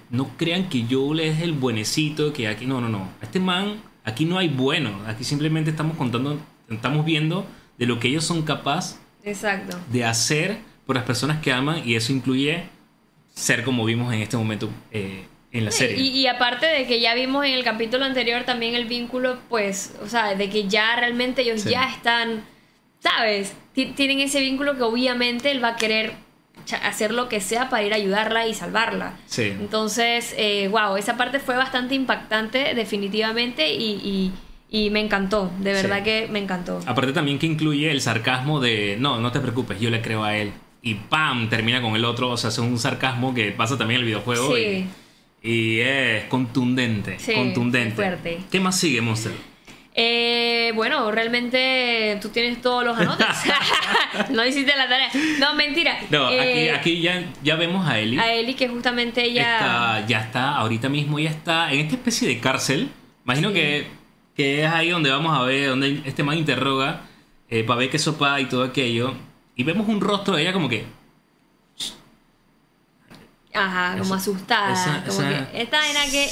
No 0.10 0.30
crean 0.38 0.70
que 0.70 0.86
Joel 0.90 1.20
es 1.20 1.42
el 1.42 1.52
buenecito, 1.54 2.32
que 2.32 2.48
aquí 2.48 2.66
no, 2.66 2.80
no, 2.80 2.88
no. 2.88 3.10
Este 3.22 3.40
man, 3.40 3.82
aquí 4.04 4.26
no 4.26 4.38
hay 4.38 4.48
bueno. 4.48 4.92
Aquí 5.06 5.24
simplemente 5.24 5.70
estamos 5.70 5.98
contando, 5.98 6.40
estamos 6.70 7.06
viendo 7.06 7.46
de 7.78 7.86
lo 7.86 8.00
que 8.00 8.08
ellos 8.08 8.24
son 8.24 8.44
capaces 8.44 9.00
Exacto. 9.24 9.78
de 9.92 10.06
hacer 10.06 10.60
por 10.86 10.96
las 10.96 11.06
personas 11.06 11.42
que 11.42 11.52
aman 11.52 11.82
y 11.86 11.96
eso 11.96 12.12
incluye 12.14 12.64
ser 13.34 13.64
como 13.64 13.86
vimos 13.86 14.14
en 14.14 14.22
este 14.22 14.38
momento 14.38 14.70
eh, 14.92 15.26
en 15.52 15.66
la 15.66 15.72
serie. 15.72 15.98
Y, 15.98 16.10
y 16.10 16.28
aparte 16.28 16.66
de 16.66 16.88
que 16.88 17.00
ya 17.02 17.14
vimos 17.14 17.46
en 17.46 17.54
el 17.54 17.64
capítulo 17.64 18.06
anterior 18.06 18.44
también 18.44 18.76
el 18.76 18.86
vínculo, 18.86 19.38
pues, 19.50 19.94
o 20.04 20.08
sea, 20.08 20.36
de 20.36 20.50
que 20.50 20.68
ya 20.68 20.96
realmente 20.96 21.42
ellos 21.42 21.62
Sí. 21.62 21.70
ya 21.72 21.90
están, 21.90 22.44
¿sabes? 23.00 23.54
Ti- 23.74 23.94
Tienen 23.96 24.20
ese 24.20 24.40
vínculo 24.40 24.76
que 24.78 24.84
obviamente 24.84 25.52
él 25.52 25.64
va 25.64 25.70
a 25.70 25.76
querer 25.76 26.14
hacer 26.84 27.12
lo 27.12 27.28
que 27.28 27.42
sea 27.42 27.70
para 27.70 27.84
ir 27.84 27.92
a 27.94 27.96
ayudarla 27.98 28.48
y 28.48 28.54
salvarla. 28.54 29.18
Sí. 29.26 29.44
Entonces, 29.48 30.34
eh, 30.38 30.68
wow, 30.70 30.96
esa 30.96 31.18
parte 31.18 31.40
fue 31.40 31.56
bastante 31.56 31.96
impactante, 31.96 32.74
definitivamente, 32.76 33.74
y, 33.74 33.94
y- 34.04 34.32
y 34.74 34.90
me 34.90 35.02
encantó, 35.02 35.52
de 35.60 35.74
verdad 35.74 35.98
Sí. 35.98 36.04
que 36.04 36.28
me 36.32 36.40
encantó. 36.40 36.80
Aparte 36.86 37.12
también 37.12 37.40
que 37.40 37.46
incluye 37.46 37.92
el 37.92 38.00
sarcasmo 38.00 38.62
de, 38.62 38.96
no, 39.00 39.20
no 39.20 39.32
te 39.32 39.40
preocupes, 39.42 39.80
yo 39.82 39.90
le 39.90 40.02
creo 40.02 40.24
a 40.24 40.38
él. 40.38 40.54
Y 40.82 40.96
¡pam! 40.96 41.50
termina 41.50 41.82
con 41.82 41.96
el 41.96 42.06
otro. 42.06 42.30
O 42.30 42.38
sea, 42.38 42.50
es 42.50 42.58
un 42.58 42.80
sarcasmo 42.80 43.34
que 43.36 43.52
pasa 43.52 43.78
también 43.78 43.98
en 44.00 44.02
el 44.02 44.06
videojuego. 44.08 44.56
Sí. 44.56 44.62
Y, 44.62 44.90
y 45.42 45.80
es 45.80 46.26
contundente. 46.26 47.18
Sí, 47.20 47.34
contundente. 47.34 47.96
fuerte. 47.96 48.40
¿Qué 48.52 48.60
más 48.60 48.80
sigue, 48.80 49.02
Monster? 49.02 49.32
Eh, 49.94 50.72
bueno, 50.74 51.12
realmente 51.12 52.18
tú 52.22 52.30
tienes 52.30 52.62
todos 52.62 52.86
los 52.86 52.98
anotes. 52.98 53.28
no 54.30 54.46
hiciste 54.46 54.74
la 54.76 54.88
tarea. 54.88 55.10
No, 55.40 55.54
mentira. 55.56 55.98
No, 56.10 56.28
aquí, 56.28 56.36
Eh, 56.38 56.72
aquí 56.74 57.02
ya, 57.02 57.26
ya 57.44 57.56
vemos 57.56 57.86
a 57.88 58.00
Ellie. 58.00 58.20
A 58.20 58.34
Eli, 58.34 58.54
que 58.54 58.68
justamente 58.70 59.24
ella. 59.24 59.58
Está- 59.58 60.08
ya 60.08 60.20
está, 60.22 60.56
ahorita 60.56 60.88
mismo 60.88 61.20
ya 61.20 61.30
está 61.30 61.74
en 61.74 61.82
esta 61.82 61.96
especie 61.96 62.28
de 62.30 62.40
cárcel. 62.40 62.90
Imagino 63.26 63.50
Sí. 63.50 63.54
que, 63.56 63.88
que 64.36 64.64
es 64.64 64.72
ahí 64.72 64.90
donde 64.90 65.10
vamos 65.12 65.38
a 65.38 65.44
ver, 65.44 65.70
donde 65.70 66.02
este 66.06 66.24
man 66.24 66.38
interroga 66.38 67.02
eh, 67.50 67.64
para 67.66 67.80
ver 67.80 67.90
qué 67.90 68.00
sopa 68.00 68.40
y 68.40 68.46
todo 68.46 68.64
aquello. 68.64 69.14
Y 69.58 69.64
vemos 69.66 69.90
un 69.90 70.00
rostro 70.00 70.36
de 70.38 70.44
ella 70.44 70.54
como 70.54 70.70
que, 70.70 70.86
Ajá, 73.54 73.92
como 73.94 74.04
Esa- 74.06 74.16
asustada. 74.16 74.74
esa- 74.74 75.04
como 75.06 75.22
esa- 75.30 75.52
que 75.52 75.62
esta 75.62 75.78
vaina 75.80 76.00
que 76.10 76.24
es. 76.26 76.32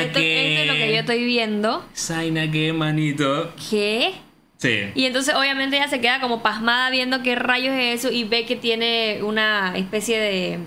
Esto, 0.00 0.18
que- 0.20 0.52
esto 0.52 0.62
es 0.62 0.66
lo 0.68 0.74
que 0.74 0.92
yo 0.92 1.00
estoy 1.00 1.24
viendo. 1.24 1.84
Zaina, 1.94 2.50
qué 2.50 2.72
manito. 2.72 3.52
¿Qué? 3.70 4.14
Sí. 4.56 4.90
Y 4.94 5.04
entonces 5.04 5.34
obviamente 5.34 5.76
ella 5.76 5.88
se 5.88 6.00
queda 6.00 6.20
como 6.20 6.42
pasmada 6.42 6.88
viendo 6.90 7.22
qué 7.22 7.34
rayos 7.34 7.74
es 7.76 8.00
eso 8.00 8.10
y 8.12 8.24
ve 8.24 8.46
que 8.46 8.56
tiene 8.56 9.20
una 9.22 9.76
especie 9.76 10.18
de 10.18 10.58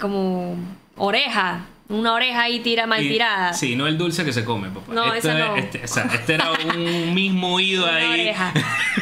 como 0.00 0.56
oreja, 0.96 1.66
una 1.88 2.14
oreja 2.14 2.42
ahí 2.42 2.60
tira 2.60 2.86
mal 2.86 3.04
Y- 3.04 3.08
tirada. 3.10 3.52
Sí, 3.52 3.76
no 3.76 3.86
el 3.86 3.96
dulce 3.96 4.24
que 4.24 4.32
se 4.32 4.44
come, 4.44 4.68
papá. 4.70 4.92
No, 4.92 5.04
Esto 5.14 5.30
esa 5.30 5.38
es- 5.38 5.46
no. 5.46 5.56
Este, 5.56 5.84
o 5.84 5.88
sea, 5.88 6.04
este 6.12 6.34
era 6.34 6.50
un 6.52 7.14
mismo 7.14 7.54
oído 7.54 7.86
ahí. 7.86 8.20
oreja. 8.22 8.52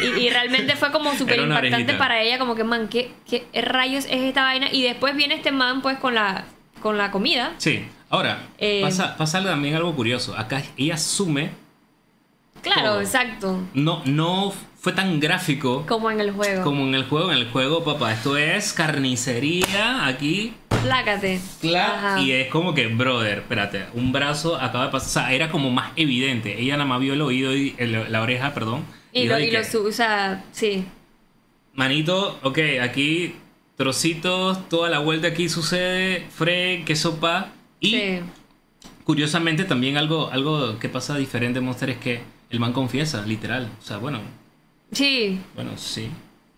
Y, 0.02 0.20
y 0.22 0.30
realmente 0.30 0.76
fue 0.76 0.90
como 0.92 1.14
súper 1.14 1.38
impactante 1.40 1.74
orejita. 1.76 1.98
para 1.98 2.20
ella, 2.22 2.38
como 2.38 2.54
que 2.54 2.64
man, 2.64 2.88
¿qué, 2.88 3.10
¿qué 3.28 3.46
rayos 3.62 4.04
es 4.04 4.22
esta 4.22 4.42
vaina? 4.42 4.68
Y 4.72 4.82
después 4.82 5.16
viene 5.16 5.34
este 5.34 5.50
man 5.52 5.80
pues 5.82 5.98
con 5.98 6.14
la 6.14 6.44
con 6.82 6.98
la 6.98 7.10
comida. 7.10 7.52
Sí. 7.56 7.84
Ahora, 8.10 8.38
Eh, 8.58 8.80
pasa, 8.82 9.16
pasa 9.16 9.42
también 9.42 9.74
algo 9.74 9.94
curioso. 9.96 10.36
Acá 10.36 10.62
ella 10.76 10.94
asume, 10.94 11.50
Claro, 12.64 12.92
Todo. 12.94 13.00
exacto. 13.00 13.60
no, 13.74 14.02
no 14.06 14.52
fue 14.80 14.92
tan 14.92 15.20
gráfico 15.20 15.84
Como 15.86 16.10
en 16.10 16.20
el 16.20 16.32
juego. 16.32 16.64
como 16.64 16.82
en 16.82 16.94
el 16.94 17.04
juego. 17.04 17.30
En 17.30 17.38
el 17.38 17.48
juego, 17.50 17.84
papá, 17.84 18.12
esto 18.12 18.36
es 18.36 18.72
carnicería 18.72 20.06
aquí. 20.06 20.54
Plácate. 20.82 21.40
Claro, 21.60 21.92
Ajá. 21.94 22.20
y 22.20 22.32
es 22.32 22.48
como 22.48 22.74
que, 22.74 22.88
brother, 22.88 23.38
espérate, 23.38 23.86
un 23.94 24.12
brazo 24.12 24.56
acaba 24.56 24.86
de 24.86 24.90
pasar. 24.92 25.08
O 25.08 25.26
sea, 25.28 25.32
era 25.34 25.50
como 25.50 25.70
más 25.70 25.92
evidente. 25.96 26.60
Ella 26.60 26.74
nada 26.76 26.84
más 26.88 27.00
vio 27.00 27.14
el 27.14 27.22
oído 27.22 27.56
y 27.56 27.74
el- 27.78 28.10
la 28.12 28.20
oreja, 28.22 28.52
perdón. 28.52 28.84
Y, 29.12 29.26
lo, 29.26 29.38
y 29.38 29.48
que, 29.48 29.58
lo 29.58 29.64
su- 29.64 29.86
o 29.86 29.92
sea, 29.92 30.44
sí. 30.52 30.84
Manito, 31.74 32.38
ok, 32.42 32.58
aquí 32.82 33.34
trocitos, 33.76 34.68
toda 34.68 34.88
la 34.90 34.98
vuelta 35.00 35.28
aquí 35.28 35.48
sucede, 35.48 36.26
Fred, 36.30 36.84
que 36.84 36.94
sopa. 36.96 37.48
Y 37.80 37.90
sí. 37.90 38.20
curiosamente 39.04 39.64
también 39.64 39.96
algo, 39.96 40.30
algo 40.32 40.78
que 40.78 40.88
pasa 40.88 41.16
diferente 41.16 41.58
en 41.58 41.64
Monster 41.64 41.90
es 41.90 41.96
que 41.98 42.20
el 42.54 42.60
man 42.60 42.72
confiesa, 42.72 43.22
literal. 43.26 43.68
O 43.80 43.82
sea, 43.84 43.98
bueno, 43.98 44.20
Sí, 44.92 45.40
bueno, 45.56 45.72
sí. 45.76 46.08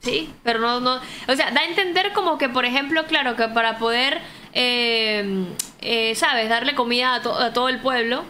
Sí, 0.00 0.30
pero 0.44 0.58
no, 0.60 0.78
no, 0.80 0.96
o 1.26 1.34
sea, 1.34 1.50
da 1.52 1.62
a 1.62 1.64
entender 1.64 2.12
como 2.12 2.36
que, 2.38 2.48
por 2.50 2.64
ejemplo, 2.66 3.06
claro, 3.06 3.34
que 3.34 3.48
para 3.48 3.78
poder, 3.78 4.20
eh, 4.52 5.46
eh, 5.80 6.14
¿sabes?, 6.14 6.48
darle 6.50 6.74
comida 6.74 7.14
a, 7.14 7.22
to- 7.22 7.34
a 7.34 7.52
todo 7.54 7.68
el 7.70 7.80
pueblo, 7.80 8.24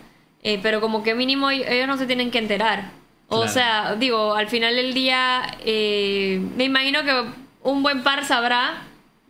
eh, 0.45 0.61
pero 0.63 0.81
como 0.81 1.03
que 1.03 1.15
mínimo 1.15 1.51
ellos 1.51 1.89
no 1.89 1.97
se 1.99 2.07
tienen 2.07 2.31
que 2.31 2.39
enterar. 2.39 2.91
O 3.29 3.39
Claro. 3.39 3.53
sea, 3.53 3.95
digo, 3.97 4.35
al 4.35 4.47
final 4.49 4.77
del 4.77 4.95
día, 4.95 5.43
eh, 5.65 6.41
me 6.57 6.65
imagino 6.65 7.03
que 7.03 7.25
un 7.63 7.83
buen 7.83 8.05
par 8.05 8.25
sabrá, 8.25 8.85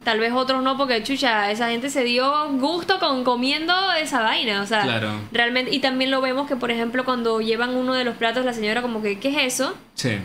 tal 0.07 0.21
vez 0.21 0.33
otros 0.33 0.63
no, 0.63 0.77
porque 0.79 1.03
chucha, 1.03 1.51
esa 1.51 1.69
gente 1.71 1.91
se 1.91 2.05
dio 2.05 2.49
gusto 2.53 3.01
con 3.01 3.25
comiendo 3.25 3.75
esa 4.01 4.23
vaina, 4.23 4.63
o 4.63 4.67
sea, 4.67 4.83
Claro. 4.83 5.11
realmente, 5.33 5.75
y 5.75 5.81
también 5.81 6.13
lo 6.13 6.21
vemos 6.21 6.47
que, 6.49 6.55
por 6.55 6.71
ejemplo, 6.71 7.05
cuando 7.05 7.41
llevan 7.41 7.75
uno 7.75 7.93
de 7.93 8.05
los 8.05 8.15
platos, 8.17 8.45
la 8.45 8.53
señora 8.53 8.83
como 8.83 9.03
que, 9.03 9.19
¿qué 9.19 9.31
es 9.31 9.55
eso? 9.55 9.75
Sí. 9.95 10.17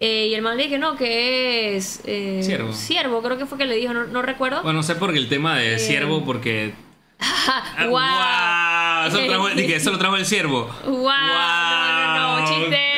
Eh, 0.00 0.26
y 0.30 0.34
el 0.34 0.42
man 0.42 0.58
le 0.58 0.64
dije, 0.64 0.78
no, 0.78 0.96
que 0.96 1.76
es... 1.76 2.02
Eh, 2.04 2.40
Ciervo. 2.42 2.74
Ciervo, 2.74 3.22
creo 3.22 3.38
que 3.38 3.46
fue 3.46 3.56
que 3.56 3.64
le 3.64 3.76
dijo, 3.76 3.94
no, 3.94 4.04
no 4.04 4.20
recuerdo. 4.20 4.62
Bueno, 4.62 4.80
no 4.80 4.82
sé 4.82 4.96
por 4.96 5.12
qué 5.14 5.18
el 5.18 5.30
tema 5.30 5.56
de 5.56 5.76
Eh, 5.76 5.78
ciervo, 5.78 6.24
porque. 6.26 6.74
wow. 7.78 7.88
¡Guau! 7.88 9.08
Eso 9.08 9.18
lo 9.22 9.26
trajo, 9.28 9.48
dije, 9.56 9.76
eso 9.76 9.92
lo 9.92 9.98
trajo 9.98 10.16
el 10.16 10.26
ciervo. 10.26 10.68
Guau, 10.84 11.16
no, 11.16 12.16
no, 12.16 12.40
no, 12.40 12.46
chiste. 12.48 12.78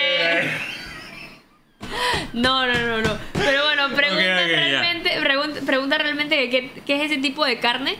No, 2.32 2.66
no, 2.66 2.72
no, 2.72 3.02
no. 3.02 3.33
Pregunta 5.66 5.98
realmente, 5.98 6.48
qué, 6.50 6.70
qué 6.86 6.96
es 7.04 7.10
ese 7.10 7.20
tipo 7.20 7.44
de 7.44 7.58
carne. 7.58 7.96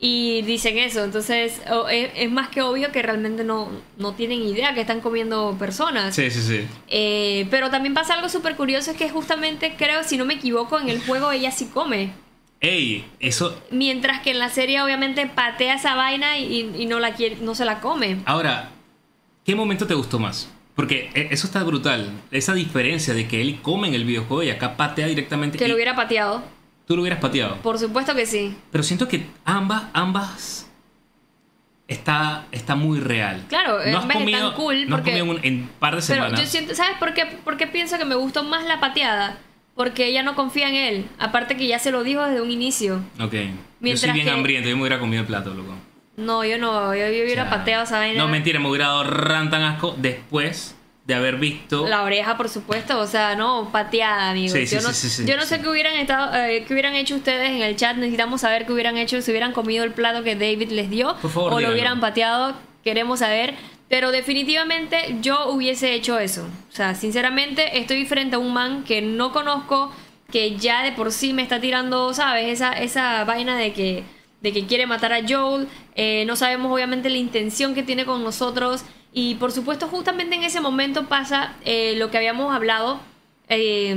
y 0.00 0.42
dicen 0.42 0.78
eso. 0.78 1.02
Entonces 1.02 1.60
es, 1.90 2.10
es 2.14 2.30
más 2.30 2.48
que 2.50 2.62
obvio 2.62 2.92
que 2.92 3.02
realmente 3.02 3.42
no, 3.42 3.68
no 3.96 4.14
tienen 4.14 4.42
idea 4.42 4.72
que 4.74 4.80
están 4.82 5.00
comiendo 5.00 5.56
personas. 5.58 6.14
Sí, 6.14 6.30
sí, 6.30 6.40
sí. 6.42 6.66
Eh, 6.88 7.46
pero 7.50 7.68
también 7.70 7.94
pasa 7.94 8.14
algo 8.14 8.28
súper 8.28 8.54
curioso, 8.54 8.92
es 8.92 8.96
que 8.96 9.08
justamente 9.10 9.74
creo, 9.76 10.04
si 10.04 10.16
no 10.16 10.24
me 10.24 10.34
equivoco, 10.34 10.78
en 10.78 10.88
el 10.88 11.00
juego 11.00 11.32
ella 11.32 11.50
sí 11.50 11.66
come. 11.74 12.10
Ey, 12.60 13.04
eso. 13.20 13.60
Mientras 13.70 14.20
que 14.22 14.30
en 14.32 14.38
la 14.40 14.48
serie 14.50 14.80
obviamente 14.82 15.26
patea 15.26 15.74
esa 15.74 15.94
vaina 15.94 16.38
y, 16.38 16.70
y 16.76 16.86
no, 16.86 16.98
la 17.00 17.14
quiere, 17.14 17.36
no 17.40 17.54
se 17.56 17.64
la 17.64 17.80
come. 17.80 18.18
Ahora, 18.24 18.70
¿qué 19.44 19.54
momento 19.56 19.86
te 19.86 19.94
gustó 19.94 20.18
más? 20.18 20.48
Porque 20.76 21.10
e- 21.14 21.28
eso 21.32 21.46
está 21.48 21.62
brutal. 21.64 22.10
Esa 22.30 22.54
diferencia 22.54 23.14
de 23.14 23.26
que 23.28 23.40
él 23.40 23.58
come 23.62 23.88
en 23.88 23.94
el 23.94 24.04
videojuego 24.04 24.42
y 24.44 24.50
acá 24.50 24.76
patea 24.76 25.06
directamente. 25.08 25.58
Que 25.58 25.64
y 25.64 25.68
lo 25.68 25.74
hubiera 25.74 25.94
pateado. 25.96 26.42
Tú 26.88 26.96
lo 26.96 27.02
hubieras 27.02 27.20
pateado. 27.20 27.56
Por 27.58 27.78
supuesto 27.78 28.14
que 28.14 28.26
sí. 28.26 28.56
Pero 28.72 28.82
siento 28.82 29.06
que 29.06 29.26
ambas, 29.44 29.84
ambas 29.92 30.68
está, 31.86 32.46
está 32.50 32.74
muy 32.74 32.98
real. 33.00 33.44
Claro, 33.48 33.82
en 33.82 33.92
no 33.92 33.98
has 33.98 34.06
vez 34.06 34.16
de 34.16 34.24
comido, 34.24 34.48
tan 34.48 34.56
cool, 34.56 34.88
no 34.88 34.96
has 34.96 35.02
porque- 35.02 35.18
comido 35.18 35.24
en 35.24 35.30
un 35.30 35.44
en 35.62 35.68
par 35.78 35.94
de 35.96 36.02
Pero 36.06 36.22
semanas. 36.24 36.40
yo 36.40 36.46
siento, 36.46 36.74
¿sabes 36.74 36.96
por 36.98 37.14
qué, 37.14 37.26
por 37.44 37.56
qué 37.56 37.66
pienso 37.66 37.98
que 37.98 38.04
me 38.04 38.14
gustó 38.14 38.42
más 38.42 38.64
la 38.66 38.80
pateada? 38.80 39.38
Porque 39.74 40.06
ella 40.06 40.22
no 40.22 40.34
confía 40.34 40.68
en 40.68 40.74
él. 40.74 41.06
Aparte 41.18 41.56
que 41.56 41.66
ya 41.66 41.78
se 41.78 41.90
lo 41.92 42.02
dijo 42.04 42.24
desde 42.24 42.40
un 42.40 42.50
inicio. 42.50 42.96
Ok. 43.20 43.32
yo 43.34 43.38
Mientras 43.80 44.00
soy 44.00 44.12
bien 44.12 44.24
que- 44.26 44.32
hambriento, 44.32 44.68
yo 44.68 44.74
me 44.76 44.82
hubiera 44.82 44.98
comido 44.98 45.20
el 45.20 45.26
plato, 45.28 45.54
loco. 45.54 45.74
No, 46.16 46.44
yo 46.44 46.58
no, 46.58 46.94
yo, 46.96 47.06
yo 47.06 47.22
hubiera 47.22 47.44
O 47.44 47.48
sea, 47.48 47.58
pateado 47.58 47.84
esa 47.84 47.98
vaina. 47.98 48.18
No, 48.18 48.28
mentira, 48.28 48.58
me 48.58 48.68
hubiera 48.68 48.86
dado 48.88 49.04
ran 49.04 49.50
tan 49.50 49.62
asco 49.62 49.94
después 49.98 50.74
de 51.08 51.14
haber 51.14 51.36
visto. 51.36 51.88
La 51.88 52.02
oreja, 52.02 52.36
por 52.36 52.50
supuesto, 52.50 52.98
o 52.98 53.06
sea, 53.06 53.34
no, 53.34 53.70
pateada, 53.72 54.30
amigos. 54.30 54.52
Sí, 54.52 54.66
sí, 54.66 54.76
yo 54.76 54.82
no, 54.82 54.92
sí, 54.92 55.24
yo 55.24 55.38
no 55.38 55.46
sé 55.46 55.58
qué 55.62 55.68
hubieran 55.70 55.94
estado, 55.94 56.36
eh, 56.36 56.66
qué 56.68 56.74
hubieran 56.74 56.94
hecho 56.94 57.16
ustedes 57.16 57.48
en 57.48 57.62
el 57.62 57.76
chat. 57.76 57.96
Necesitamos 57.96 58.42
saber 58.42 58.66
qué 58.66 58.74
hubieran 58.74 58.98
hecho 58.98 59.22
si 59.22 59.30
hubieran 59.30 59.52
comido 59.52 59.84
el 59.84 59.92
plato 59.92 60.22
que 60.22 60.34
David 60.34 60.70
les 60.70 60.90
dio 60.90 61.16
Por 61.16 61.30
favor, 61.30 61.54
o 61.54 61.60
lo 61.60 61.72
hubieran 61.72 61.98
pateado. 62.00 62.54
Queremos 62.84 63.20
saber. 63.20 63.54
Pero 63.88 64.10
definitivamente 64.10 65.16
yo 65.22 65.48
hubiese 65.48 65.94
hecho 65.94 66.18
eso. 66.18 66.46
O 66.70 66.76
sea, 66.76 66.94
sinceramente 66.94 67.78
estoy 67.78 68.04
frente 68.04 68.36
a 68.36 68.38
un 68.38 68.52
man 68.52 68.84
que 68.84 69.00
no 69.00 69.32
conozco, 69.32 69.90
que 70.30 70.58
ya 70.58 70.82
de 70.82 70.92
por 70.92 71.10
sí 71.10 71.32
me 71.32 71.40
está 71.40 71.58
tirando, 71.58 72.12
¿sabes? 72.12 72.52
Esa, 72.52 72.72
esa 72.72 73.24
vaina 73.24 73.56
de 73.56 73.72
que, 73.72 74.04
de 74.42 74.52
que 74.52 74.66
quiere 74.66 74.86
matar 74.86 75.14
a 75.14 75.26
Joel. 75.26 75.68
Eh, 75.94 76.24
no 76.26 76.36
sabemos 76.36 76.70
obviamente 76.70 77.08
la 77.08 77.16
intención 77.16 77.74
que 77.74 77.82
tiene 77.82 78.04
con 78.04 78.22
nosotros. 78.22 78.84
Y 79.12 79.34
por 79.36 79.52
supuesto, 79.52 79.88
justamente 79.88 80.36
en 80.36 80.42
ese 80.44 80.60
momento 80.60 81.06
pasa 81.06 81.54
eh, 81.64 81.94
lo 81.96 82.10
que 82.10 82.18
habíamos 82.18 82.54
hablado 82.54 83.00
eh, 83.48 83.96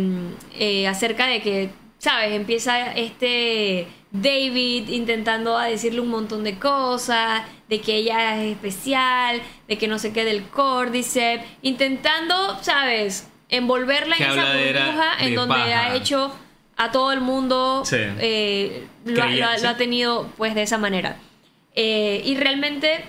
eh, 0.58 0.88
acerca 0.88 1.28
de 1.28 1.42
que, 1.42 1.70
¿sabes? 1.98 2.32
Empieza 2.34 2.94
este 2.94 3.88
David 4.12 4.90
intentando 4.90 5.58
a 5.58 5.66
decirle 5.66 6.00
un 6.02 6.10
montón 6.10 6.44
de 6.44 6.58
cosas, 6.58 7.44
de 7.70 7.82
que 7.82 7.96
ella 7.96 8.42
es 8.42 8.52
especial, 8.54 9.42
de 9.68 9.78
que 9.78 9.88
no 9.88 10.00
se 10.00 10.12
quede 10.14 10.32
el 10.32 10.44
Cordyceps, 10.44 11.44
intentando, 11.62 12.58
¿sabes? 12.62 13.28
Envolverla 13.50 14.16
en 14.16 14.24
esa 14.24 14.34
burbuja 14.34 15.14
en 15.20 15.30
de 15.32 15.36
donde 15.36 15.56
paja. 15.56 15.82
ha 15.88 15.96
hecho 15.96 16.34
a 16.78 16.92
todo 16.92 17.12
el 17.12 17.20
mundo, 17.22 17.84
Sí. 17.86 17.98
eh, 18.00 18.88
lo, 19.06 19.22
Creía- 19.22 19.58
sí. 19.58 19.64
lo 19.64 19.70
ha 19.70 19.78
tenido 19.78 20.30
pues 20.38 20.56
de 20.56 20.64
esa 20.64 20.78
manera. 20.78 21.18
Eh, 21.76 22.22
y 22.26 22.36
realmente 22.38 23.04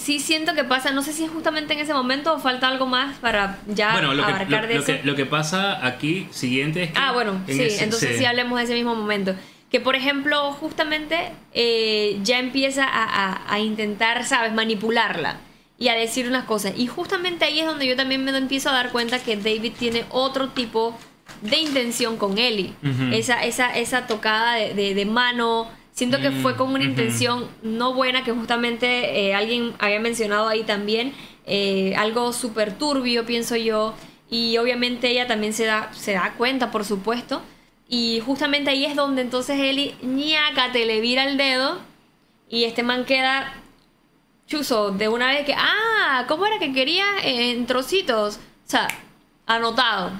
sí 0.00 0.18
siento 0.18 0.54
que 0.54 0.64
pasa, 0.64 0.90
no 0.92 1.02
sé 1.02 1.12
si 1.12 1.24
es 1.24 1.30
justamente 1.30 1.74
en 1.74 1.80
ese 1.80 1.92
momento 1.94 2.32
o 2.34 2.38
falta 2.38 2.66
algo 2.68 2.86
más 2.86 3.18
para 3.18 3.58
ya 3.66 3.92
bueno, 3.92 4.14
lo 4.14 4.24
que, 4.24 4.32
abarcar 4.32 4.62
lo- 4.62 4.68
de 4.68 4.74
lo 4.74 4.80
eso. 4.80 4.86
que, 4.86 5.00
lo 5.04 5.14
que 5.14 5.26
pasa 5.26 5.84
aquí 5.86 6.26
siguiente 6.30 6.82
es 6.84 6.90
que. 6.92 6.98
Ah, 6.98 7.12
bueno, 7.12 7.40
en 7.46 7.56
sí, 7.56 7.62
ese- 7.62 7.84
entonces 7.84 8.18
sí. 8.18 8.24
hablemos 8.24 8.58
de 8.58 8.64
ese 8.64 8.74
mismo 8.74 8.94
momento. 8.94 9.34
Que 9.70 9.78
por 9.80 9.94
ejemplo, 9.94 10.52
justamente 10.54 11.30
eh, 11.52 12.18
ya 12.24 12.38
empieza 12.40 12.84
a, 12.84 13.04
a- 13.04 13.54
a 13.54 13.58
intentar, 13.60 14.24
¿sabes?, 14.24 14.52
manipularla 14.52 15.36
y 15.78 15.88
a 15.88 15.94
decir 15.94 16.26
unas 16.26 16.44
cosas. 16.44 16.72
Y 16.76 16.86
justamente 16.88 17.44
ahí 17.44 17.60
es 17.60 17.66
donde 17.66 17.86
yo 17.86 17.94
también 17.96 18.24
me 18.24 18.36
empiezo 18.36 18.70
a 18.70 18.72
dar 18.72 18.90
cuenta 18.90 19.18
que 19.20 19.36
David 19.36 19.72
tiene 19.78 20.04
otro 20.10 20.48
tipo 20.48 20.98
de 21.42 21.56
intención 21.58 22.16
con 22.16 22.36
Ellie. 22.38 22.72
Esa, 23.12 23.44
esa, 23.44 23.76
esa 23.78 24.06
tocada 24.08 24.54
de, 24.54 24.74
de- 24.74 24.94
de 24.94 25.04
mano. 25.06 25.68
Siento 25.92 26.18
que 26.20 26.30
Mm, 26.30 26.42
fue 26.42 26.56
con 26.56 26.68
una 26.70 26.78
ujú. 26.80 26.88
intención 26.90 27.48
no 27.62 27.92
buena, 27.94 28.24
que 28.24 28.32
justamente 28.32 29.20
eh, 29.28 29.34
alguien 29.34 29.74
había 29.78 30.00
mencionado 30.00 30.48
ahí 30.48 30.62
también. 30.64 31.12
eh, 31.52 31.94
algo 31.96 32.32
súper 32.32 32.78
turbio, 32.78 33.26
pienso 33.26 33.56
yo. 33.56 33.94
Y 34.30 34.56
obviamente 34.58 35.08
ella 35.10 35.26
también 35.26 35.52
se 35.52 35.64
da, 35.64 35.92
se 35.92 36.12
da 36.12 36.34
cuenta, 36.38 36.70
por 36.70 36.84
supuesto. 36.84 37.42
Y 37.88 38.20
justamente 38.24 38.70
ahí 38.70 38.84
es 38.84 38.94
donde 38.94 39.22
entonces 39.22 39.58
Eli, 39.58 39.96
ñácate, 40.02 40.86
le 40.86 41.00
vira 41.00 41.24
el 41.24 41.36
dedo. 41.36 41.80
Y 42.48 42.64
este 42.64 42.84
man 42.84 43.04
queda 43.04 43.52
chuzo 44.46 44.90
de 44.92 45.08
una 45.08 45.26
vez 45.28 45.44
que, 45.44 45.54
ah, 45.56 46.24
¿cómo 46.28 46.46
era 46.46 46.58
que 46.60 46.72
quería 46.72 47.04
en 47.24 47.66
trocitos? 47.66 48.36
O 48.66 48.70
sea, 48.70 48.86
anotado. 49.46 50.12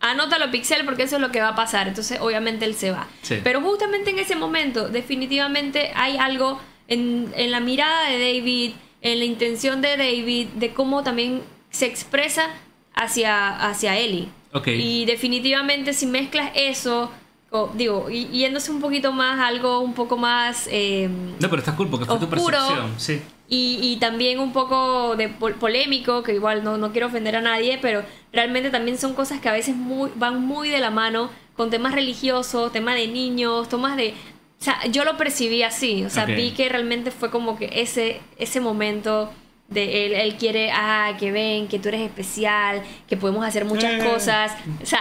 Anótalo 0.00 0.50
pixel 0.50 0.84
porque 0.84 1.04
eso 1.04 1.16
es 1.16 1.22
lo 1.22 1.30
que 1.32 1.40
va 1.40 1.48
a 1.48 1.54
pasar. 1.54 1.88
Entonces, 1.88 2.18
obviamente 2.20 2.64
él 2.64 2.74
se 2.74 2.90
va. 2.90 3.06
Sí. 3.22 3.38
Pero 3.42 3.60
justamente 3.60 4.10
en 4.10 4.18
ese 4.18 4.36
momento, 4.36 4.88
definitivamente 4.88 5.90
hay 5.94 6.16
algo 6.18 6.60
en, 6.88 7.32
en 7.34 7.50
la 7.50 7.60
mirada 7.60 8.08
de 8.10 8.18
David, 8.18 8.72
en 9.02 9.18
la 9.18 9.24
intención 9.24 9.80
de 9.80 9.96
David, 9.96 10.48
de 10.54 10.72
cómo 10.74 11.02
también 11.02 11.42
se 11.70 11.86
expresa 11.86 12.50
hacia, 12.94 13.56
hacia 13.68 13.96
Ellie. 13.98 14.28
Y 14.66 15.04
definitivamente 15.04 15.92
si 15.92 16.06
mezclas 16.06 16.50
eso, 16.54 17.10
o, 17.50 17.70
digo, 17.74 18.08
y- 18.10 18.26
yéndose 18.28 18.70
un 18.70 18.80
poquito 18.80 19.12
más 19.12 19.38
algo 19.40 19.80
un 19.80 19.92
poco 19.94 20.16
más... 20.16 20.66
eh, 20.70 21.08
No, 21.40 21.48
pero 21.50 21.58
está 21.58 21.76
cool 21.76 21.88
porque 21.88 22.06
fue 22.06 22.18
tu 22.18 22.24
Oscuro. 22.24 22.56
percepción. 22.58 22.94
Sí. 22.98 23.20
Y, 23.48 23.78
y 23.82 23.96
también 23.96 24.38
un 24.40 24.52
poco 24.52 25.14
de 25.16 25.28
pol- 25.28 25.54
polémico, 25.54 26.22
que 26.22 26.34
igual 26.34 26.64
no, 26.64 26.76
no 26.78 26.92
quiero 26.92 27.06
ofender 27.06 27.36
a 27.36 27.40
nadie, 27.40 27.78
pero 27.80 28.02
realmente 28.32 28.70
también 28.70 28.98
son 28.98 29.14
cosas 29.14 29.40
que 29.40 29.48
a 29.48 29.52
veces 29.52 29.76
muy, 29.76 30.10
van 30.16 30.40
muy 30.44 30.68
de 30.68 30.78
la 30.80 30.90
mano 30.90 31.30
con 31.56 31.70
temas 31.70 31.94
religiosos, 31.94 32.72
temas 32.72 32.96
de 32.96 33.06
niños, 33.08 33.68
temas 33.68 33.96
de... 33.96 34.14
O 34.60 34.64
sea, 34.64 34.84
yo 34.86 35.04
lo 35.04 35.16
percibí 35.16 35.62
así, 35.62 36.04
o 36.04 36.10
sea, 36.10 36.24
vi 36.24 36.50
que 36.52 36.68
realmente 36.68 37.10
fue 37.10 37.30
como 37.30 37.58
que 37.58 37.68
ese, 37.74 38.20
ese 38.38 38.58
momento 38.60 39.30
de 39.68 40.06
él, 40.06 40.12
él 40.14 40.34
quiere, 40.36 40.70
ah, 40.72 41.12
que 41.18 41.30
ven, 41.30 41.68
que 41.68 41.78
tú 41.78 41.88
eres 41.88 42.00
especial, 42.00 42.82
que 43.06 43.16
podemos 43.16 43.44
hacer 43.44 43.64
muchas 43.66 43.92
Eh. 43.92 43.98
cosas, 44.10 44.52
o 44.82 44.86
sea, 44.86 45.00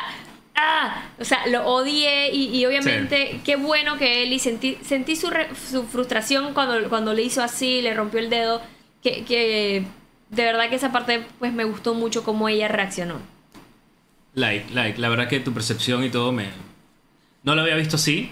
ah, 0.55 1.09
o 1.19 1.23
sea, 1.25 1.45
lo 1.47 1.65
odié 1.67 2.33
y, 2.33 2.55
y 2.57 2.65
obviamente 2.65 3.41
qué 3.43 3.55
bueno 3.55 3.97
que 3.97 4.23
él 4.23 4.33
y 4.33 4.39
sentí, 4.39 4.77
sentí 4.83 5.15
su, 5.15 5.29
re- 5.29 5.49
su 5.55 5.83
frustración 5.87 6.53
cuando, 6.53 6.89
cuando 6.89 7.13
le 7.13 7.23
hizo 7.23 7.41
así, 7.43 7.81
le 7.81 7.93
rompió 7.93 8.19
el 8.19 8.29
dedo, 8.29 8.61
que, 9.03 9.23
que 9.25 9.85
de 10.29 10.43
verdad 10.43 10.69
que 10.69 10.75
esa 10.75 10.91
parte 10.91 11.25
pues 11.39 11.53
me 11.53 11.63
gustó 11.63 11.93
mucho 11.93 12.23
cómo 12.23 12.49
ella 12.49 12.67
reaccionó. 12.67 13.15
Like, 14.33 14.73
like. 14.73 14.99
La 14.99 15.09
verdad 15.09 15.27
que 15.29 15.39
tu 15.39 15.53
percepción 15.53 16.03
y 16.03 16.09
todo 16.09 16.31
me. 16.31 16.49
No 17.43 17.55
lo 17.55 17.61
había 17.61 17.75
visto 17.75 17.95
así. 17.95 18.31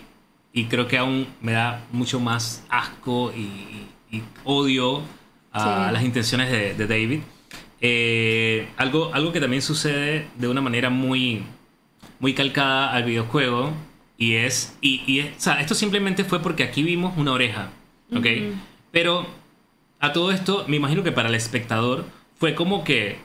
Y 0.52 0.66
creo 0.66 0.88
que 0.88 0.98
aún 0.98 1.28
me 1.42 1.54
da 1.54 1.82
mucho 1.92 2.20
más 2.20 2.64
asco 2.70 3.32
y, 3.36 3.42
y- 4.12 4.18
y 4.18 4.24
odio 4.44 5.02
a 5.52 5.88
Sí. 5.88 5.94
las 5.94 6.04
intenciones 6.04 6.52
de, 6.52 6.74
de 6.74 6.88
David. 6.88 7.22
Eh, 7.82 8.68
algo, 8.78 9.12
algo 9.14 9.32
que 9.32 9.40
también 9.40 9.62
sucede 9.62 10.28
de 10.38 10.48
una 10.48 10.62
manera 10.62 10.90
muy, 10.90 11.44
muy 12.24 12.34
calcada 12.34 12.92
al 12.94 13.04
videojuego. 13.04 13.74
Y 14.18 14.36
es. 14.36 14.78
Y, 14.82 15.04
y 15.06 15.20
es- 15.20 15.38
o 15.38 15.42
sea, 15.42 15.60
esto 15.60 15.76
simplemente 15.76 16.24
fue 16.24 16.42
porque 16.42 16.64
aquí 16.64 16.82
vimos 16.82 17.14
una 17.18 17.34
oreja. 17.34 17.70
¿Ok? 18.16 18.26
Pero 18.92 19.28
a 20.00 20.14
todo 20.14 20.32
esto, 20.32 20.64
me 20.68 20.78
imagino 20.78 21.04
que 21.04 21.12
para 21.12 21.28
el 21.30 21.36
espectador 21.36 22.06
fue 22.40 22.56
como 22.56 22.84
que 22.86 23.18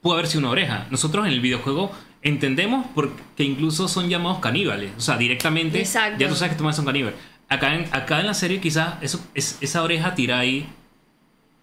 pudo 0.00 0.14
haber 0.14 0.26
sido 0.28 0.40
una 0.40 0.50
oreja. 0.50 0.86
Nosotros 0.90 1.26
en 1.26 1.32
el 1.32 1.40
videojuego 1.40 1.90
entendemos 2.22 2.86
porque 2.94 3.42
incluso 3.42 3.88
son 3.88 4.08
llamados 4.08 4.38
caníbales. 4.38 4.92
O 4.96 5.00
sea, 5.00 5.16
directamente 5.16 5.80
Exacto. 5.80 6.18
ya 6.20 6.28
tú 6.28 6.36
sabes 6.36 6.56
que 6.56 6.62
manes 6.62 6.76
son 6.76 6.84
caníbales. 6.86 7.18
Acá 7.48 7.74
en, 7.74 7.88
acá 7.92 8.20
en 8.20 8.26
la 8.26 8.34
serie 8.34 8.60
quizás 8.60 8.94
eso, 9.00 9.18
es, 9.34 9.58
esa 9.60 9.82
oreja 9.82 10.14
tira 10.14 10.38
ahí, 10.38 10.68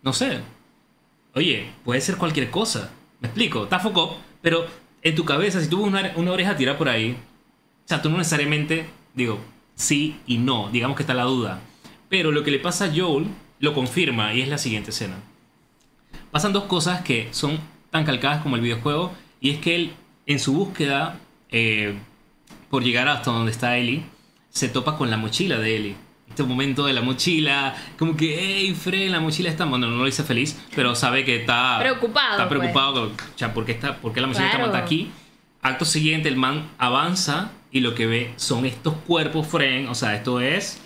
no 0.03 0.11
sé. 0.11 0.39
Oye, 1.33 1.69
puede 1.85 2.01
ser 2.01 2.17
cualquier 2.17 2.49
cosa. 2.51 2.91
Me 3.21 3.27
explico, 3.29 3.63
está 3.63 3.79
foco, 3.79 4.17
pero 4.41 4.65
en 5.01 5.15
tu 5.15 5.25
cabeza, 5.25 5.61
si 5.61 5.69
tuvo 5.69 5.83
una, 5.83 6.13
una 6.15 6.31
oreja 6.31 6.55
tirada 6.55 6.77
por 6.77 6.89
ahí, 6.89 7.17
o 7.85 7.87
sea, 7.87 8.01
tú 8.01 8.09
no 8.09 8.17
necesariamente, 8.17 8.89
digo, 9.13 9.39
sí 9.75 10.19
y 10.27 10.37
no, 10.37 10.69
digamos 10.69 10.97
que 10.97 11.03
está 11.03 11.13
la 11.13 11.23
duda. 11.23 11.61
Pero 12.09 12.31
lo 12.31 12.43
que 12.43 12.51
le 12.51 12.59
pasa 12.59 12.85
a 12.85 12.91
Joel 12.93 13.27
lo 13.59 13.73
confirma 13.73 14.33
y 14.33 14.41
es 14.41 14.47
la 14.47 14.57
siguiente 14.57 14.89
escena. 14.89 15.15
Pasan 16.31 16.53
dos 16.53 16.65
cosas 16.65 17.01
que 17.01 17.29
son 17.31 17.59
tan 17.91 18.05
calcadas 18.05 18.41
como 18.41 18.55
el 18.55 18.61
videojuego 18.61 19.13
y 19.39 19.51
es 19.51 19.59
que 19.59 19.75
él, 19.75 19.93
en 20.25 20.39
su 20.39 20.53
búsqueda 20.53 21.19
eh, 21.49 21.97
por 22.69 22.83
llegar 22.83 23.07
hasta 23.07 23.31
donde 23.31 23.51
está 23.51 23.77
Ellie, 23.77 24.03
se 24.49 24.67
topa 24.67 24.97
con 24.97 25.09
la 25.09 25.17
mochila 25.17 25.57
de 25.59 25.75
Ellie. 25.75 25.95
Este 26.37 26.47
momento 26.47 26.85
de 26.85 26.93
la 26.93 27.01
mochila, 27.01 27.73
como 27.97 28.15
que, 28.15 28.37
hey, 28.39 28.75
Fred, 28.79 29.09
la 29.09 29.19
mochila 29.19 29.49
está. 29.49 29.65
Bueno, 29.65 29.87
no 29.87 29.95
lo 29.97 30.05
dice 30.05 30.21
feliz, 30.23 30.55
pero 30.75 30.93
sabe 30.93 31.25
que 31.25 31.37
está. 31.37 31.79
Preocupado, 31.79 32.31
Está 32.33 32.47
pues. 32.47 32.59
preocupado, 32.59 32.93
con, 32.93 33.03
o 33.13 33.37
sea, 33.37 33.55
¿por 33.55 33.65
qué, 33.65 33.71
está, 33.71 33.97
por 33.97 34.13
qué 34.13 34.21
la 34.21 34.27
mochila 34.27 34.51
Claro. 34.51 34.65
está 34.67 34.77
aquí? 34.77 35.09
Acto 35.63 35.83
siguiente, 35.83 36.29
el 36.29 36.35
man 36.35 36.69
avanza 36.77 37.49
y 37.71 37.79
lo 37.79 37.95
que 37.95 38.05
ve 38.05 38.33
son 38.35 38.67
estos 38.67 38.93
cuerpos, 39.07 39.47
Fren. 39.47 39.87
O 39.87 39.95
sea, 39.95 40.13
esto 40.13 40.39
es 40.39 40.79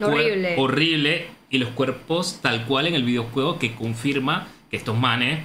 Horrible. 0.00 0.54
horrible 0.56 1.26
y 1.50 1.58
los 1.58 1.68
cuerpos 1.68 2.38
tal 2.40 2.64
cual 2.64 2.86
en 2.86 2.94
el 2.94 3.02
videojuego 3.04 3.58
que 3.58 3.74
confirma 3.74 4.48
que 4.70 4.78
estos 4.78 4.96
manes 4.96 5.44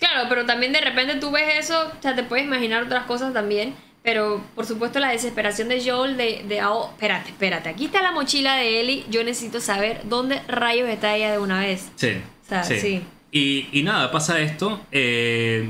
Claro, 0.00 0.28
pero 0.28 0.44
también 0.44 0.72
de 0.72 0.80
repente 0.80 1.14
tú 1.20 1.30
ves 1.30 1.44
eso, 1.56 1.92
o 1.98 2.02
sea, 2.02 2.16
te 2.16 2.24
puedes 2.24 2.44
imaginar 2.44 2.82
otras 2.82 3.04
cosas 3.04 3.32
también. 3.32 3.74
Pero 4.06 4.40
por 4.54 4.64
supuesto 4.66 5.00
la 5.00 5.08
desesperación 5.10 5.68
de 5.68 5.82
Joel 5.84 6.16
de, 6.16 6.44
de 6.48 6.64
oh, 6.64 6.90
espérate, 6.92 7.30
espérate, 7.30 7.68
aquí 7.68 7.86
está 7.86 8.00
la 8.02 8.12
mochila 8.12 8.54
de 8.54 8.80
Ellie, 8.80 9.04
yo 9.10 9.24
necesito 9.24 9.60
saber 9.60 10.02
dónde 10.04 10.40
rayos 10.46 10.88
está 10.88 11.16
ella 11.16 11.32
de 11.32 11.38
una 11.40 11.58
vez. 11.58 11.90
Sí. 11.96 12.12
O 12.44 12.48
sea, 12.48 12.62
sí. 12.62 13.02
Y, 13.32 13.66
y 13.72 13.82
nada, 13.82 14.12
pasa 14.12 14.38
esto. 14.40 14.80
eh, 14.92 15.68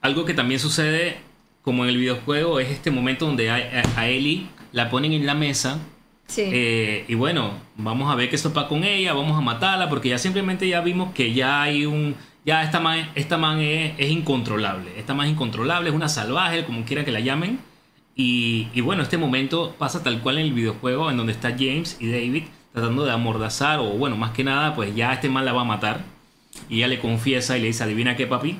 algo 0.00 0.24
que 0.24 0.34
también 0.34 0.58
sucede, 0.58 1.18
como 1.62 1.84
en 1.84 1.90
el 1.90 1.96
videojuego, 1.96 2.58
es 2.58 2.68
este 2.70 2.90
momento 2.90 3.24
donde 3.26 3.50
a, 3.50 3.54
a- 3.54 4.00
a 4.00 4.08
Ellie 4.08 4.48
la 4.72 4.90
ponen 4.90 5.12
en 5.12 5.24
la 5.24 5.34
mesa. 5.34 5.78
Sí. 6.26 6.42
eh, 6.52 7.04
y 7.08 7.14
bueno, 7.14 7.52
vamos 7.76 8.10
a 8.10 8.16
ver 8.16 8.30
qué 8.30 8.38
sopa 8.38 8.66
con 8.66 8.82
ella, 8.84 9.12
vamos 9.12 9.38
a 9.38 9.40
matarla, 9.42 9.88
porque 9.88 10.08
ya 10.08 10.18
simplemente 10.18 10.66
ya 10.66 10.80
vimos 10.80 11.12
que 11.14 11.32
ya 11.32 11.62
hay 11.62 11.86
un. 11.86 12.16
Ya 12.44 12.62
esta 12.62 12.80
man, 12.80 13.10
esta 13.14 13.38
man 13.38 13.60
es, 13.60 13.94
es 13.98 14.10
incontrolable. 14.10 14.98
Esta 14.98 15.14
man 15.14 15.26
es 15.26 15.32
incontrolable, 15.32 15.90
es 15.90 15.94
una 15.94 16.08
salvaje, 16.08 16.64
como 16.64 16.84
quiera 16.84 17.04
que 17.04 17.12
la 17.12 17.20
llamen. 17.20 17.60
Y, 18.14 18.68
y 18.74 18.80
bueno, 18.80 19.02
este 19.02 19.16
momento 19.16 19.74
pasa 19.78 20.02
tal 20.02 20.20
cual 20.20 20.38
en 20.38 20.46
el 20.46 20.52
videojuego, 20.52 21.10
en 21.10 21.16
donde 21.16 21.32
está 21.32 21.50
James 21.50 21.96
y 22.00 22.10
David 22.10 22.44
tratando 22.72 23.04
de 23.04 23.12
amordazar, 23.12 23.78
o 23.80 23.90
bueno, 23.90 24.16
más 24.16 24.32
que 24.32 24.44
nada, 24.44 24.74
pues 24.74 24.94
ya 24.94 25.12
este 25.12 25.28
man 25.28 25.44
la 25.44 25.52
va 25.52 25.62
a 25.62 25.64
matar. 25.64 26.04
Y 26.68 26.78
ella 26.78 26.88
le 26.88 27.00
confiesa 27.00 27.56
y 27.56 27.60
le 27.60 27.68
dice, 27.68 27.84
adivina 27.84 28.16
qué, 28.16 28.26
papi, 28.26 28.56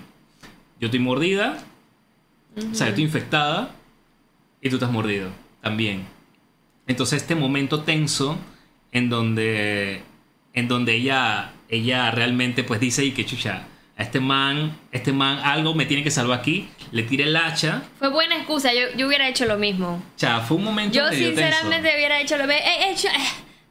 yo 0.80 0.86
estoy 0.86 1.00
mordida, 1.00 1.58
o 2.56 2.74
sea, 2.74 2.86
yo 2.86 2.90
estoy 2.90 3.04
infectada, 3.04 3.74
y 4.60 4.70
tú 4.70 4.76
estás 4.76 4.90
mordido 4.90 5.30
también. 5.60 6.04
Entonces 6.86 7.22
este 7.22 7.34
momento 7.34 7.82
tenso 7.82 8.38
en 8.92 9.08
donde, 9.08 10.02
en 10.52 10.68
donde 10.68 10.94
ella, 10.94 11.52
ella 11.68 12.10
realmente 12.10 12.64
pues 12.64 12.80
dice 12.80 13.04
y 13.04 13.12
que 13.12 13.26
chucha, 13.26 13.66
a 14.02 14.04
este 14.04 14.20
man, 14.20 14.76
este 14.90 15.12
man 15.12 15.38
algo 15.44 15.74
me 15.74 15.86
tiene 15.86 16.02
que 16.02 16.10
salvar 16.10 16.40
aquí, 16.40 16.68
le 16.90 17.04
tira 17.04 17.24
el 17.24 17.36
hacha, 17.36 17.82
Fue 17.98 18.08
buena 18.08 18.36
excusa, 18.36 18.72
yo, 18.74 18.80
yo 18.96 19.06
hubiera 19.06 19.28
hecho 19.28 19.44
lo 19.46 19.56
mismo. 19.58 20.02
o 20.14 20.18
sea, 20.18 20.40
fue 20.40 20.56
un 20.56 20.64
momento 20.64 20.94
Yo 20.98 21.04
medio 21.08 21.28
tenso. 21.34 21.40
sinceramente 21.42 21.94
hubiera 21.94 22.20
hecho 22.20 22.36
lo 22.36 22.44
mismo. 22.46 22.60
Eh, 22.62 22.90
eh, 22.90 22.94
yo- 22.96 23.08
eh, 23.10 23.12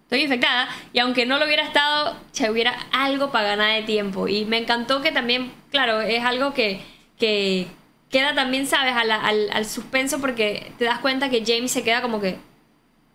estoy 0.03 0.21
infectada 0.23 0.69
y 0.93 0.99
aunque 0.99 1.25
no 1.25 1.37
lo 1.37 1.45
hubiera 1.45 1.63
estado, 1.63 2.17
se 2.31 2.49
hubiera 2.49 2.73
algo 2.91 3.31
para 3.31 3.47
ganar 3.49 3.75
de 3.75 3.83
tiempo. 3.83 4.27
Y 4.27 4.45
me 4.45 4.57
encantó 4.57 5.01
que 5.01 5.11
también, 5.11 5.51
claro, 5.69 6.01
es 6.01 6.23
algo 6.23 6.53
que, 6.53 6.81
que 7.19 7.67
queda 8.09 8.33
también, 8.35 8.67
¿sabes? 8.67 8.93
A 8.95 9.03
la- 9.03 9.21
al, 9.21 9.49
al 9.51 9.65
suspenso 9.65 10.19
porque 10.19 10.71
te 10.77 10.85
das 10.85 10.99
cuenta 10.99 11.29
que 11.29 11.43
James 11.45 11.71
se 11.71 11.83
queda 11.83 12.01
como 12.01 12.19
que, 12.21 12.37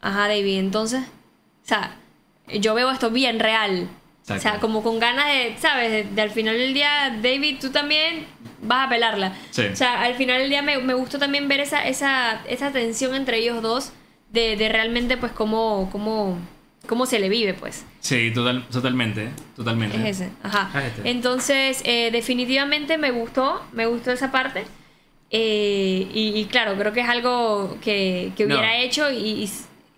ajá, 0.01 0.29
David, 0.29 0.59
entonces, 0.59 1.03
o 1.03 1.67
sea, 1.69 1.97
yo 2.49 2.75
veo 2.75 2.91
esto 2.91 3.11
bien 3.11 3.41
real. 3.41 3.89
O 4.29 4.39
sea, 4.41 4.59
como 4.59 4.83
con 4.83 4.99
ganas 4.99 5.27
de, 5.29 5.55
¿sabes? 5.61 5.91
De, 5.91 6.05
de 6.05 6.23
al 6.23 6.31
final 6.31 6.59
del 6.59 6.75
día, 6.75 7.17
David, 7.23 7.59
tú 7.61 7.71
también 7.71 8.27
vas 8.63 8.87
a 8.87 8.89
pelarla. 8.89 9.33
Sí. 9.51 9.63
O 9.73 9.77
sea, 9.77 10.03
al 10.03 10.15
final 10.17 10.41
del 10.41 10.51
día 10.51 10.63
me, 10.63 10.79
me 10.79 10.95
gustó 10.95 11.19
también 11.19 11.47
ver 11.47 11.61
esa, 11.61 11.87
esa, 11.87 12.43
esa 12.49 12.73
tensión 12.73 13.15
entre 13.15 13.39
ellos 13.39 13.63
dos 13.63 13.93
de, 14.33 14.57
de 14.57 14.69
realmente, 14.69 15.17
pues, 15.17 15.31
cómo, 15.31 15.89
cómo, 15.93 16.39
cómo 16.89 17.07
se 17.07 17.21
le 17.21 17.29
vive, 17.29 17.55
pues. 17.55 17.85
Sí, 18.01 18.33
total, 18.35 18.67
totalmente, 18.69 19.29
totalmente. 19.55 19.97
Es 19.97 20.21
ese, 20.21 20.31
ajá. 20.43 20.71
Ah, 20.75 20.85
este. 20.87 21.09
Entonces, 21.09 21.81
eh, 21.85 22.11
definitivamente 22.11 22.99
me 22.99 23.13
gustó, 23.13 23.65
me 23.73 23.87
gustó 23.87 24.11
esa 24.11 24.33
parte. 24.33 24.65
Eh, 25.31 26.07
y, 26.13 26.33
y 26.39 26.45
claro, 26.47 26.77
creo 26.77 26.93
que 26.93 27.01
es 27.01 27.09
algo 27.09 27.77
que, 27.81 28.33
que 28.37 28.47
No. 28.47 28.55
hubiera 28.57 28.77
hecho 28.79 29.11
y, 29.11 29.17
y, 29.45 29.51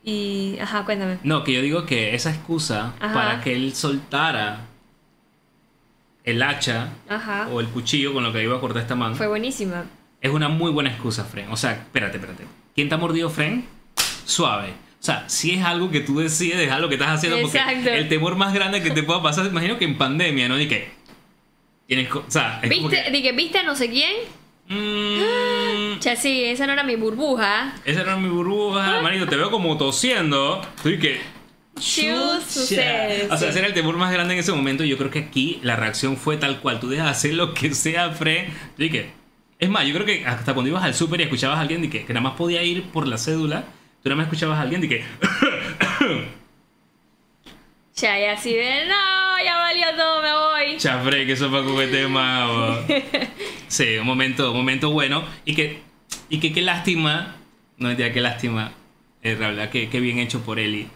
y- 0.08 0.58
Ajá, 0.60 0.84
cuéntame. 0.84 1.18
No, 1.22 1.44
que 1.44 1.52
yo 1.52 1.62
digo 1.62 1.84
que 1.86 2.14
esa 2.14 2.30
excusa 2.30 2.94
Ajá. 3.00 3.14
para 3.14 3.40
que 3.40 3.52
él 3.54 3.74
soltara 3.74 4.60
el 6.24 6.42
hacha 6.42 6.90
Ajá. 7.08 7.48
o 7.50 7.60
el 7.60 7.68
cuchillo 7.68 8.12
con 8.12 8.22
lo 8.24 8.32
que 8.32 8.42
iba 8.42 8.56
a 8.56 8.60
cortar 8.60 8.82
esta 8.82 8.94
man 8.94 9.14
Fue 9.16 9.26
buenísima. 9.28 9.84
es 10.20 10.30
una 10.30 10.48
muy 10.48 10.70
buena 10.70 10.90
excusa, 10.90 11.24
Fren. 11.24 11.50
O 11.50 11.56
sea, 11.56 11.72
espérate, 11.72 12.16
espérate. 12.18 12.44
¿Quién 12.74 12.88
te 12.88 12.94
ha 12.94 12.98
mordido, 12.98 13.30
Fren? 13.30 13.64
Suave. 14.24 14.70
O 15.00 15.02
sea, 15.04 15.28
si 15.28 15.52
es 15.52 15.64
algo 15.64 15.90
que 15.90 16.00
tú 16.00 16.18
decides, 16.18 16.58
es 16.58 16.70
algo 16.72 16.88
que 16.88 16.96
estás 16.96 17.10
haciendo 17.10 17.40
porque 17.40 17.60
el 17.98 18.08
temor 18.08 18.36
más 18.36 18.52
grande 18.52 18.82
que 18.82 18.90
te 18.90 19.02
pueda 19.04 19.22
pasar, 19.22 19.46
imagino 19.46 19.78
que 19.78 19.84
en 19.84 19.96
pandemia, 19.96 20.48
¿no? 20.48 20.60
Y 20.60 20.66
que 20.68 20.90
tienes, 21.86 22.08
co- 22.08 22.24
o 22.26 22.30
sea, 22.30 22.60
es 22.62 22.70
como 22.74 22.88
¿Viste? 22.88 23.04
que, 23.04 23.10
Dije, 23.12 23.32
¿viste 23.32 23.58
a 23.58 23.62
no 23.62 23.74
sé 23.76 23.88
quién? 23.90 24.12
Mm, 24.68 26.00
sí, 26.16 26.44
esa 26.44 26.66
no 26.66 26.72
era 26.72 26.84
mi 26.84 26.96
burbuja. 26.96 27.74
esa 27.84 28.00
era 28.02 28.16
mi 28.16 28.28
burbuja, 28.28 28.96
hermanito, 28.96 29.26
te 29.26 29.36
veo 29.36 29.50
como 29.50 29.76
tosiendo. 29.76 30.62
Estoy 30.76 30.98
que 30.98 31.38
Chucha. 31.80 32.46
O 33.30 33.36
sea, 33.36 33.48
ese 33.48 33.58
era 33.58 33.68
el 33.68 33.74
temor 33.74 33.96
más 33.96 34.12
grande 34.12 34.34
en 34.34 34.40
ese 34.40 34.52
momento. 34.52 34.84
Yo 34.84 34.98
creo 34.98 35.10
que 35.10 35.20
aquí 35.20 35.60
la 35.62 35.76
reacción 35.76 36.16
fue 36.16 36.36
tal 36.36 36.60
cual. 36.60 36.80
Tú 36.80 36.88
dejas 36.88 37.08
hacer 37.08 37.34
lo 37.34 37.54
que 37.54 37.74
sea, 37.74 38.10
Fred. 38.10 38.48
Yo 38.48 38.84
dije, 38.84 39.10
es 39.58 39.68
más, 39.68 39.86
yo 39.86 39.94
creo 39.94 40.06
que 40.06 40.26
hasta 40.26 40.54
cuando 40.54 40.70
ibas 40.70 40.84
al 40.84 40.94
súper 40.94 41.20
y 41.20 41.24
escuchabas 41.24 41.58
a 41.58 41.60
alguien 41.60 41.82
de 41.82 41.90
que, 41.90 42.04
que 42.04 42.12
nada 42.12 42.22
más 42.22 42.34
podía 42.34 42.62
ir 42.62 42.84
por 42.84 43.06
la 43.06 43.18
cédula, 43.18 43.64
tú 44.02 44.08
nada 44.08 44.16
más 44.16 44.26
escuchabas 44.26 44.58
a 44.58 44.62
alguien 44.62 44.80
de 44.80 44.88
que. 44.88 45.04
Ya, 47.96 48.20
y 48.20 48.24
así 48.26 48.54
de, 48.54 48.86
no, 48.86 49.27
ya 49.78 49.86
valió 49.86 50.02
todo, 50.04 50.22
me 50.22 50.32
voy. 50.32 50.76
Chafre, 50.78 51.26
que 51.26 51.32
eso 51.32 51.50
para 51.50 51.64
coquete 51.64 52.06
más. 52.08 52.80
Sí, 53.68 53.96
un 53.98 54.06
momento, 54.06 54.50
un 54.52 54.56
momento 54.58 54.90
bueno. 54.90 55.24
Y 55.44 55.54
que, 55.54 55.80
y 56.28 56.38
que 56.40 56.52
qué 56.52 56.62
lástima. 56.62 57.36
No 57.76 57.88
mentira, 57.88 58.12
qué 58.12 58.20
lástima. 58.20 58.72
Es 59.22 59.38
verdad, 59.38 59.70
que 59.70 59.88
qué 59.88 60.00
bien 60.00 60.18
hecho 60.18 60.40
por 60.40 60.58
Eli. 60.58 60.88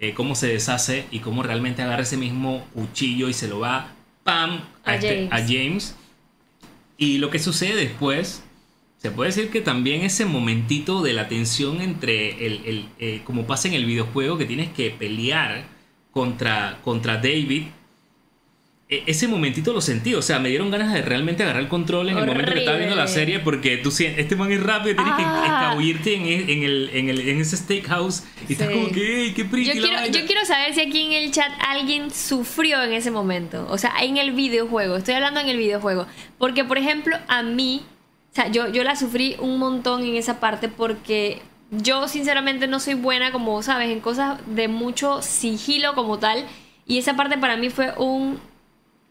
Eh, 0.00 0.12
cómo 0.14 0.34
se 0.34 0.48
deshace 0.48 1.06
y 1.10 1.20
cómo 1.20 1.42
realmente 1.42 1.82
agarra 1.82 2.02
ese 2.02 2.16
mismo 2.16 2.66
cuchillo 2.74 3.28
y 3.28 3.32
se 3.32 3.46
lo 3.48 3.60
va, 3.60 3.92
¡pam! 4.24 4.60
a, 4.84 4.90
A 4.90 4.94
este- 4.96 5.28
James. 5.28 5.32
a 5.32 5.36
James. 5.46 5.96
Y 6.98 7.18
lo 7.18 7.30
que 7.30 7.38
sucede 7.38 7.74
después, 7.76 8.42
se 8.98 9.10
puede 9.10 9.30
decir 9.30 9.50
que 9.50 9.60
también 9.60 10.02
ese 10.02 10.24
momentito 10.26 11.02
de 11.02 11.12
la 11.12 11.28
tensión 11.28 11.80
entre 11.80 12.46
el, 12.46 12.62
el, 12.66 12.88
eh, 12.98 13.20
como 13.24 13.46
pasa 13.46 13.68
en 13.68 13.74
el 13.74 13.84
videojuego, 13.86 14.36
que 14.38 14.44
tienes 14.46 14.70
que 14.70 14.90
pelear 14.90 15.64
contra, 16.10 16.78
contra 16.82 17.16
David. 17.16 17.64
E- 18.88 19.02
Ese 19.06 19.26
momentito 19.28 19.72
lo 19.72 19.80
sentí, 19.80 20.14
o 20.14 20.20
sea, 20.20 20.38
me 20.38 20.50
dieron 20.50 20.70
ganas 20.70 20.92
de 20.92 21.00
realmente 21.02 21.42
agarrar 21.42 21.62
el 21.62 21.68
control 21.68 22.10
en 22.10 22.18
el 22.18 22.26
momento 22.26 22.52
que 22.52 22.58
estaba 22.58 22.76
viendo 22.76 22.96
la 22.96 23.06
serie, 23.06 23.38
porque 23.40 23.78
tú 23.78 23.90
sientes, 23.90 24.20
este 24.20 24.36
man 24.36 24.52
es 24.52 24.62
rápido, 24.62 24.94
tienes 24.96 25.14
que 25.14 25.22
escabullirte 25.22 26.14
en, 26.14 26.22
e- 26.26 26.52
en 26.52 26.62
el, 26.64 26.90
en, 26.92 27.08
el, 27.08 27.28
en 27.28 27.40
ese 27.40 27.56
steakhouse 27.56 28.24
y 28.48 28.52
estás 28.52 28.68
como 28.68 28.88
que, 28.90 29.22
"Ey, 29.24 29.32
qué 29.32 29.44
pretty 29.46 29.66
Yo 29.68 29.72
quiero, 29.72 29.96
vaina". 29.96 30.06
yo 30.18 30.26
quiero 30.26 30.44
saber 30.44 30.74
si 30.74 30.82
aquí 30.82 31.00
en 31.06 31.12
el 31.12 31.30
chat 31.30 31.50
alguien 31.66 32.10
sufrió 32.10 32.82
en 32.82 32.92
ese 32.92 33.10
momento. 33.10 33.66
O 33.70 33.78
sea, 33.78 33.92
en 34.02 34.18
el 34.18 34.32
videojuego. 34.32 34.96
Estoy 34.96 35.14
hablando 35.14 35.40
en 35.40 35.48
el 35.48 35.56
videojuego. 35.56 36.06
Porque, 36.38 36.64
por 36.64 36.76
ejemplo, 36.76 37.16
a 37.26 37.42
mí, 37.42 37.82
o 38.32 38.34
sea, 38.34 38.48
yo, 38.48 38.68
yo 38.70 38.84
la 38.84 38.96
sufrí 38.96 39.36
un 39.38 39.58
montón 39.58 40.04
en 40.04 40.16
esa 40.16 40.40
parte 40.40 40.68
porque 40.68 41.40
yo 41.70 42.06
sinceramente 42.06 42.66
no 42.68 42.78
soy 42.80 42.94
buena, 42.94 43.32
como 43.32 43.62
sabes, 43.62 43.88
en 43.88 44.00
cosas 44.00 44.38
de 44.46 44.68
mucho 44.68 45.22
sigilo 45.22 45.94
como 45.94 46.18
tal. 46.18 46.44
Y 46.86 46.98
esa 46.98 47.16
parte 47.16 47.38
para 47.38 47.56
mí 47.56 47.70
fue 47.70 47.94
un, 47.96 48.38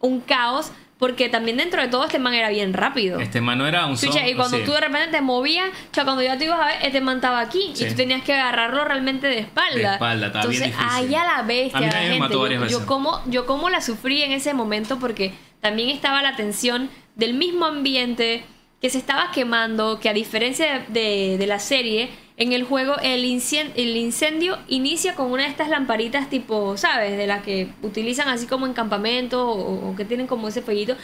un 0.04 0.20
caos. 0.22 0.72
Porque 0.99 1.28
también 1.28 1.58
dentro 1.58 1.82
de 1.82 1.89
todo 1.89 2.06
este 2.06 2.18
man 2.18 2.34
era 2.34 2.47
bien 2.49 2.72
rápido. 2.72 3.20
Este 3.20 3.41
man 3.41 3.58
no 3.58 3.68
era 3.68 3.88
un 3.88 3.97
Chucha, 3.97 4.20
son- 4.20 4.28
y 4.28 4.36
cuando 4.36 4.58
sí. 4.58 4.64
tú 4.64 4.72
de 4.72 4.80
repente 4.80 5.08
te 5.10 5.22
movías, 5.22 5.70
sea, 5.91 6.06
cuando 6.06 6.22
ya 6.22 6.38
te 6.38 6.45
ibas 6.45 6.62
a 6.62 6.66
ver, 6.68 6.76
este 6.82 7.01
man 7.01 7.16
estaba 7.18 7.41
aquí 7.41 7.72
Sí. 7.74 7.84
y 7.84 7.88
tú 7.89 7.95
tenías 7.95 8.22
que 8.24 8.32
agarrarlo 8.34 8.86
realmente 8.86 9.28
de 9.28 9.39
espalda. 9.39 9.89
De 9.89 9.93
espalda, 9.95 10.28
estaba 10.28 10.45
bien 10.45 10.64
Entonces, 10.64 10.88
difícil. 10.95 11.16
a 11.16 11.26
la 11.26 11.41
bestia, 11.41 11.78
A 11.78 11.82
mí 11.82 11.88
la 11.88 11.93
me 11.93 12.01
gente. 12.06 12.20
mató 12.20 12.39
varias 12.41 12.72
yo, 12.72 12.86
como, 12.86 13.22
yo 13.26 13.45
como 13.45 13.70
la 13.70 13.82
sufrí 13.82 14.22
en 14.22 14.32
ese 14.32 14.54
momento 14.54 14.97
porque 14.99 15.34
también 15.60 15.89
estaba 15.89 16.22
la 16.22 16.38
tensión 16.38 16.89
del 17.16 17.34
mismo 17.34 17.66
ambiente 17.66 18.45
que 18.80 18.89
se 18.89 18.97
estaba 18.99 19.32
quemando, 19.32 19.99
que 19.99 20.08
a 20.08 20.14
diferencia 20.14 20.86
de, 20.88 20.99
de- 21.01 21.38
de 21.38 21.47
la 21.47 21.60
serie, 21.60 22.12
en 22.38 22.51
el 22.53 22.63
juego 22.63 22.95
el, 23.01 23.25
incien- 23.25 23.71
el 23.75 23.95
incendio 23.95 24.57
inicia 24.67 25.15
con 25.15 25.31
una 25.31 25.43
de 25.43 25.49
estas 25.49 25.69
lamparitas 25.69 26.29
tipo, 26.29 26.75
¿sabes? 26.77 27.15
De 27.17 27.27
las 27.27 27.43
que 27.43 27.69
utilizan 27.84 28.27
así 28.27 28.47
como 28.47 28.65
en 28.65 28.73
campamentos 28.73 29.39
o, 29.41 29.89
o 29.89 29.95
que 29.95 30.05
tienen 30.05 30.27
como 30.27 30.47
ese 30.47 30.61
fueguito. 30.61 30.95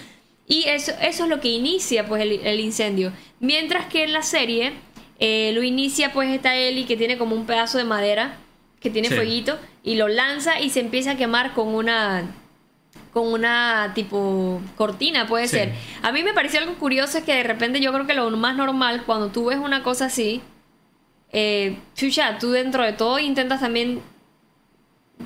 Y 0.48 0.64
eso, 0.68 0.92
eso 1.02 1.24
es 1.26 1.30
lo 1.30 1.40
que 1.40 1.50
inicia 1.50 2.08
pues 2.08 2.24
el, 2.24 2.32
el 2.44 2.60
incendio. 2.60 3.12
Mientras 3.40 3.86
que 3.86 4.04
en 4.04 4.14
la 4.14 4.24
serie 4.24 4.74
eh, 5.20 5.52
lo 5.54 5.62
inicia 5.62 6.12
pues 6.14 6.30
esta 6.34 6.56
Ellie 6.56 6.86
que 6.88 6.98
tiene 6.98 7.18
como 7.20 7.36
un 7.36 7.46
pedazo 7.46 7.78
de 7.78 7.84
madera 7.84 8.38
que 8.80 8.90
tiene 8.90 9.10
Sí. 9.10 9.16
fueguito 9.16 9.60
y 9.84 9.96
lo 9.96 10.08
lanza 10.08 10.60
y 10.60 10.70
se 10.72 10.80
empieza 10.80 11.12
a 11.12 11.16
quemar 11.18 11.54
con 11.54 11.68
una 11.68 12.24
con 13.14 13.28
una 13.34 13.92
tipo 13.96 14.62
cortina 14.76 15.28
puede 15.28 15.48
Sí. 15.48 15.58
ser. 15.58 15.74
A 16.02 16.12
mí 16.12 16.24
me 16.24 16.34
pareció 16.34 16.60
algo 16.60 16.76
curioso 16.76 17.18
es 17.20 17.24
que 17.24 17.34
de 17.36 17.44
repente 17.44 17.80
yo 17.82 17.92
creo 17.94 18.08
que 18.08 18.14
lo 18.14 18.30
más 18.32 18.56
normal 18.56 19.04
cuando 19.06 19.28
tú 19.30 19.46
ves 19.46 19.58
una 19.60 19.84
cosa 19.84 20.06
así 20.06 20.42
eh, 21.32 21.78
chucha, 21.96 22.38
tú 22.40 22.52
dentro 22.52 22.84
de 22.84 22.94
todo 22.94 23.20
intentas 23.20 23.60
también 23.62 24.02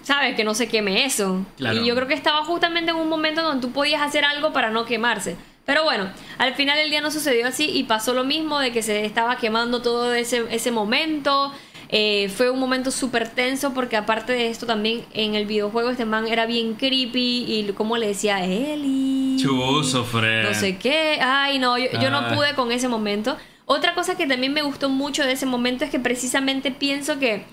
sabes 0.03 0.35
que 0.35 0.43
no 0.43 0.53
se 0.55 0.67
queme 0.67 1.05
eso. 1.05 1.45
Claro. 1.57 1.79
Y 1.79 1.85
yo 1.85 1.95
creo 1.95 2.07
que 2.07 2.13
estaba 2.13 2.43
justamente 2.45 2.91
en 2.91 2.97
un 2.97 3.09
momento 3.09 3.41
donde 3.41 3.61
tú 3.65 3.71
podías 3.73 4.01
hacer 4.01 4.25
algo 4.25 4.51
para 4.53 4.69
no 4.71 4.85
quemarse. 4.85 5.35
Pero 5.65 5.83
bueno, 5.83 6.09
al 6.39 6.55
final 6.55 6.77
del 6.77 6.89
día 6.89 6.99
no 6.99 7.09
sucedió 7.09 7.47
así 7.47 7.69
y 7.69 7.83
pasó 7.83 8.13
lo 8.13 8.25
mismo 8.25 8.59
de 8.59 8.71
que 8.73 8.81
se 8.81 9.05
estaba 9.05 9.37
quemando 9.37 9.81
todo 9.81 10.13
ese, 10.13 10.43
ese 10.51 10.71
momento. 10.71 11.53
Eh, 11.95 12.27
fue 12.35 12.49
un 12.49 12.59
momento 12.59 12.89
súper 12.89 13.29
tenso 13.29 13.71
porque 13.73 13.95
aparte 13.95 14.33
de 14.33 14.47
esto 14.49 14.65
también 14.65 15.05
en 15.13 15.35
el 15.35 15.45
videojuego 15.45 15.91
este 15.91 16.05
man 16.05 16.27
era 16.27 16.47
bien 16.47 16.73
creepy 16.73 17.45
y 17.47 17.71
como 17.77 17.97
le 17.97 18.07
decía 18.07 18.43
Eli. 18.43 19.37
Chuso, 19.39 20.03
Fred. 20.03 20.43
No 20.49 20.53
sé 20.55 20.77
qué. 20.77 21.19
Ay, 21.21 21.59
no, 21.59 21.77
yo, 21.77 21.85
yo 22.01 22.09
no 22.09 22.17
Ah. 22.17 22.31
pude 22.33 22.55
con 22.55 22.71
ese 22.71 22.87
momento. 22.89 23.37
Otra 23.65 23.95
cosa 23.95 24.15
que 24.15 24.27
también 24.27 24.53
me 24.53 24.61
gustó 24.61 24.89
mucho 24.89 25.23
de 25.23 25.33
ese 25.33 25.45
momento 25.45 25.85
es 25.85 25.89
que 25.89 25.99
precisamente 25.99 26.71
pienso 26.71 27.19
que 27.19 27.45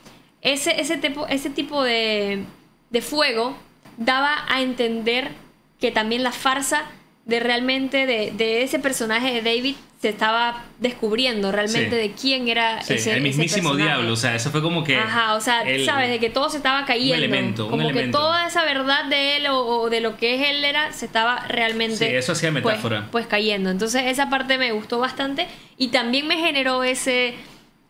ese, 0.43 0.81
ese, 0.81 0.97
tipo, 0.97 1.27
ese 1.27 1.51
tipo 1.51 1.83
de, 1.83 2.45
de 2.91 3.03
fuego 3.03 3.57
daba 3.97 4.45
a 4.49 4.63
entender 4.63 5.31
que 5.79 5.91
también 5.91 6.23
la 6.23 6.33
farsa 6.33 6.91
de 7.31 7.41
realmente 7.41 8.05
de, 8.05 8.33
de 8.37 8.63
ese 8.63 8.79
personaje 8.79 9.33
de 9.33 9.41
David 9.57 9.77
se 10.03 10.09
estaba 10.11 10.65
descubriendo 10.79 11.53
realmente 11.53 11.91
Sí. 11.91 11.97
de 12.09 12.13
quién 12.13 12.49
era 12.49 12.83
Sí, 12.83 12.95
ese 12.95 13.13
el 13.13 13.21
mismísimo 13.23 13.75
diablo. 13.77 14.13
O 14.15 14.17
sea, 14.17 14.35
eso 14.35 14.51
fue 14.51 14.63
como 14.63 14.83
que. 14.83 14.97
Ajá, 14.97 15.35
o 15.35 15.41
sea, 15.41 15.63
el- 15.63 15.85
sabes, 15.85 16.09
de 16.11 16.19
que 16.19 16.31
todo 16.31 16.49
se 16.51 16.57
estaba 16.57 16.85
cayendo. 16.87 17.17
elemento, 17.17 17.65
un 17.65 17.71
como 17.71 17.83
elemento. 17.83 18.19
que 18.19 18.23
toda 18.23 18.47
esa 18.47 18.65
verdad 18.65 19.05
de 19.07 19.37
él 19.37 19.47
o, 19.49 19.59
o 19.59 19.91
de 19.91 20.01
lo 20.01 20.17
que 20.17 20.35
es 20.37 20.49
él 20.51 20.65
era, 20.65 20.93
se 20.93 21.05
estaba 21.07 21.47
realmente. 21.49 21.97
Sí, 21.97 22.05
eso 22.07 22.33
hacía 22.33 22.51
pues- 22.51 22.65
metáfora. 22.65 23.09
Pues, 23.13 23.27
cayendo. 23.27 23.71
Entonces, 23.71 24.03
esa 24.07 24.31
parte 24.31 24.57
me 24.59 24.73
gustó 24.73 24.99
bastante. 24.99 25.47
Y 25.77 25.89
también 25.89 26.27
me 26.27 26.37
generó 26.39 26.83
ese. 26.83 27.35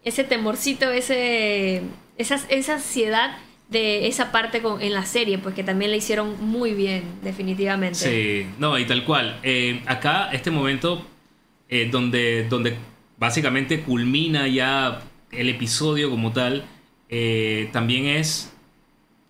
Ese 0.05 0.25
temorcito, 0.25 0.91
ese. 0.91 1.83
Esa, 2.19 2.41
esa 2.49 2.75
ansiedad 2.75 3.37
de 3.71 4.09
esa 4.09 4.33
parte 4.33 4.61
con, 4.63 4.83
en 4.83 4.93
la 4.93 5.07
serie, 5.07 5.39
pues 5.39 5.55
que 5.55 5.63
también 5.65 5.91
la 5.93 5.97
hicieron 5.97 6.35
muy 6.45 6.75
bien, 6.75 7.05
definitivamente. 7.23 7.99
Sí, 7.99 8.47
no, 8.59 8.79
y 8.79 8.85
tal 8.85 9.05
cual. 9.05 9.39
Eh, 9.43 9.81
acá, 9.87 10.29
este 10.33 10.51
momento 10.51 11.07
eh, 11.69 11.89
donde, 11.91 12.47
donde 12.49 12.77
básicamente 13.17 13.81
culmina 13.83 14.49
ya 14.49 15.01
el 15.31 15.49
episodio 15.49 16.11
como 16.11 16.33
tal, 16.33 16.65
eh, 17.09 17.69
también 17.73 18.07
es 18.07 18.53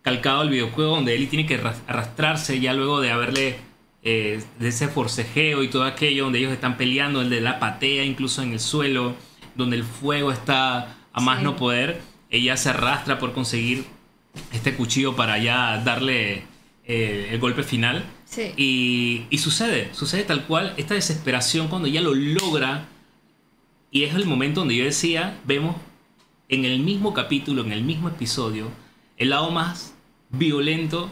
calcado 0.02 0.42
el 0.42 0.48
videojuego 0.48 0.96
donde 0.96 1.14
Ellie 1.14 1.26
tiene 1.26 1.44
que 1.46 1.58
arras- 1.60 1.82
arrastrarse 1.86 2.58
ya 2.60 2.72
luego 2.72 3.00
de 3.00 3.10
haberle 3.10 3.56
de 4.02 4.40
ese 4.62 4.88
forcejeo 4.88 5.62
y 5.62 5.68
todo 5.68 5.84
aquello 5.84 6.24
donde 6.24 6.38
ellos 6.38 6.52
están 6.52 6.78
peleando, 6.78 7.20
el 7.20 7.28
de 7.28 7.42
la 7.42 7.58
patea 7.58 8.02
incluso 8.02 8.42
en 8.42 8.54
el 8.54 8.60
suelo, 8.60 9.14
donde 9.56 9.76
el 9.76 9.84
fuego 9.84 10.32
está 10.32 10.96
a 11.12 11.20
más 11.20 11.40
Sí. 11.40 11.44
no 11.44 11.56
poder, 11.56 12.00
ella 12.30 12.56
se 12.56 12.70
arrastra 12.70 13.18
por 13.18 13.34
conseguir 13.34 13.84
este 14.52 14.74
cuchillo 14.74 15.16
para 15.16 15.38
ya 15.38 15.78
darle 15.84 16.42
eh, 16.84 17.28
el 17.32 17.38
golpe 17.40 17.62
final. 17.62 18.04
Sí. 18.24 18.52
Y, 18.56 19.22
y 19.30 19.38
sucede, 19.38 19.90
sucede 19.92 20.22
tal 20.22 20.46
cual 20.46 20.74
esta 20.76 20.94
desesperación 20.94 21.68
cuando 21.68 21.88
ya 21.88 22.00
lo 22.00 22.14
logra. 22.14 22.86
Y 23.90 24.04
es 24.04 24.14
el 24.14 24.24
momento 24.26 24.60
donde 24.60 24.76
yo 24.76 24.84
decía, 24.84 25.40
vemos 25.44 25.74
en 26.48 26.64
el 26.64 26.78
mismo 26.80 27.12
capítulo, 27.12 27.62
en 27.64 27.72
el 27.72 27.82
mismo 27.82 28.08
episodio, 28.08 28.68
el 29.16 29.30
lado 29.30 29.50
más 29.50 29.94
violento 30.30 31.10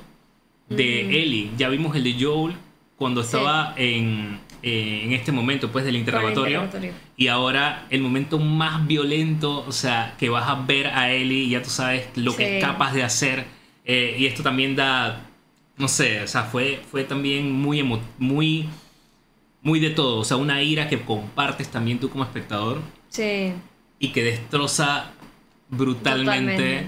de 0.68 1.22
Ellie. 1.22 1.50
Ya 1.56 1.68
vimos 1.68 1.96
el 1.96 2.04
de 2.04 2.16
Joel 2.24 2.54
cuando 2.96 3.22
Sí. 3.22 3.26
estaba 3.36 3.74
en, 3.76 4.38
eh, 4.62 5.02
en 5.04 5.12
este 5.12 5.32
momento 5.32 5.70
pues 5.70 5.84
del 5.84 5.96
interrogatorio. 5.96 6.62
interrogatorio. 6.64 6.92
Y 7.16 7.28
ahora 7.28 7.86
el 7.90 8.00
momento 8.00 8.38
más 8.38 8.86
violento, 8.86 9.64
o 9.66 9.72
sea, 9.72 10.14
que 10.18 10.28
vas 10.28 10.48
a 10.48 10.54
ver 10.56 10.86
a 10.88 11.12
Ellie 11.12 11.44
y 11.44 11.50
ya 11.50 11.62
tú 11.62 11.70
sabes 11.70 12.06
lo 12.16 12.34
que 12.36 12.58
es 12.58 12.64
capaz 12.64 12.92
de 12.92 13.02
hacer. 13.04 13.44
Eh, 13.84 14.16
y 14.18 14.26
esto 14.26 14.42
también 14.42 14.76
da, 14.76 15.26
no 15.76 15.88
sé, 15.88 16.22
o 16.22 16.26
sea, 16.28 16.44
fue, 16.44 16.80
fue 16.90 17.04
también 17.04 17.50
muy, 17.52 17.80
emo- 17.80 18.00
muy, 18.18 18.68
muy 19.62 19.80
de 19.80 19.90
todo. 19.90 20.18
O 20.20 20.24
sea, 20.24 20.36
una 20.36 20.62
ira 20.62 20.88
que 20.88 21.00
compartes 21.00 21.68
también 21.70 21.98
tú 21.98 22.10
como 22.10 22.24
espectador 22.24 22.80
Sí. 23.08 23.52
y 23.98 24.08
que 24.08 24.22
destroza 24.22 25.12
brutalmente 25.70 26.52
Totalmente. 26.56 26.84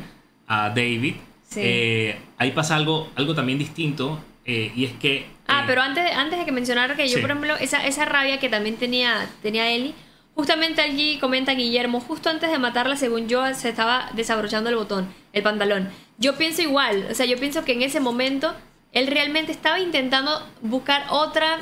a 0.46 0.68
David. 0.70 1.14
Sí. 1.48 1.60
Eh, 1.62 2.16
ahí 2.38 2.52
pasa 2.52 2.76
algo, 2.76 3.10
algo 3.16 3.34
también 3.34 3.58
distinto 3.58 4.20
eh, 4.44 4.72
y 4.74 4.84
es 4.84 4.92
que... 4.92 5.26
Ah, 5.50 5.64
pero 5.66 5.82
antes, 5.82 6.04
de- 6.04 6.12
antes 6.12 6.38
de 6.38 6.44
que 6.44 6.52
mencionara 6.52 6.94
que 6.96 7.08
yo, 7.08 7.16
Sí. 7.16 7.20
por 7.20 7.30
ejemplo, 7.30 7.56
esa, 7.56 7.86
esa 7.86 8.04
rabia 8.04 8.38
que 8.38 8.48
también 8.48 8.76
tenía, 8.76 9.28
tenía 9.42 9.68
Ellie, 9.70 9.94
justamente 10.34 10.80
allí 10.80 11.18
comenta 11.18 11.52
Guillermo, 11.52 12.00
justo 12.00 12.30
antes 12.30 12.50
de 12.50 12.58
matarla, 12.58 12.96
según 12.96 13.28
yo, 13.28 13.42
se 13.54 13.68
estaba 13.68 14.10
desabrochando 14.14 14.70
el 14.70 14.76
botón, 14.76 15.12
el 15.32 15.42
pantalón. 15.42 15.88
Yo 16.18 16.36
pienso 16.36 16.62
igual, 16.62 17.06
o 17.10 17.14
sea, 17.14 17.26
yo 17.26 17.36
pienso 17.38 17.64
que 17.64 17.72
en 17.72 17.82
ese 17.82 18.00
momento 18.00 18.54
él 18.92 19.06
realmente 19.06 19.52
estaba 19.52 19.80
intentando 19.80 20.42
buscar 20.62 21.04
otra 21.10 21.58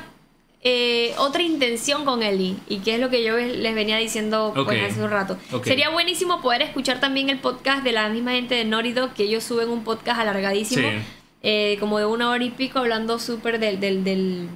eh, 0.60 1.14
otra 1.18 1.42
intención 1.42 2.04
con 2.04 2.20
Ellie 2.20 2.56
y 2.68 2.78
que 2.78 2.94
es 2.94 3.00
lo 3.00 3.10
que 3.10 3.22
yo 3.22 3.36
les 3.36 3.74
venía 3.76 3.96
diciendo 3.96 4.52
pues, 4.66 4.82
hace 4.90 5.00
un 5.00 5.08
rato. 5.10 5.38
Sería 5.62 5.90
buenísimo 5.90 6.40
poder 6.42 6.62
escuchar 6.62 6.98
también 6.98 7.30
el 7.30 7.38
podcast 7.38 7.84
de 7.84 7.92
la 7.92 8.08
misma 8.08 8.32
gente 8.32 8.56
de 8.64 8.92
Dog, 8.92 9.14
que 9.14 9.22
ellos 9.22 9.44
suben 9.44 9.68
un 9.68 9.84
podcast 9.84 10.20
alargadísimo, 10.20 10.88
Sí. 10.88 10.96
Eh, 11.42 11.76
como 11.78 11.98
de 11.98 12.06
una 12.06 12.30
hora 12.30 12.42
y 12.44 12.50
pico, 12.50 12.78
hablando 12.78 13.18
súper 13.18 13.58
del, 13.58 13.80
del, 13.80 14.48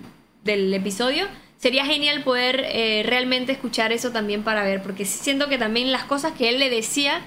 del, 0.44 0.74
episodio. 0.74 1.26
Sería 1.56 1.84
genial 1.84 2.24
poder 2.24 2.64
eh, 2.66 3.04
realmente 3.06 3.52
escuchar 3.52 3.92
eso 3.92 4.10
también 4.10 4.42
para 4.42 4.64
ver, 4.64 4.82
porque 4.82 5.04
siento 5.04 5.48
que 5.48 5.58
también 5.58 5.92
las 5.92 6.04
cosas 6.04 6.32
que 6.32 6.48
él 6.48 6.58
le 6.58 6.70
decía 6.70 7.20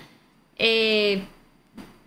eh, 0.58 1.24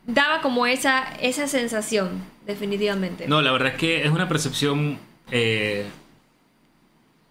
daba 0.07 0.43
como 0.43 0.67
esa, 0.67 1.15
esa 1.21 1.49
sensación, 1.49 2.23
definitivamente. 2.47 3.27
No, 3.29 3.41
la 3.41 3.51
verdad 3.53 3.69
es 3.69 3.79
que 3.79 4.05
es 4.05 4.11
una 4.11 4.29
percepción 4.29 4.99
que 5.31 5.91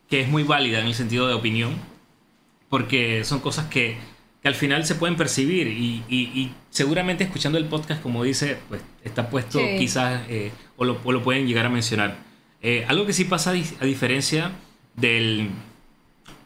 es 0.10 0.28
muy 0.28 0.44
válida 0.44 0.80
en 0.80 0.88
el 0.88 0.94
sentido 0.96 1.28
de 1.28 1.34
opinión, 1.34 1.76
porque 2.70 3.24
son 3.24 3.40
cosas 3.40 3.68
que, 3.68 3.98
que 4.48 4.54
al 4.54 4.56
final 4.56 4.86
se 4.86 4.96
pueden 4.96 5.18
percibir 5.18 5.68
y, 5.68 6.04
y- 6.08 6.32
y 6.34 6.52
seguramente 6.70 7.26
escuchando 7.26 7.58
el 7.58 7.66
podcast, 7.66 8.02
como 8.02 8.24
dice, 8.24 8.58
pues 8.70 8.82
está 9.04 9.30
puesto 9.30 9.60
Sí. 9.60 9.76
quizás 9.78 10.22
eh, 10.30 10.52
o, 10.78 10.86
lo, 10.86 10.98
o 11.04 11.12
lo 11.12 11.22
pueden 11.22 11.46
llegar 11.48 11.66
a 11.66 11.70
mencionar. 11.70 12.16
Eh, 12.62 12.86
algo 12.88 13.06
que 13.06 13.12
sí 13.14 13.26
pasa 13.26 13.52
a 13.52 13.86
diferencia 13.86 14.52
del, 14.96 15.50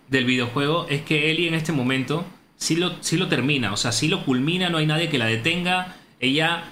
del 0.09 0.25
videojuego 0.25 0.87
es 0.89 1.01
que 1.03 1.29
Ellie 1.29 1.47
en 1.47 1.53
este 1.53 1.71
momento 1.73 2.25
sí 2.57 2.75
lo, 2.75 2.95
sí 3.03 3.17
lo 3.17 3.27
termina, 3.27 3.71
o 3.71 3.77
sea, 3.77 3.91
sí 3.91 4.07
lo 4.07 4.25
culmina, 4.25 4.69
no 4.71 4.79
hay 4.79 4.87
nadie 4.87 5.07
que 5.09 5.17
la 5.19 5.25
detenga, 5.25 5.95
ella 6.19 6.63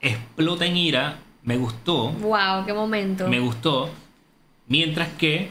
explota 0.00 0.64
en 0.66 0.76
ira, 0.78 1.18
me 1.44 1.56
gustó, 1.58 2.10
Wow, 2.12 2.64
qué 2.64 2.72
momento. 2.72 3.28
me 3.28 3.38
gustó, 3.38 3.90
mientras 4.66 5.08
que 5.18 5.50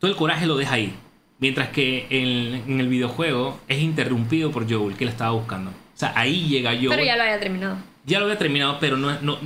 todo 0.00 0.10
el 0.10 0.16
coraje 0.18 0.46
lo 0.46 0.56
deja 0.56 0.74
ahí, 0.74 0.94
mientras 1.44 1.68
que 1.68 2.06
en, 2.08 2.62
en 2.72 2.80
el 2.80 2.88
videojuego 2.88 3.60
es 3.68 3.78
interrumpido 3.78 4.50
por 4.50 4.66
Joel, 4.66 4.96
que 4.96 5.04
la 5.04 5.10
estaba 5.10 5.32
buscando. 5.32 5.72
O 5.72 5.96
sea, 5.96 6.14
ahí 6.16 6.48
llega 6.48 6.70
Joel. 6.70 6.88
Pero 6.88 7.04
ya 7.04 7.16
lo 7.16 7.22
había 7.22 7.38
terminado. 7.38 7.76
Ya 8.06 8.18
lo 8.18 8.24
había 8.24 8.38
terminado, 8.38 8.78
pero 8.80 8.96
no, 8.96 9.20
no, 9.20 9.34
o 9.34 9.38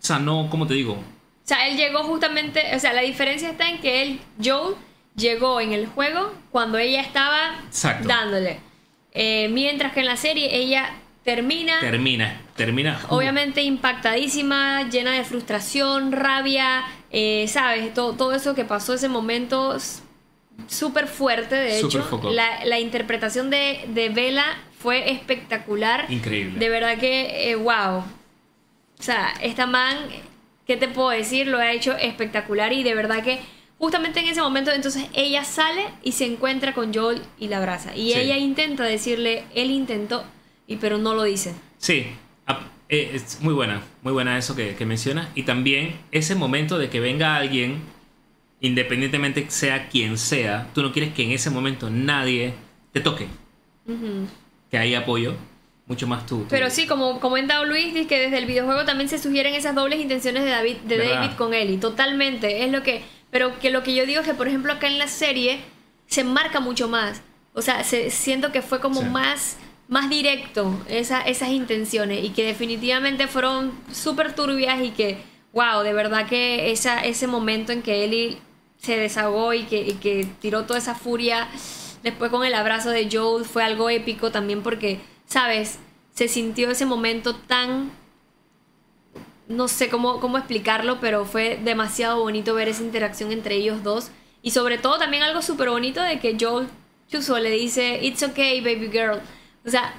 sea, 0.00 0.18
no, 0.18 0.48
¿cómo 0.50 0.66
te 0.66 0.74
digo? 0.74 0.94
O 0.94 1.04
sea, 1.44 1.68
él 1.68 1.76
llegó 1.76 2.02
justamente, 2.02 2.74
o 2.74 2.80
sea, 2.80 2.92
la 2.92 3.02
diferencia 3.02 3.48
está 3.48 3.68
en 3.68 3.78
que 3.80 4.02
él, 4.02 4.18
Joel, 4.44 4.74
llegó 5.14 5.60
en 5.60 5.72
el 5.72 5.86
juego 5.86 6.32
cuando 6.50 6.78
ella 6.78 7.00
estaba 7.00 7.60
Exacto. 7.64 8.08
dándole. 8.08 8.58
Eh, 9.12 9.48
mientras 9.52 9.92
que 9.92 10.00
en 10.00 10.06
la 10.06 10.16
serie 10.16 10.52
ella 10.52 10.90
termina, 11.22 11.78
Termina, 11.78 12.40
termina. 12.56 12.98
obviamente 13.08 13.62
impactadísima, 13.62 14.88
llena 14.90 15.12
de 15.12 15.22
frustración, 15.22 16.10
rabia, 16.10 16.82
eh, 17.12 17.46
¿sabes? 17.46 17.94
Todo, 17.94 18.14
todo 18.14 18.34
eso 18.34 18.56
que 18.56 18.64
pasó 18.64 18.94
ese 18.94 19.08
momento 19.08 19.76
súper 20.66 21.06
fuerte, 21.08 21.54
de 21.54 21.80
Súper 21.80 22.00
hecho. 22.02 22.30
La, 22.30 22.64
la 22.64 22.78
interpretación 22.80 23.50
de, 23.50 23.84
de 23.88 24.08
Bella 24.08 24.44
fue 24.78 25.10
espectacular. 25.10 26.06
Increíble. 26.08 26.58
De 26.58 26.68
verdad 26.68 26.98
que, 26.98 27.50
eh, 27.50 27.54
wow. 27.56 27.98
O 28.98 29.02
sea, 29.02 29.34
esta 29.42 29.66
man, 29.66 29.96
¿qué 30.66 30.76
te 30.76 30.88
puedo 30.88 31.10
decir? 31.10 31.46
Lo 31.48 31.58
ha 31.58 31.72
hecho 31.72 31.96
espectacular 31.96 32.72
y 32.72 32.82
de 32.82 32.94
verdad 32.94 33.22
que 33.22 33.38
justamente 33.78 34.20
en 34.20 34.26
ese 34.28 34.40
momento 34.40 34.72
entonces 34.72 35.06
ella 35.12 35.44
sale 35.44 35.84
y 36.02 36.12
se 36.12 36.24
encuentra 36.24 36.72
con 36.72 36.94
Joel 36.94 37.22
y 37.38 37.48
la 37.48 37.58
abraza. 37.58 37.94
Y 37.94 38.12
Sí. 38.12 38.18
ella 38.20 38.38
intenta 38.38 38.84
decirle, 38.84 39.44
él 39.54 39.70
intentó, 39.70 40.24
y 40.66 40.76
pero 40.76 40.96
no 40.98 41.14
lo 41.14 41.24
dice. 41.24 41.54
Sí, 41.78 42.06
ap- 42.46 42.62
eh, 42.88 43.10
es 43.14 43.40
muy 43.42 43.52
buena, 43.52 43.82
muy 44.02 44.12
buena 44.14 44.38
eso 44.38 44.56
que, 44.56 44.74
que 44.76 44.86
mencionas. 44.86 45.28
Y 45.34 45.42
también 45.42 45.98
ese 46.10 46.34
momento 46.34 46.78
de 46.78 46.88
que 46.88 47.00
venga 47.00 47.36
alguien, 47.36 47.82
independientemente 48.60 49.46
sea 49.48 49.88
quien 49.88 50.18
sea, 50.18 50.68
tú 50.74 50.82
no 50.82 50.92
quieres 50.92 51.12
que 51.12 51.22
en 51.22 51.32
ese 51.32 51.50
momento 51.50 51.90
nadie 51.90 52.54
te 52.92 53.00
toque. 53.00 53.26
Ujú. 53.86 54.26
Que 54.70 54.78
hay 54.78 54.94
apoyo, 54.94 55.34
mucho 55.86 56.06
más 56.06 56.26
tú. 56.26 56.38
tú. 56.40 56.46
Pero 56.50 56.70
sí, 56.70 56.86
como 56.86 57.20
comenta 57.20 57.62
Luis, 57.64 57.94
dice 57.94 58.06
que 58.06 58.18
desde 58.18 58.38
el 58.38 58.46
videojuego 58.46 58.84
también 58.84 59.08
se 59.08 59.18
sugieren 59.18 59.54
esas 59.54 59.74
dobles 59.74 60.00
intenciones 60.00 60.44
de 60.44 60.50
David, 60.50 60.76
de 60.84 60.96
¿Verdad? 60.96 61.14
David 61.20 61.36
con 61.36 61.54
Ellie. 61.54 61.78
Totalmente. 61.78 62.64
Es 62.64 62.72
lo 62.72 62.82
que. 62.82 63.02
Pero 63.30 63.58
que 63.58 63.70
lo 63.70 63.82
que 63.82 63.94
yo 63.94 64.06
digo 64.06 64.20
es 64.20 64.26
que, 64.26 64.34
por 64.34 64.48
ejemplo, 64.48 64.72
acá 64.72 64.86
en 64.86 64.98
la 64.98 65.08
serie 65.08 65.60
se 66.06 66.24
marca 66.24 66.60
mucho 66.60 66.88
más. 66.88 67.22
O 67.52 67.62
sea, 67.62 67.84
se, 67.84 68.10
siento 68.10 68.52
que 68.52 68.62
fue 68.62 68.80
como 68.80 69.00
Sí. 69.02 69.06
más, 69.08 69.56
más 69.88 70.08
directo 70.10 70.78
esa, 70.88 71.20
esas 71.22 71.50
intenciones. 71.50 72.24
Y 72.24 72.30
que 72.30 72.44
definitivamente 72.44 73.26
fueron 73.28 73.72
súper 73.92 74.34
turbias 74.34 74.80
y 74.82 74.90
que, 74.90 75.18
wow, 75.52 75.82
de 75.82 75.92
verdad 75.92 76.26
que 76.26 76.70
esa, 76.70 77.00
ese 77.04 77.26
momento 77.26 77.72
en 77.72 77.82
que 77.82 78.04
Ellie 78.04 78.38
se 78.86 78.96
desahogó 78.96 79.52
y 79.52 79.64
que, 79.64 79.80
y 79.80 79.92
que 79.94 80.26
tiró 80.40 80.64
toda 80.64 80.78
esa 80.78 80.94
furia 80.94 81.48
después 82.02 82.30
con 82.30 82.44
el 82.44 82.54
abrazo 82.54 82.90
de 82.90 83.08
Joel 83.10 83.44
fue 83.44 83.64
algo 83.64 83.90
épico 83.90 84.30
también 84.30 84.62
porque, 84.62 85.00
¿sabes? 85.26 85.78
se 86.16 86.28
sintió 86.28 86.70
ese 86.70 86.86
momento 86.86 87.36
tan 87.36 87.92
no 89.48 89.68
sé 89.68 89.88
cómo, 89.90 90.18
cómo 90.18 90.38
explicarlo, 90.38 90.98
pero 90.98 91.24
fue 91.24 91.60
demasiado 91.62 92.20
bonito 92.20 92.54
ver 92.54 92.68
esa 92.68 92.82
interacción 92.82 93.30
entre 93.30 93.54
ellos 93.54 93.84
dos. 93.84 94.10
Y 94.42 94.50
sobre 94.50 94.78
todo 94.78 94.98
también 94.98 95.22
algo 95.22 95.42
súper 95.42 95.68
bonito 95.68 96.02
de 96.02 96.18
que 96.18 96.36
Joel 96.40 96.68
Chuso 97.08 97.38
le 97.38 97.50
dice, 97.50 98.00
It's 98.02 98.22
okay, 98.22 98.60
baby 98.60 98.88
girl. 98.90 99.20
O 99.64 99.70
sea, 99.70 99.94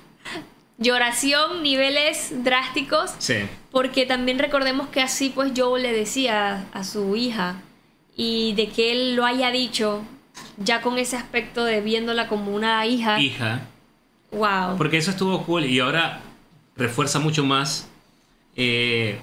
lloración, 0.78 1.62
niveles 1.62 2.44
drásticos. 2.44 3.10
Sí. 3.18 3.34
Porque 3.72 4.06
también 4.06 4.38
recordemos 4.38 4.88
que 4.88 5.02
así 5.02 5.28
pues 5.28 5.52
Joel 5.54 5.82
le 5.82 5.92
decía 5.92 6.66
a 6.72 6.84
su 6.84 7.14
hija 7.16 7.56
y 8.16 8.52
de 8.54 8.68
que 8.68 8.92
él 8.92 9.14
lo 9.16 9.24
haya 9.24 9.50
dicho 9.50 10.02
ya 10.58 10.80
con 10.82 10.98
ese 10.98 11.16
aspecto 11.16 11.64
de 11.64 11.80
viéndola 11.80 12.28
como 12.28 12.54
una 12.54 12.84
hija. 12.86 13.20
Hija. 13.20 13.62
Wow. 14.32 14.76
Porque 14.78 14.96
eso 14.98 15.10
estuvo 15.10 15.44
cool 15.44 15.64
y 15.66 15.78
ahora 15.80 16.20
refuerza 16.76 17.18
mucho 17.18 17.44
más 17.44 17.88
eh, 18.56 19.18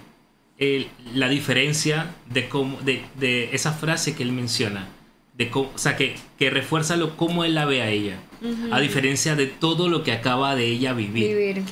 el- 0.57 0.87
la 1.13 1.29
diferencia 1.29 2.13
de, 2.29 2.49
cómo, 2.49 2.79
de, 2.81 3.03
de 3.15 3.49
esa 3.53 3.73
frase 3.73 4.15
que 4.15 4.23
él 4.23 4.31
menciona. 4.31 4.87
De 5.35 5.49
cómo- 5.49 5.71
o 5.73 5.77
sea, 5.77 5.95
que, 5.95 6.15
que 6.37 6.49
refuerza 6.49 6.95
lo 6.97 7.15
cómo 7.15 7.43
él 7.43 7.55
la 7.55 7.65
ve 7.65 7.81
a 7.81 7.89
ella. 7.89 8.19
A 8.71 8.79
diferencia 8.79 9.35
de 9.35 9.47
todo 9.47 9.89
lo 9.89 10.03
que 10.03 10.11
acaba 10.13 10.55
de 10.55 10.65
ella 10.65 10.93
vivir. 10.93 11.35
Vivir. 11.35 11.63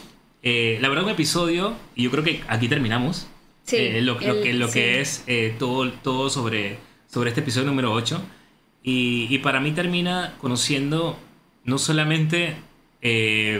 Eh, 0.43 0.77
la 0.81 0.89
verdad, 0.89 1.05
un 1.05 1.11
episodio, 1.11 1.73
y 1.95 2.03
yo 2.03 2.11
creo 2.11 2.23
que 2.23 2.41
aquí 2.47 2.67
terminamos. 2.67 3.27
Sí, 3.63 3.75
eh, 3.77 4.01
lo, 4.01 4.17
que, 4.17 4.53
lo 4.53 4.67
sí. 4.67 4.73
que 4.73 5.01
es 5.01 5.23
eh, 5.27 5.55
todo, 5.59 5.91
todo 5.91 6.29
sobre, 6.29 6.77
sobre 7.17 7.29
este 7.31 7.41
episodio 7.41 7.65
número 7.65 7.91
8. 7.93 8.21
Y, 8.83 9.25
y 9.31 9.39
para 9.39 9.59
mí 9.59 9.71
termina 9.71 10.35
conociendo 10.39 11.17
no 11.63 11.79
solamente 11.79 12.57
eh, 13.01 13.59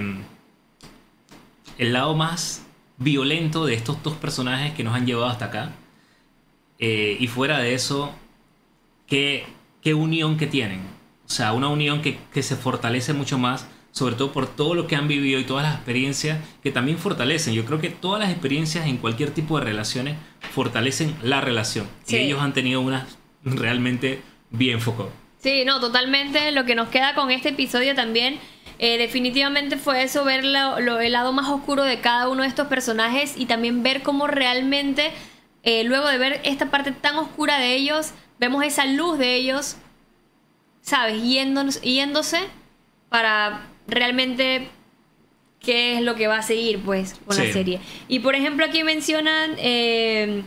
el 1.80 1.92
lado 1.92 2.16
más 2.16 2.68
violento 3.00 3.66
de 3.66 3.74
estos 3.74 4.04
dos 4.04 4.14
personajes 4.14 4.74
que 4.76 4.84
nos 4.84 4.94
han 4.94 5.08
llevado 5.08 5.26
hasta 5.26 5.46
acá. 5.46 5.72
eh, 6.78 7.18
y 7.20 7.26
fuera 7.26 7.58
de 7.58 7.74
eso, 7.74 8.14
qué, 9.08 9.48
qué 9.82 9.96
unión 9.96 10.38
que 10.38 10.46
tienen. 10.46 10.82
O 11.26 11.30
sea, 11.30 11.54
una 11.54 11.68
unión 11.70 12.04
que, 12.04 12.20
que 12.32 12.44
se 12.44 12.56
fortalece 12.56 13.14
mucho 13.14 13.40
más, 13.40 13.66
sobre 13.92 14.14
todo 14.14 14.32
por 14.32 14.46
todo 14.46 14.76
lo 14.76 14.86
que 14.86 14.96
han 14.96 15.08
vivido 15.08 15.40
y 15.40 15.46
todas 15.46 15.64
las 15.66 15.74
experiencias 15.78 16.40
que 16.62 16.70
también 16.72 17.00
fortalecen. 17.00 17.56
Yo 17.56 17.66
creo 17.66 17.82
que 17.82 17.90
todas 17.90 18.20
las 18.20 18.30
experiencias 18.30 18.86
en 18.86 18.98
cualquier 18.98 19.32
tipo 19.32 19.58
de 19.58 19.66
relaciones 19.66 20.16
fortalecen 20.52 21.16
la 21.24 21.42
relación. 21.42 21.88
Sí. 22.04 22.18
Y 22.18 22.20
ellos 22.20 22.40
han 22.40 22.54
tenido 22.54 22.82
unas 22.82 23.17
realmente 23.56 24.22
bien 24.50 24.80
foco. 24.82 25.10
Sí, 25.40 25.64
no, 25.66 25.80
totalmente. 25.80 26.52
Lo 26.52 26.66
que 26.66 26.76
nos 26.76 26.90
queda 26.90 27.14
con 27.16 27.32
este 27.32 27.50
episodio 27.50 27.96
también, 27.96 28.40
eh, 28.80 28.98
definitivamente 28.98 29.78
fue 29.78 30.04
eso, 30.04 30.24
ver 30.24 30.44
lo- 30.44 30.80
lo- 30.80 31.00
el 31.00 31.12
lado 31.14 31.32
más 31.34 31.48
oscuro 31.50 31.84
de 31.84 32.00
cada 32.00 32.28
uno 32.30 32.44
de 32.44 32.50
estos 32.50 32.68
personajes 32.68 33.34
y 33.38 33.46
también 33.46 33.84
ver 33.84 34.02
cómo 34.04 34.28
realmente, 34.28 35.12
eh, 35.64 35.84
luego 35.84 36.08
de 36.08 36.18
ver 36.18 36.42
esta 36.44 36.70
parte 36.72 36.92
tan 36.92 37.16
oscura 37.18 37.60
de 37.60 37.76
ellos, 37.76 38.12
vemos 38.40 38.64
esa 38.64 38.86
luz 38.86 39.18
de 39.18 39.36
ellos, 39.36 39.78
¿sabes? 40.82 41.22
Yéndonos- 41.24 41.82
yéndose 41.82 42.40
para 43.10 43.68
realmente 43.88 44.70
qué 45.60 45.96
es 45.98 46.02
lo 46.02 46.16
que 46.16 46.28
va 46.28 46.38
a 46.38 46.42
seguir, 46.44 46.80
pues, 46.84 47.16
con 47.26 47.36
la 47.36 47.44
serie. 47.54 47.80
Y 48.08 48.20
por 48.20 48.36
ejemplo, 48.36 48.66
aquí 48.66 48.84
mencionan, 48.84 49.52
eh, 49.58 50.44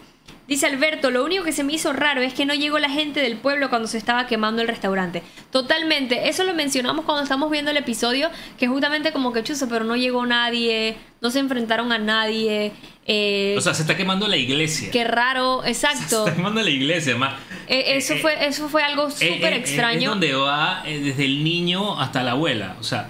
dice 0.51 0.67
Alberto, 0.67 1.11
lo 1.11 1.25
único 1.25 1.45
que 1.45 1.53
se 1.53 1.65
me 1.65 1.73
hizo 1.73 1.95
raro 1.95 2.21
es 2.21 2.35
que 2.35 2.45
no 2.45 2.53
llegó 2.53 2.79
la 2.79 2.91
gente 2.91 3.21
del 3.21 3.39
pueblo 3.39 3.71
cuando 3.71 3.89
se 3.89 3.97
estaba 3.97 4.27
quemando 4.27 4.61
el 4.61 4.69
restaurante. 4.69 5.23
Totalmente, 5.51 6.29
eso 6.29 6.45
lo 6.45 6.53
mencionamos 6.53 7.05
cuando 7.07 7.23
estamos 7.23 7.51
viendo 7.51 7.71
el 7.71 7.77
episodio, 7.79 8.29
que 8.59 8.67
justamente 8.69 9.13
como 9.13 9.33
que 9.33 9.43
chuzo, 9.43 9.69
pero 9.69 9.85
no 9.85 9.97
llegó 9.97 10.27
nadie, 10.27 10.97
no 11.23 11.31
se 11.31 11.39
enfrentaron 11.39 11.93
a 11.93 11.99
nadie. 11.99 12.73
eh, 13.07 13.55
O 13.57 13.61
sea, 13.63 13.73
se 13.75 13.83
está 13.83 13.97
quemando 13.97 14.29
la 14.29 14.37
iglesia. 14.37 14.91
qué 14.91 15.05
raro, 15.05 15.63
Se 15.65 15.71
exacto. 15.71 16.27
está 16.27 16.35
quemando 16.37 16.61
la 16.63 16.71
iglesia, 16.71 17.17
más. 17.17 17.35
Eh, 17.69 17.97
eso, 17.97 18.17
fue, 18.17 18.45
eso 18.47 18.69
fue 18.69 18.83
algo 18.83 19.11
súper 19.11 19.53
Es 19.53 19.59
extraño. 19.61 20.11
donde 20.11 20.35
va 20.35 20.83
eh, 20.85 20.99
desde 20.99 21.25
el 21.25 21.45
niño 21.45 22.01
hasta 22.01 22.23
la 22.23 22.33
abuela. 22.33 22.77
O 22.81 22.83
sea, 22.83 23.09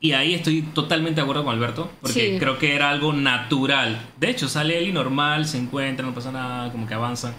y 0.00 0.12
ahí 0.12 0.34
estoy 0.34 0.62
totalmente 0.62 1.16
de 1.20 1.22
acuerdo 1.22 1.44
con 1.44 1.54
Alberto, 1.54 1.90
porque 2.00 2.32
Sí. 2.32 2.36
creo 2.38 2.58
que 2.58 2.74
era 2.74 2.90
algo 2.90 3.12
natural. 3.12 4.00
De 4.18 4.30
hecho, 4.30 4.48
sale 4.48 4.78
él 4.78 4.88
y 4.88 4.92
normal, 4.92 5.46
se 5.46 5.58
encuentran, 5.58 6.08
no 6.08 6.14
pasa 6.14 6.32
nada, 6.32 6.72
como 6.72 6.86
que 6.86 6.94
avanzan. 6.94 7.34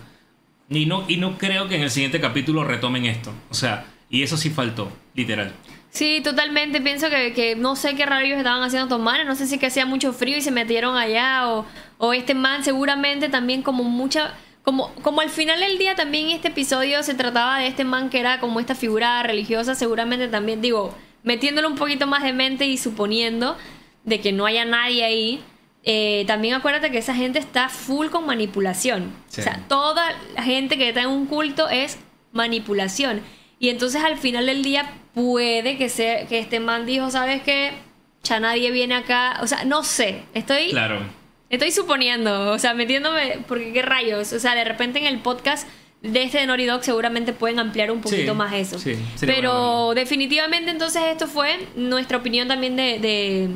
Y 0.70 0.86
no, 0.86 1.04
y 1.08 1.18
no 1.18 1.38
creo 1.38 1.68
que 1.68 1.76
en 1.76 1.82
el 1.82 1.90
siguiente 1.90 2.22
capítulo 2.22 2.64
retomen 2.64 3.06
esto. 3.06 3.34
O 3.50 3.54
sea, 3.54 3.86
y 4.10 4.24
eso 4.24 4.38
sí 4.38 4.50
faltó, 4.50 4.92
literal. 5.16 5.52
Sí, 5.90 6.22
totalmente. 6.24 6.80
Pienso 6.80 7.10
que, 7.10 7.34
que 7.34 7.58
no 7.58 7.76
sé 7.76 7.96
qué 7.96 8.06
rayos 8.06 8.38
estaban 8.38 8.64
haciendo 8.64 8.86
estos 8.86 9.02
manes. 9.02 9.26
No 9.26 9.36
sé 9.36 9.46
si 9.48 9.58
que 9.58 9.66
hacía 9.66 9.86
mucho 9.86 10.14
frío 10.14 10.38
y 10.38 10.42
se 10.42 10.52
metieron 10.52 10.96
allá. 10.96 11.50
O, 11.50 11.66
o 11.98 12.14
este 12.14 12.34
man 12.34 12.64
seguramente 12.64 13.28
también 13.28 13.62
como 13.62 13.84
mucha... 13.84 14.34
Como, 14.64 14.94
como 15.02 15.20
al 15.22 15.30
final 15.30 15.60
del 15.60 15.78
día 15.80 15.96
también 15.96 16.30
este 16.30 16.48
episodio 16.50 17.02
se 17.04 17.16
trataba 17.16 17.58
de 17.58 17.68
este 17.68 17.84
man 17.84 18.10
que 18.10 18.20
era 18.20 18.40
como 18.40 18.60
esta 18.62 18.76
figura 18.76 19.22
religiosa. 19.24 19.76
Seguramente 19.76 20.30
también, 20.30 20.62
digo, 20.62 20.96
metiéndole 21.24 21.68
un 21.68 21.76
poquito 21.76 22.08
más 22.08 22.24
de 22.24 22.34
mente 22.34 22.66
y 22.66 22.78
suponiendo 22.78 23.58
de 24.04 24.20
que 24.22 24.32
no 24.32 24.46
haya 24.46 24.66
nadie 24.66 25.04
ahí. 25.04 25.44
eh, 25.84 26.26
también 26.28 26.54
acuérdate 26.54 26.92
que 26.92 27.00
esa 27.00 27.16
gente 27.16 27.40
está 27.40 27.68
full 27.70 28.08
con 28.10 28.26
manipulación. 28.28 29.12
Sí. 29.28 29.42
O 29.42 29.44
sea, 29.44 29.62
toda 29.68 30.14
la 30.36 30.44
gente 30.44 30.78
que 30.78 30.90
está 30.90 31.02
en 31.02 31.10
un 31.10 31.26
culto 31.26 31.70
es 31.70 31.98
manipulación. 32.32 33.22
Y 33.60 33.70
entonces 33.70 34.04
al 34.04 34.18
final 34.18 34.46
del 34.48 34.64
día 34.64 34.92
puede 35.14 35.78
que, 35.78 35.90
sea, 35.90 36.28
que 36.28 36.40
este 36.40 36.60
man 36.60 36.86
dijo, 36.86 37.10
¿sabes 37.12 37.42
qué? 37.44 37.72
Ya 38.24 38.40
nadie 38.40 38.72
viene 38.72 38.96
acá. 38.96 39.40
O 39.42 39.48
sea, 39.48 39.64
no 39.66 39.84
sé. 39.84 40.24
Estoy, 40.34 40.70
Claro. 40.70 41.00
estoy 41.50 41.72
suponiendo, 41.72 42.52
o 42.52 42.60
sea, 42.60 42.74
metiéndome, 42.74 43.40
porque 43.48 43.74
qué 43.74 43.82
rayos. 43.82 44.34
O 44.34 44.40
sea, 44.40 44.54
de 44.56 44.64
repente 44.64 45.00
en 45.00 45.06
el 45.06 45.20
podcast 45.20 45.68
de 46.02 46.24
este 46.24 46.40
de 46.40 46.48
Naughty 46.48 46.66
Dog 46.66 46.84
seguramente 46.84 47.32
pueden 47.34 47.60
ampliar 47.60 47.92
un 47.92 48.02
poquito 48.02 48.32
Sí, 48.32 48.38
más 48.38 48.54
eso. 48.54 48.80
sí, 48.80 48.98
Pero 49.20 49.94
definitivamente 49.94 50.72
entonces 50.72 51.04
esto 51.12 51.28
fue 51.28 51.68
nuestra 51.76 52.18
opinión 52.18 52.48
también 52.48 52.76
de, 52.76 53.00
de, 53.00 53.50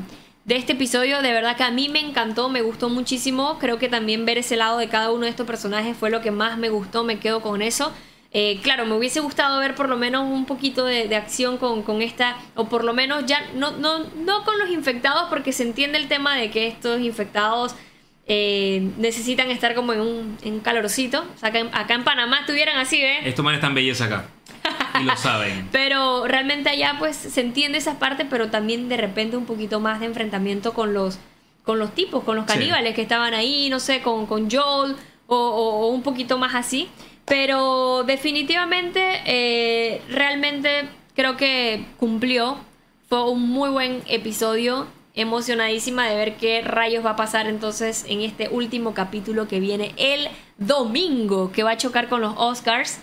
de 0.46 0.56
este 0.56 0.74
episodio. 0.74 1.22
De 1.24 1.32
verdad 1.32 1.58
que 1.58 1.64
a 1.64 1.72
mí 1.72 1.90
me 1.90 2.00
encantó, 2.00 2.50
me 2.50 2.62
gustó 2.62 2.90
muchísimo. 2.90 3.58
Creo 3.60 3.80
que 3.80 3.88
también 3.90 4.26
ver 4.26 4.38
ese 4.38 4.56
lado 4.58 4.78
de 4.78 4.88
cada 4.90 5.12
uno 5.12 5.24
de 5.24 5.30
estos 5.30 5.48
personajes 5.48 5.98
fue 5.98 6.10
lo 6.12 6.22
que 6.22 6.32
más 6.32 6.58
me 6.58 6.70
gustó, 6.70 7.04
me 7.04 7.18
quedo 7.20 7.42
con 7.42 7.62
eso. 7.64 7.92
Eh, 8.38 8.60
claro, 8.62 8.86
me 8.86 8.94
hubiese 8.96 9.22
gustado 9.22 9.60
ver 9.62 9.76
por 9.76 9.88
lo 9.88 9.96
menos 9.96 10.24
un 10.30 10.46
poquito 10.46 10.84
de, 10.84 11.08
de 11.08 11.16
acción 11.16 11.58
con, 11.58 11.84
con 11.84 12.02
esta, 12.02 12.36
o 12.56 12.66
por 12.68 12.84
lo 12.84 12.94
menos 12.94 13.26
ya, 13.26 13.40
no, 13.56 13.72
no, 13.72 14.00
no 14.00 14.44
con 14.44 14.60
los 14.60 14.70
infectados, 14.72 15.30
porque 15.30 15.54
se 15.54 15.64
entiende 15.64 15.98
el 15.98 16.10
tema 16.10 16.36
de 16.36 16.52
que 16.52 16.68
estos 16.68 17.00
infectados 17.00 17.76
eh, 18.28 18.90
necesitan 18.98 19.52
estar 19.52 19.76
como 19.76 19.94
en 19.94 20.02
un, 20.02 20.38
en 20.44 20.60
calorcito. 20.60 21.26
O 21.36 21.38
sea, 21.38 21.50
acá 21.50 21.60
en, 21.60 21.70
acá 21.74 21.94
en 21.94 22.04
Panamá 22.04 22.40
estuvieran 22.42 22.78
así, 22.78 23.02
¿eh? 23.02 23.20
Estos 23.28 23.44
manes 23.46 23.60
están 23.60 23.74
belleza 23.76 24.06
acá. 24.06 24.26
Y 25.00 25.04
lo 25.04 25.16
saben. 25.16 25.68
Pero 25.72 26.26
realmente 26.28 26.70
allá 26.70 26.96
pues 26.98 27.16
se 27.16 27.42
entiende 27.42 27.78
esa 27.78 28.00
parte, 28.00 28.26
pero 28.26 28.50
también 28.50 28.90
de 28.90 28.98
repente 28.98 29.38
un 29.38 29.46
poquito 29.46 29.80
más 29.80 30.00
de 30.00 30.08
enfrentamiento 30.08 30.74
con 30.74 30.94
los, 30.94 31.20
con 31.64 31.78
los 31.80 31.94
tipos, 31.94 32.24
con 32.24 32.36
los 32.36 32.46
Sí. 32.46 32.54
caníbales 32.54 32.96
que 32.96 33.02
estaban 33.04 33.34
ahí, 33.34 33.70
no 33.70 33.80
sé, 33.80 34.02
con, 34.02 34.26
con 34.26 34.50
Joel 34.50 34.96
o, 35.28 35.36
o- 35.36 35.80
o 35.82 35.88
un 35.90 36.02
poquito 36.02 36.38
más 36.40 36.56
así. 36.56 36.88
Pero 37.26 38.04
definitivamente, 38.06 39.22
eh, 39.26 40.02
realmente 40.10 40.88
creo 41.16 41.38
que 41.38 41.86
cumplió. 41.98 42.58
Fue 43.10 43.30
un 43.30 43.48
muy 43.50 43.70
buen 43.70 44.02
episodio. 44.08 44.88
Emocionadísima 45.16 46.08
de 46.10 46.16
ver 46.16 46.36
qué 46.36 46.62
rayos 46.62 47.06
va 47.06 47.12
a 47.12 47.16
pasar 47.16 47.48
entonces 47.48 48.06
en 48.08 48.22
este 48.22 48.50
último 48.50 48.94
capítulo 48.94 49.48
que 49.48 49.60
viene 49.60 49.94
el 49.98 50.28
domingo, 50.58 51.52
que 51.52 51.64
va 51.64 51.72
a 51.72 51.78
chocar 51.78 52.08
con 52.10 52.22
los 52.22 52.34
Oscars. 52.38 53.00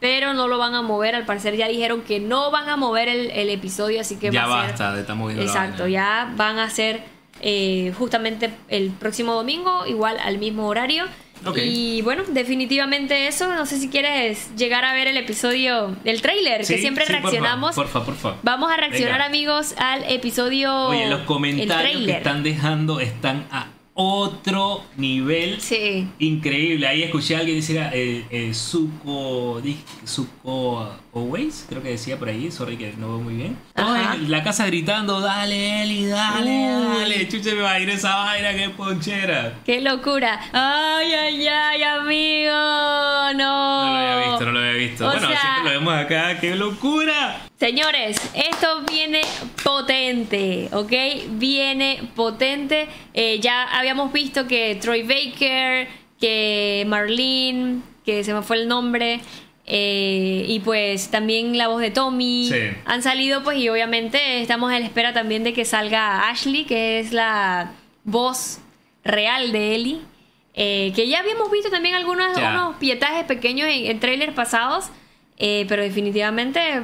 Pero 0.00 0.32
no 0.32 0.48
lo 0.48 0.56
van 0.58 0.74
a 0.74 0.80
mover, 0.82 1.14
al 1.14 1.24
parecer 1.26 1.56
ya 1.56 1.68
dijeron 1.68 2.00
que 2.02 2.18
no 2.20 2.50
van 2.50 2.68
a 2.68 2.76
mover 2.76 3.08
el, 3.08 3.30
el 3.30 3.50
episodio, 3.50 4.00
así 4.00 4.16
que 4.16 4.30
ya 4.30 4.46
va 4.46 4.60
a 4.60 4.62
ser- 4.62 4.70
basta 4.72 4.92
de 4.94 5.00
estar 5.02 5.16
moviendo 5.16 5.42
Exacto, 5.42 5.86
ya 5.86 6.32
van 6.36 6.58
a 6.58 6.70
ser 6.70 7.02
eh, 7.40 7.92
justamente 7.98 8.50
el 8.68 8.90
próximo 8.90 9.34
domingo, 9.34 9.86
igual 9.86 10.16
al 10.22 10.38
mismo 10.38 10.66
horario. 10.68 11.04
Y 11.64 12.02
bueno, 12.02 12.24
definitivamente 12.28 13.26
eso. 13.28 13.54
No 13.54 13.66
sé 13.66 13.78
si 13.78 13.88
quieres 13.88 14.50
llegar 14.56 14.84
a 14.84 14.92
ver 14.92 15.06
el 15.06 15.16
episodio 15.16 15.96
del 16.04 16.20
tráiler, 16.20 16.58
que 16.60 16.66
Sí, 16.66 16.78
siempre 16.78 17.06
sí, 17.06 17.12
porfa, 17.12 17.22
reaccionamos. 17.30 17.74
Porfa, 17.74 18.04
porfa. 18.04 18.36
Vamos 18.42 18.70
a 18.70 18.76
reaccionar, 18.76 19.14
Venga. 19.14 19.26
amigos, 19.26 19.74
al 19.78 20.04
episodio. 20.10 20.74
Oye, 20.86 21.08
los 21.08 21.20
el 21.20 21.26
comentarios 21.26 22.04
que 22.04 22.12
están 22.12 22.42
dejando 22.42 23.00
están 23.00 23.46
a 23.50 23.68
otro 23.94 24.82
nivel. 24.96 25.60
Sí. 25.60 26.06
Increíble. 26.18 26.86
Ahí 26.86 27.02
escuché 27.02 27.36
a 27.36 27.38
alguien 27.40 27.56
decir 27.56 27.78
eh, 27.92 28.24
eh, 28.30 28.52
suco, 28.52 29.62
suco 30.04 30.90
Always, 31.20 31.64
creo 31.66 31.82
que 31.82 31.88
decía 31.88 32.18
por 32.18 32.28
ahí, 32.28 32.50
sorry 32.50 32.76
que 32.76 32.92
no 32.98 33.08
veo 33.08 33.20
muy 33.20 33.34
bien. 33.36 33.56
Todos 33.74 33.96
Ajá. 33.98 34.14
en 34.16 34.30
la 34.30 34.42
casa 34.42 34.66
gritando, 34.66 35.20
dale 35.20 35.82
Eli, 35.82 36.04
dale, 36.06 36.76
Uy. 36.76 36.98
dale, 36.98 37.28
chuche 37.28 37.54
me 37.54 37.62
va 37.62 37.72
a 37.72 37.80
ir 37.80 37.88
esa 37.88 38.16
vaina, 38.16 38.52
qué 38.54 38.68
ponchera. 38.68 39.54
¡Qué 39.64 39.80
locura! 39.80 40.38
¡Ay, 40.52 41.14
ay, 41.14 41.46
ay, 41.48 41.82
amigo! 41.82 42.52
¡No! 43.34 43.86
No 43.86 43.92
lo 43.92 43.98
había 43.98 44.28
visto, 44.28 44.44
no 44.44 44.52
lo 44.52 44.58
había 44.58 44.72
visto. 44.72 45.06
O 45.06 45.10
bueno, 45.10 45.28
sea- 45.28 45.40
siempre 45.40 45.64
lo 45.64 45.70
vemos 45.80 45.94
acá, 45.94 46.38
qué 46.38 46.54
locura. 46.54 47.40
Señores, 47.58 48.20
esto 48.34 48.82
viene 48.90 49.22
potente, 49.64 50.68
¿ok? 50.72 50.92
Viene 51.30 52.10
potente. 52.14 52.88
Eh, 53.14 53.40
ya 53.40 53.64
habíamos 53.78 54.12
visto 54.12 54.46
que 54.46 54.74
Troy 54.74 55.02
Baker, 55.02 55.88
que 56.20 56.84
Marlene, 56.86 57.80
que 58.04 58.22
se 58.22 58.34
me 58.34 58.42
fue 58.42 58.58
el 58.58 58.68
nombre, 58.68 59.20
eh, 59.66 60.44
y 60.46 60.60
pues 60.60 61.10
también 61.10 61.58
la 61.58 61.68
voz 61.68 61.80
de 61.80 61.90
Tommy 61.90 62.48
Sí. 62.48 62.56
han 62.84 63.02
salido, 63.02 63.42
pues, 63.42 63.58
y 63.58 63.68
obviamente 63.68 64.40
estamos 64.40 64.72
a 64.72 64.78
la 64.78 64.84
espera 64.86 65.12
también 65.12 65.42
de 65.44 65.52
que 65.52 65.64
salga 65.64 66.28
Ashley, 66.28 66.64
que 66.64 67.00
es 67.00 67.12
la 67.12 67.72
voz 68.04 68.58
real 69.04 69.52
de 69.52 69.74
Ellie. 69.74 69.98
eh, 70.58 70.92
que 70.96 71.06
ya 71.06 71.18
habíamos 71.18 71.50
visto 71.50 71.68
también 71.70 71.94
algunos 71.94 72.34
unos 72.38 72.76
pietajes 72.76 73.24
pequeños 73.24 73.68
en, 73.70 73.86
en 73.90 74.00
trailers 74.00 74.32
pasados, 74.32 74.86
eh, 75.36 75.66
pero 75.68 75.82
definitivamente 75.82 76.80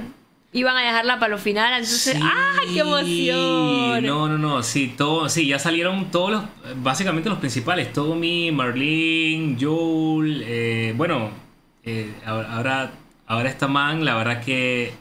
iban 0.53 0.76
a 0.76 0.83
dejarla 0.83 1.18
para 1.18 1.30
lo 1.30 1.39
final. 1.39 1.72
Entonces, 1.72 2.14
Sí. 2.14 2.20
¡ay, 2.22 2.74
qué 2.74 2.80
emoción! 2.80 4.05
No, 4.05 4.28
no, 4.28 4.37
no, 4.37 4.62
sí, 4.62 4.93
todo, 4.95 5.28
sí, 5.30 5.47
ya 5.47 5.59
salieron 5.59 6.11
todos 6.11 6.30
los, 6.33 6.45
básicamente 6.83 7.30
los 7.30 7.39
principales, 7.39 7.93
Tommy, 7.95 8.51
Marlene, 8.53 9.57
Joel, 9.59 10.45
eh, 10.47 10.93
bueno, 10.95 11.30
eh, 11.85 12.12
ahora, 12.24 12.53
ahora, 12.57 12.91
ahora 13.26 13.49
esta 13.51 13.68
man, 13.68 14.05
la 14.05 14.14
verdad 14.16 14.43
que, 14.43 14.93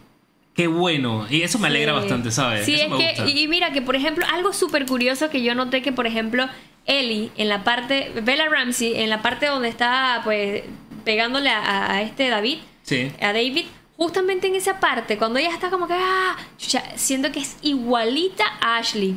qué 0.54 0.68
bueno, 0.68 1.26
y 1.30 1.42
eso 1.44 1.60
me 1.60 1.68
alegra 1.68 1.94
Sí. 1.94 2.00
bastante, 2.00 2.32
¿sabes? 2.32 2.66
Sí, 2.66 2.74
Eso 2.76 2.84
es 2.86 2.90
me 2.92 2.98
que, 2.98 3.08
gusta. 3.24 3.30
y 3.30 3.48
mira 3.48 3.72
que 3.72 3.82
por 3.82 3.96
ejemplo, 3.96 4.26
algo 4.32 4.54
súper 4.54 4.86
curioso 4.86 5.30
que 5.30 5.42
yo 5.44 5.56
noté 5.56 5.82
que 5.82 5.92
por 5.92 6.08
ejemplo, 6.08 6.48
Ellie 6.86 7.30
en 7.38 7.48
la 7.50 7.64
parte, 7.64 8.12
Bella 8.24 8.48
Ramsey, 8.50 8.96
en 9.02 9.10
la 9.10 9.22
parte 9.22 9.46
donde 9.46 9.68
está 9.70 10.22
pues 10.24 10.64
pegándole 11.06 11.50
a, 11.50 11.92
a 11.94 12.02
este 12.02 12.30
David, 12.30 12.58
Sí. 12.84 13.12
a 13.22 13.28
David, 13.28 13.66
justamente 13.98 14.48
en 14.48 14.56
esa 14.56 14.80
parte, 14.80 15.18
cuando 15.18 15.38
ella 15.40 15.52
está 15.52 15.70
como 15.70 15.88
que, 15.88 15.94
ah, 15.96 16.36
chucha, 16.58 16.84
siento 16.96 17.32
que 17.32 17.40
es 17.40 17.58
igualita 17.62 18.44
a 18.60 18.78
Ashley. 18.78 19.16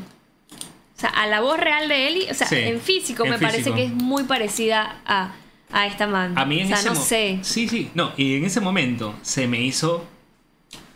O 0.97 1.01
sea, 1.01 1.09
a 1.11 1.27
la 1.27 1.41
voz 1.41 1.59
real 1.59 1.89
de 1.89 2.07
Ellie, 2.09 2.31
o 2.31 2.35
sea, 2.35 2.47
Sí, 2.47 2.57
en 2.57 2.81
físico 2.81 3.25
en 3.25 3.31
me 3.31 3.39
parece 3.39 3.73
que 3.73 3.85
es 3.85 3.91
muy 3.93 4.25
parecida 4.25 5.01
a, 5.07 5.33
a 5.75 5.87
esta 5.87 6.07
man. 6.07 6.39
A 6.39 6.45
mí 6.45 6.61
en 6.61 6.67
o 6.67 6.69
sea, 6.69 6.79
ese 6.79 6.89
no 6.89 6.95
sé. 6.95 7.39
Sí, 7.43 7.69
sí, 7.69 7.91
no, 7.95 8.13
y 8.17 8.37
en 8.37 8.45
ese 8.45 8.61
momento 8.61 9.15
se 9.23 9.47
me 9.47 9.61
hizo 9.61 10.07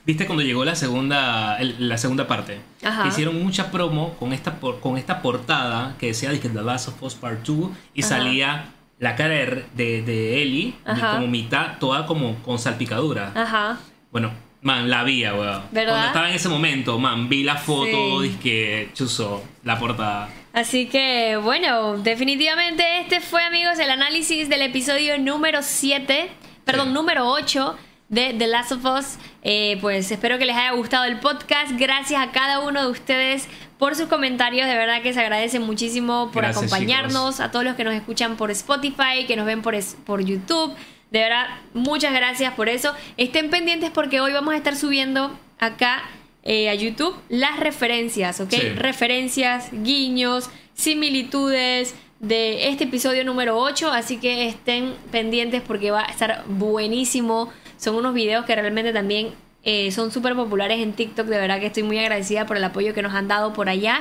¿Viste 0.09 0.25
cuando 0.25 0.43
llegó 0.43 0.65
la 0.65 0.75
segunda 0.75 1.59
la 1.61 1.99
segunda 1.99 2.27
parte? 2.27 2.61
Ajá. 2.83 3.07
Hicieron 3.07 3.43
mucha 3.43 3.71
promo 3.71 4.15
con 4.15 4.33
esta 4.33 4.59
con 4.59 4.97
esta 4.97 5.21
portada 5.21 5.97
que 5.99 6.07
decía 6.07 6.31
The 6.31 6.63
Last 6.63 6.89
of 6.89 7.03
Us 7.03 7.15
Part 7.15 7.47
2 7.47 7.71
y 7.93 8.01
Ajá. 8.01 8.09
salía 8.09 8.71
la 8.99 9.17
cara 9.17 9.35
de, 9.35 10.03
de, 10.03 10.43
Ellie 10.43 10.75
como 10.87 11.27
mitad 11.27 11.77
toda 11.79 12.07
como 12.07 12.37
con 12.37 12.59
salpicadura. 12.59 13.33
Ajá. 13.35 13.79
Bueno, 14.11 14.31
man, 14.63 14.89
la 14.89 15.05
vi, 15.05 15.25
weón. 15.25 15.63
Cuando 15.71 16.07
estaba 16.07 16.31
en 16.31 16.37
ese 16.37 16.49
momento, 16.49 16.99
man, 16.99 17.29
vi 17.29 17.43
la 17.45 17.57
foto, 17.57 18.23
Sí. 18.23 18.29
dizque 18.29 18.89
chuzo 18.95 19.45
la 19.65 19.79
portada. 19.79 20.31
Así 20.53 20.87
que, 20.87 21.37
bueno, 21.37 21.99
definitivamente 21.99 23.01
este 23.01 23.21
fue, 23.21 23.45
amigos, 23.45 23.79
el 23.79 23.91
análisis 23.91 24.49
del 24.49 24.63
episodio 24.63 25.19
número 25.19 25.63
7, 25.63 26.31
perdón, 26.65 26.89
Sí. 26.89 26.95
número 26.95 27.29
8 27.29 27.77
de 28.09 28.35
The 28.35 28.47
Last 28.47 28.73
of 28.73 28.85
Us. 28.85 29.19
Eh, 29.43 29.77
pues 29.81 30.11
espero 30.11 30.39
que 30.39 30.47
les 30.47 30.57
haya 30.57 30.73
gustado 30.73 31.05
el 31.05 31.19
podcast. 31.21 31.73
Gracias 31.79 32.21
a 32.21 32.33
cada 32.33 32.61
uno 32.61 32.81
de 32.83 32.89
ustedes 32.89 33.47
por 33.79 33.95
sus 33.95 34.07
comentarios. 34.09 34.67
De 34.67 34.75
verdad 34.75 35.03
que 35.03 35.13
se 35.13 35.21
agradece 35.21 35.61
muchísimo 35.61 36.31
por 36.33 36.43
Gracias, 36.43 36.65
acompañarnos. 36.65 37.41
A 37.41 37.51
todos 37.51 37.65
los 37.65 37.77
que 37.77 37.85
nos 37.85 37.95
escuchan 37.95 38.37
por 38.37 38.51
Spotify, 38.51 39.27
que 39.27 39.37
nos 39.37 39.45
ven 39.47 39.61
por, 39.63 39.75
por 40.07 40.25
YouTube. 40.25 40.75
De 41.11 41.21
verdad, 41.21 41.47
muchas 41.75 42.13
gracias 42.13 42.53
por 42.55 42.69
eso. 42.69 42.95
Estén 43.17 43.51
pendientes 43.51 43.91
porque 43.91 44.21
hoy 44.21 44.33
vamos 44.33 44.55
a 44.55 44.57
estar 44.57 44.75
subiendo 44.77 45.39
acá 45.59 46.03
eh, 46.51 46.71
a 46.71 46.75
YouTube 46.75 47.15
las 47.29 47.61
referencias, 47.61 48.41
¿ok? 48.41 48.51
Sí. 48.51 48.69
Referencias, 48.71 49.69
guiños, 49.71 50.49
similitudes 50.73 51.95
de 52.21 52.69
este 52.71 52.85
episodio 52.85 53.23
número 53.23 53.59
8. 53.59 53.93
Así 53.93 54.17
que 54.17 54.49
estén 54.49 54.95
pendientes 55.13 55.61
porque 55.61 55.91
va 55.91 56.05
a 56.05 56.07
estar 56.07 56.45
buenísimo. 56.49 57.53
Son 57.77 57.97
unos 57.97 58.15
videos 58.15 58.47
que 58.47 58.55
realmente 58.55 58.95
también 58.95 59.35
eh, 59.63 59.93
son 59.93 60.11
súper 60.11 60.35
populares 60.35 60.81
en 60.81 60.95
TikTok. 60.95 61.27
De 61.27 61.39
verdad 61.39 61.61
que 61.61 61.67
estoy 61.67 61.83
muy 61.83 61.99
agradecida 61.99 62.47
por 62.47 62.57
el 62.57 62.65
apoyo 62.65 62.95
que 62.95 63.03
nos 63.03 63.13
han 63.13 63.29
dado 63.29 63.53
por 63.53 63.69
allá. 63.69 64.01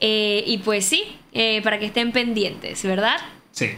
Eh, 0.00 0.42
y 0.48 0.58
pues 0.58 0.84
sí, 0.84 1.04
para 1.62 1.78
que 1.78 1.86
estén 1.86 2.10
pendientes, 2.10 2.82
¿verdad? 2.82 3.18
Sí. 3.52 3.70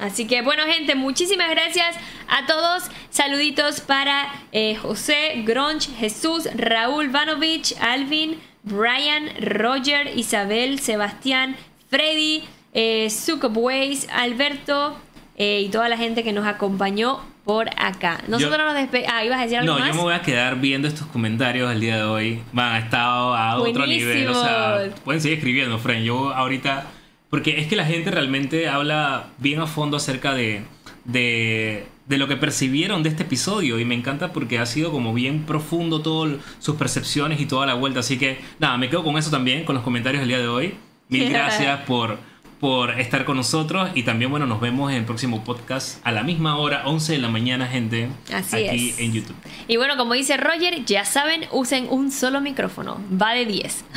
Así 0.00 0.26
que 0.26 0.42
bueno 0.42 0.62
gente, 0.66 0.94
muchísimas 0.94 1.50
gracias 1.50 1.96
a 2.28 2.46
todos. 2.46 2.84
Saluditos 3.10 3.80
para 3.80 4.32
eh, 4.52 4.74
José, 4.76 5.42
Gronch, 5.44 5.88
Jesús, 5.98 6.48
Raúl 6.56 7.08
Vanovich, 7.10 7.74
Alvin, 7.80 8.38
Brian, 8.62 9.28
Roger, 9.40 10.16
Isabel, 10.16 10.80
Sebastián, 10.80 11.56
Freddy, 11.88 12.42
eh, 12.72 13.08
Ways, 13.54 14.08
Alberto 14.12 14.96
eh, 15.36 15.62
y 15.66 15.68
toda 15.68 15.88
la 15.88 15.96
gente 15.96 16.22
que 16.24 16.32
nos 16.32 16.46
acompañó 16.46 17.20
por 17.44 17.68
acá. 17.76 18.22
Nosotros 18.26 18.58
Yo- 18.58 18.64
nos 18.64 18.74
despedimos. 18.74 19.12
Ah, 19.14 19.24
¿ibas 19.24 19.38
a 19.38 19.42
decir 19.42 19.58
algo 19.58 19.74
No, 19.74 19.78
más? 19.78 19.88
yo 19.88 19.94
me 19.94 20.00
voy 20.00 20.14
a 20.14 20.22
quedar 20.22 20.60
viendo 20.60 20.88
estos 20.88 21.06
comentarios 21.08 21.70
el 21.70 21.80
día 21.80 21.96
de 21.96 22.02
hoy. 22.04 22.42
Van, 22.52 22.72
ha 22.74 22.78
estado 22.78 23.34
a 23.34 23.56
otro 23.58 23.86
nivel. 23.86 24.28
O 24.28 24.34
sea, 24.34 24.88
pueden 25.04 25.20
seguir 25.20 25.38
escribiendo, 25.38 25.78
Fren. 25.78 26.04
Yo 26.04 26.32
ahorita. 26.32 26.86
Porque 27.34 27.58
es 27.58 27.66
que 27.66 27.74
la 27.74 27.84
gente 27.84 28.12
realmente 28.12 28.68
habla 28.68 29.30
bien 29.38 29.58
a 29.58 29.66
fondo 29.66 29.96
acerca 29.96 30.36
de, 30.36 30.62
de, 31.04 31.84
de 32.06 32.16
lo 32.16 32.28
que 32.28 32.36
percibieron 32.36 33.02
de 33.02 33.08
este 33.08 33.24
episodio. 33.24 33.80
Y 33.80 33.84
me 33.84 33.96
encanta 33.96 34.32
porque 34.32 34.60
ha 34.60 34.66
sido 34.66 34.92
como 34.92 35.12
bien 35.12 35.42
profundo 35.42 36.00
todas 36.00 36.36
sus 36.60 36.76
percepciones 36.76 37.40
y 37.40 37.46
toda 37.46 37.66
la 37.66 37.74
vuelta. 37.74 37.98
Así 37.98 38.20
que, 38.20 38.38
nada, 38.60 38.78
me 38.78 38.88
quedo 38.88 39.02
con 39.02 39.18
eso 39.18 39.32
también, 39.32 39.64
con 39.64 39.74
los 39.74 39.82
comentarios 39.82 40.20
del 40.20 40.28
día 40.28 40.38
de 40.38 40.46
hoy. 40.46 40.74
Mil 41.08 41.28
gracias 41.28 41.80
por, 41.88 42.20
por 42.64 42.98
estar 42.98 43.26
con 43.26 43.36
nosotros. 43.36 43.90
Y 43.94 44.04
también, 44.04 44.30
bueno, 44.30 44.46
nos 44.46 44.58
vemos 44.58 44.90
en 44.90 44.96
el 44.96 45.04
próximo 45.04 45.44
podcast 45.44 45.98
a 46.02 46.12
la 46.12 46.22
misma 46.22 46.56
hora, 46.56 46.84
11 46.86 47.12
de 47.12 47.18
la 47.18 47.28
mañana, 47.28 47.66
gente. 47.66 48.08
Así 48.32 48.66
aquí 48.66 48.88
es. 48.88 49.00
en 49.00 49.12
YouTube. 49.12 49.36
Y 49.68 49.76
bueno, 49.76 49.98
como 49.98 50.14
dice 50.14 50.38
Roger, 50.38 50.82
ya 50.86 51.04
saben, 51.04 51.44
usen 51.52 51.88
un 51.90 52.10
solo 52.10 52.40
micrófono. 52.40 52.98
Va 53.20 53.34
de 53.34 53.44
10. 53.44 53.84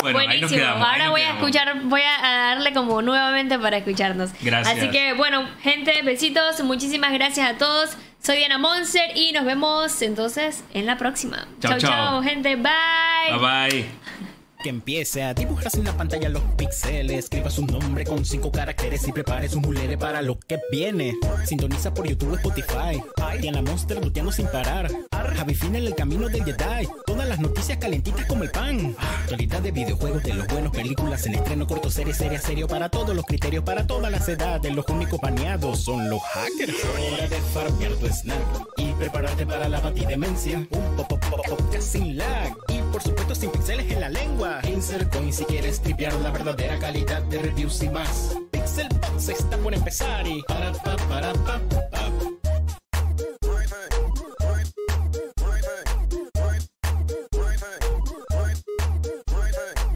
Bueno, 0.00 0.18
ahí 0.18 0.40
nos 0.40 0.50
Buenísimo. 0.50 0.50
quedamos, 0.50 0.86
ahí 0.88 0.92
Ahora 0.92 1.04
nos 1.04 1.10
voy 1.12 1.20
a 1.20 1.24
quedamos. 1.26 1.48
escuchar, 1.48 1.80
voy 1.84 2.00
a 2.02 2.28
darle 2.28 2.72
como 2.72 3.00
nuevamente 3.00 3.58
para 3.60 3.76
escucharnos. 3.76 4.30
Gracias. 4.42 4.78
Así 4.78 4.88
que 4.90 5.12
bueno, 5.14 5.48
gente, 5.62 6.02
besitos. 6.02 6.60
Muchísimas 6.64 7.12
gracias 7.12 7.48
a 7.48 7.58
todos. 7.58 7.90
Soy 8.20 8.38
Diana 8.38 8.58
Monster 8.58 9.16
y 9.16 9.30
nos 9.30 9.44
vemos 9.44 10.02
entonces 10.02 10.64
en 10.74 10.86
la 10.86 10.96
próxima. 10.98 11.46
Chao, 11.60 11.78
chao. 11.78 12.22
gente. 12.24 12.56
Bye. 12.56 13.38
Bye 13.38 13.38
bye. 13.38 14.39
Que 14.62 14.68
empiece 14.68 15.22
a 15.22 15.32
dibujar 15.32 15.72
en 15.74 15.84
la 15.84 15.96
pantalla 15.96 16.28
los 16.28 16.42
píxeles. 16.58 17.18
Escriba 17.20 17.50
su 17.50 17.64
nombre 17.64 18.04
con 18.04 18.26
cinco 18.26 18.52
caracteres 18.52 19.08
y 19.08 19.12
prepare 19.12 19.48
su 19.48 19.58
mulere 19.58 19.96
para 19.96 20.20
lo 20.20 20.38
que 20.38 20.58
viene. 20.70 21.14
Sintoniza 21.46 21.94
por 21.94 22.06
YouTube 22.06 22.34
Spotify. 22.34 23.02
Diana 23.40 23.62
Monster 23.62 24.04
luteando 24.04 24.30
sin 24.30 24.46
parar. 24.48 24.90
Javi 25.36 25.54
Fina 25.54 25.78
en 25.78 25.86
el 25.86 25.94
camino 25.94 26.28
del 26.28 26.44
Jedi. 26.44 26.88
Todas 27.06 27.26
las 27.26 27.38
noticias 27.38 27.78
calentitas 27.78 28.26
como 28.26 28.44
el 28.44 28.50
pan. 28.50 28.94
Actualidad 28.98 29.62
de 29.62 29.70
videojuegos, 29.70 30.22
de 30.24 30.34
los 30.34 30.46
buenos, 30.46 30.72
películas 30.72 31.24
en 31.24 31.36
estreno, 31.36 31.66
corto, 31.66 31.90
serie, 31.90 32.12
serie, 32.12 32.38
serio. 32.38 32.68
Para 32.68 32.90
todos 32.90 33.16
los 33.16 33.24
criterios, 33.24 33.64
para 33.64 33.86
todas 33.86 34.12
las 34.12 34.28
edades. 34.28 34.74
Los 34.74 34.86
únicos 34.88 35.18
baneados 35.22 35.80
son 35.80 36.10
los 36.10 36.20
hackers. 36.22 36.76
Hora 37.14 37.28
de 37.28 37.40
farmear 37.54 37.92
tu 37.92 38.06
snack 38.08 38.38
y 38.76 38.92
prepararte 38.92 39.46
para 39.46 39.70
la 39.70 39.80
batidemencia. 39.80 40.58
Un 40.58 40.96
pop, 40.96 41.08
pop, 41.08 41.40
pop, 41.46 41.60
sin 41.78 42.18
lag. 42.18 42.54
Por 42.90 43.02
supuesto 43.02 43.34
sin 43.34 43.50
pixeles 43.50 43.90
en 43.90 44.00
la 44.00 44.08
lengua. 44.08 44.60
Insert 44.64 45.12
coin 45.12 45.32
si 45.32 45.44
quieres 45.44 45.80
tripear 45.80 46.14
la 46.14 46.30
verdadera 46.30 46.78
calidad 46.78 47.22
de 47.22 47.38
reviews 47.38 47.82
y 47.82 47.88
más. 47.88 48.36
Pixel 48.50 48.88
Box 49.00 49.28
está 49.28 49.56
por 49.58 49.74
empezar 49.74 50.26
y 50.26 50.42
para 50.42 50.72
pa 50.72 50.96
para 51.08 51.32
pa 51.32 51.60
pa 51.70 51.89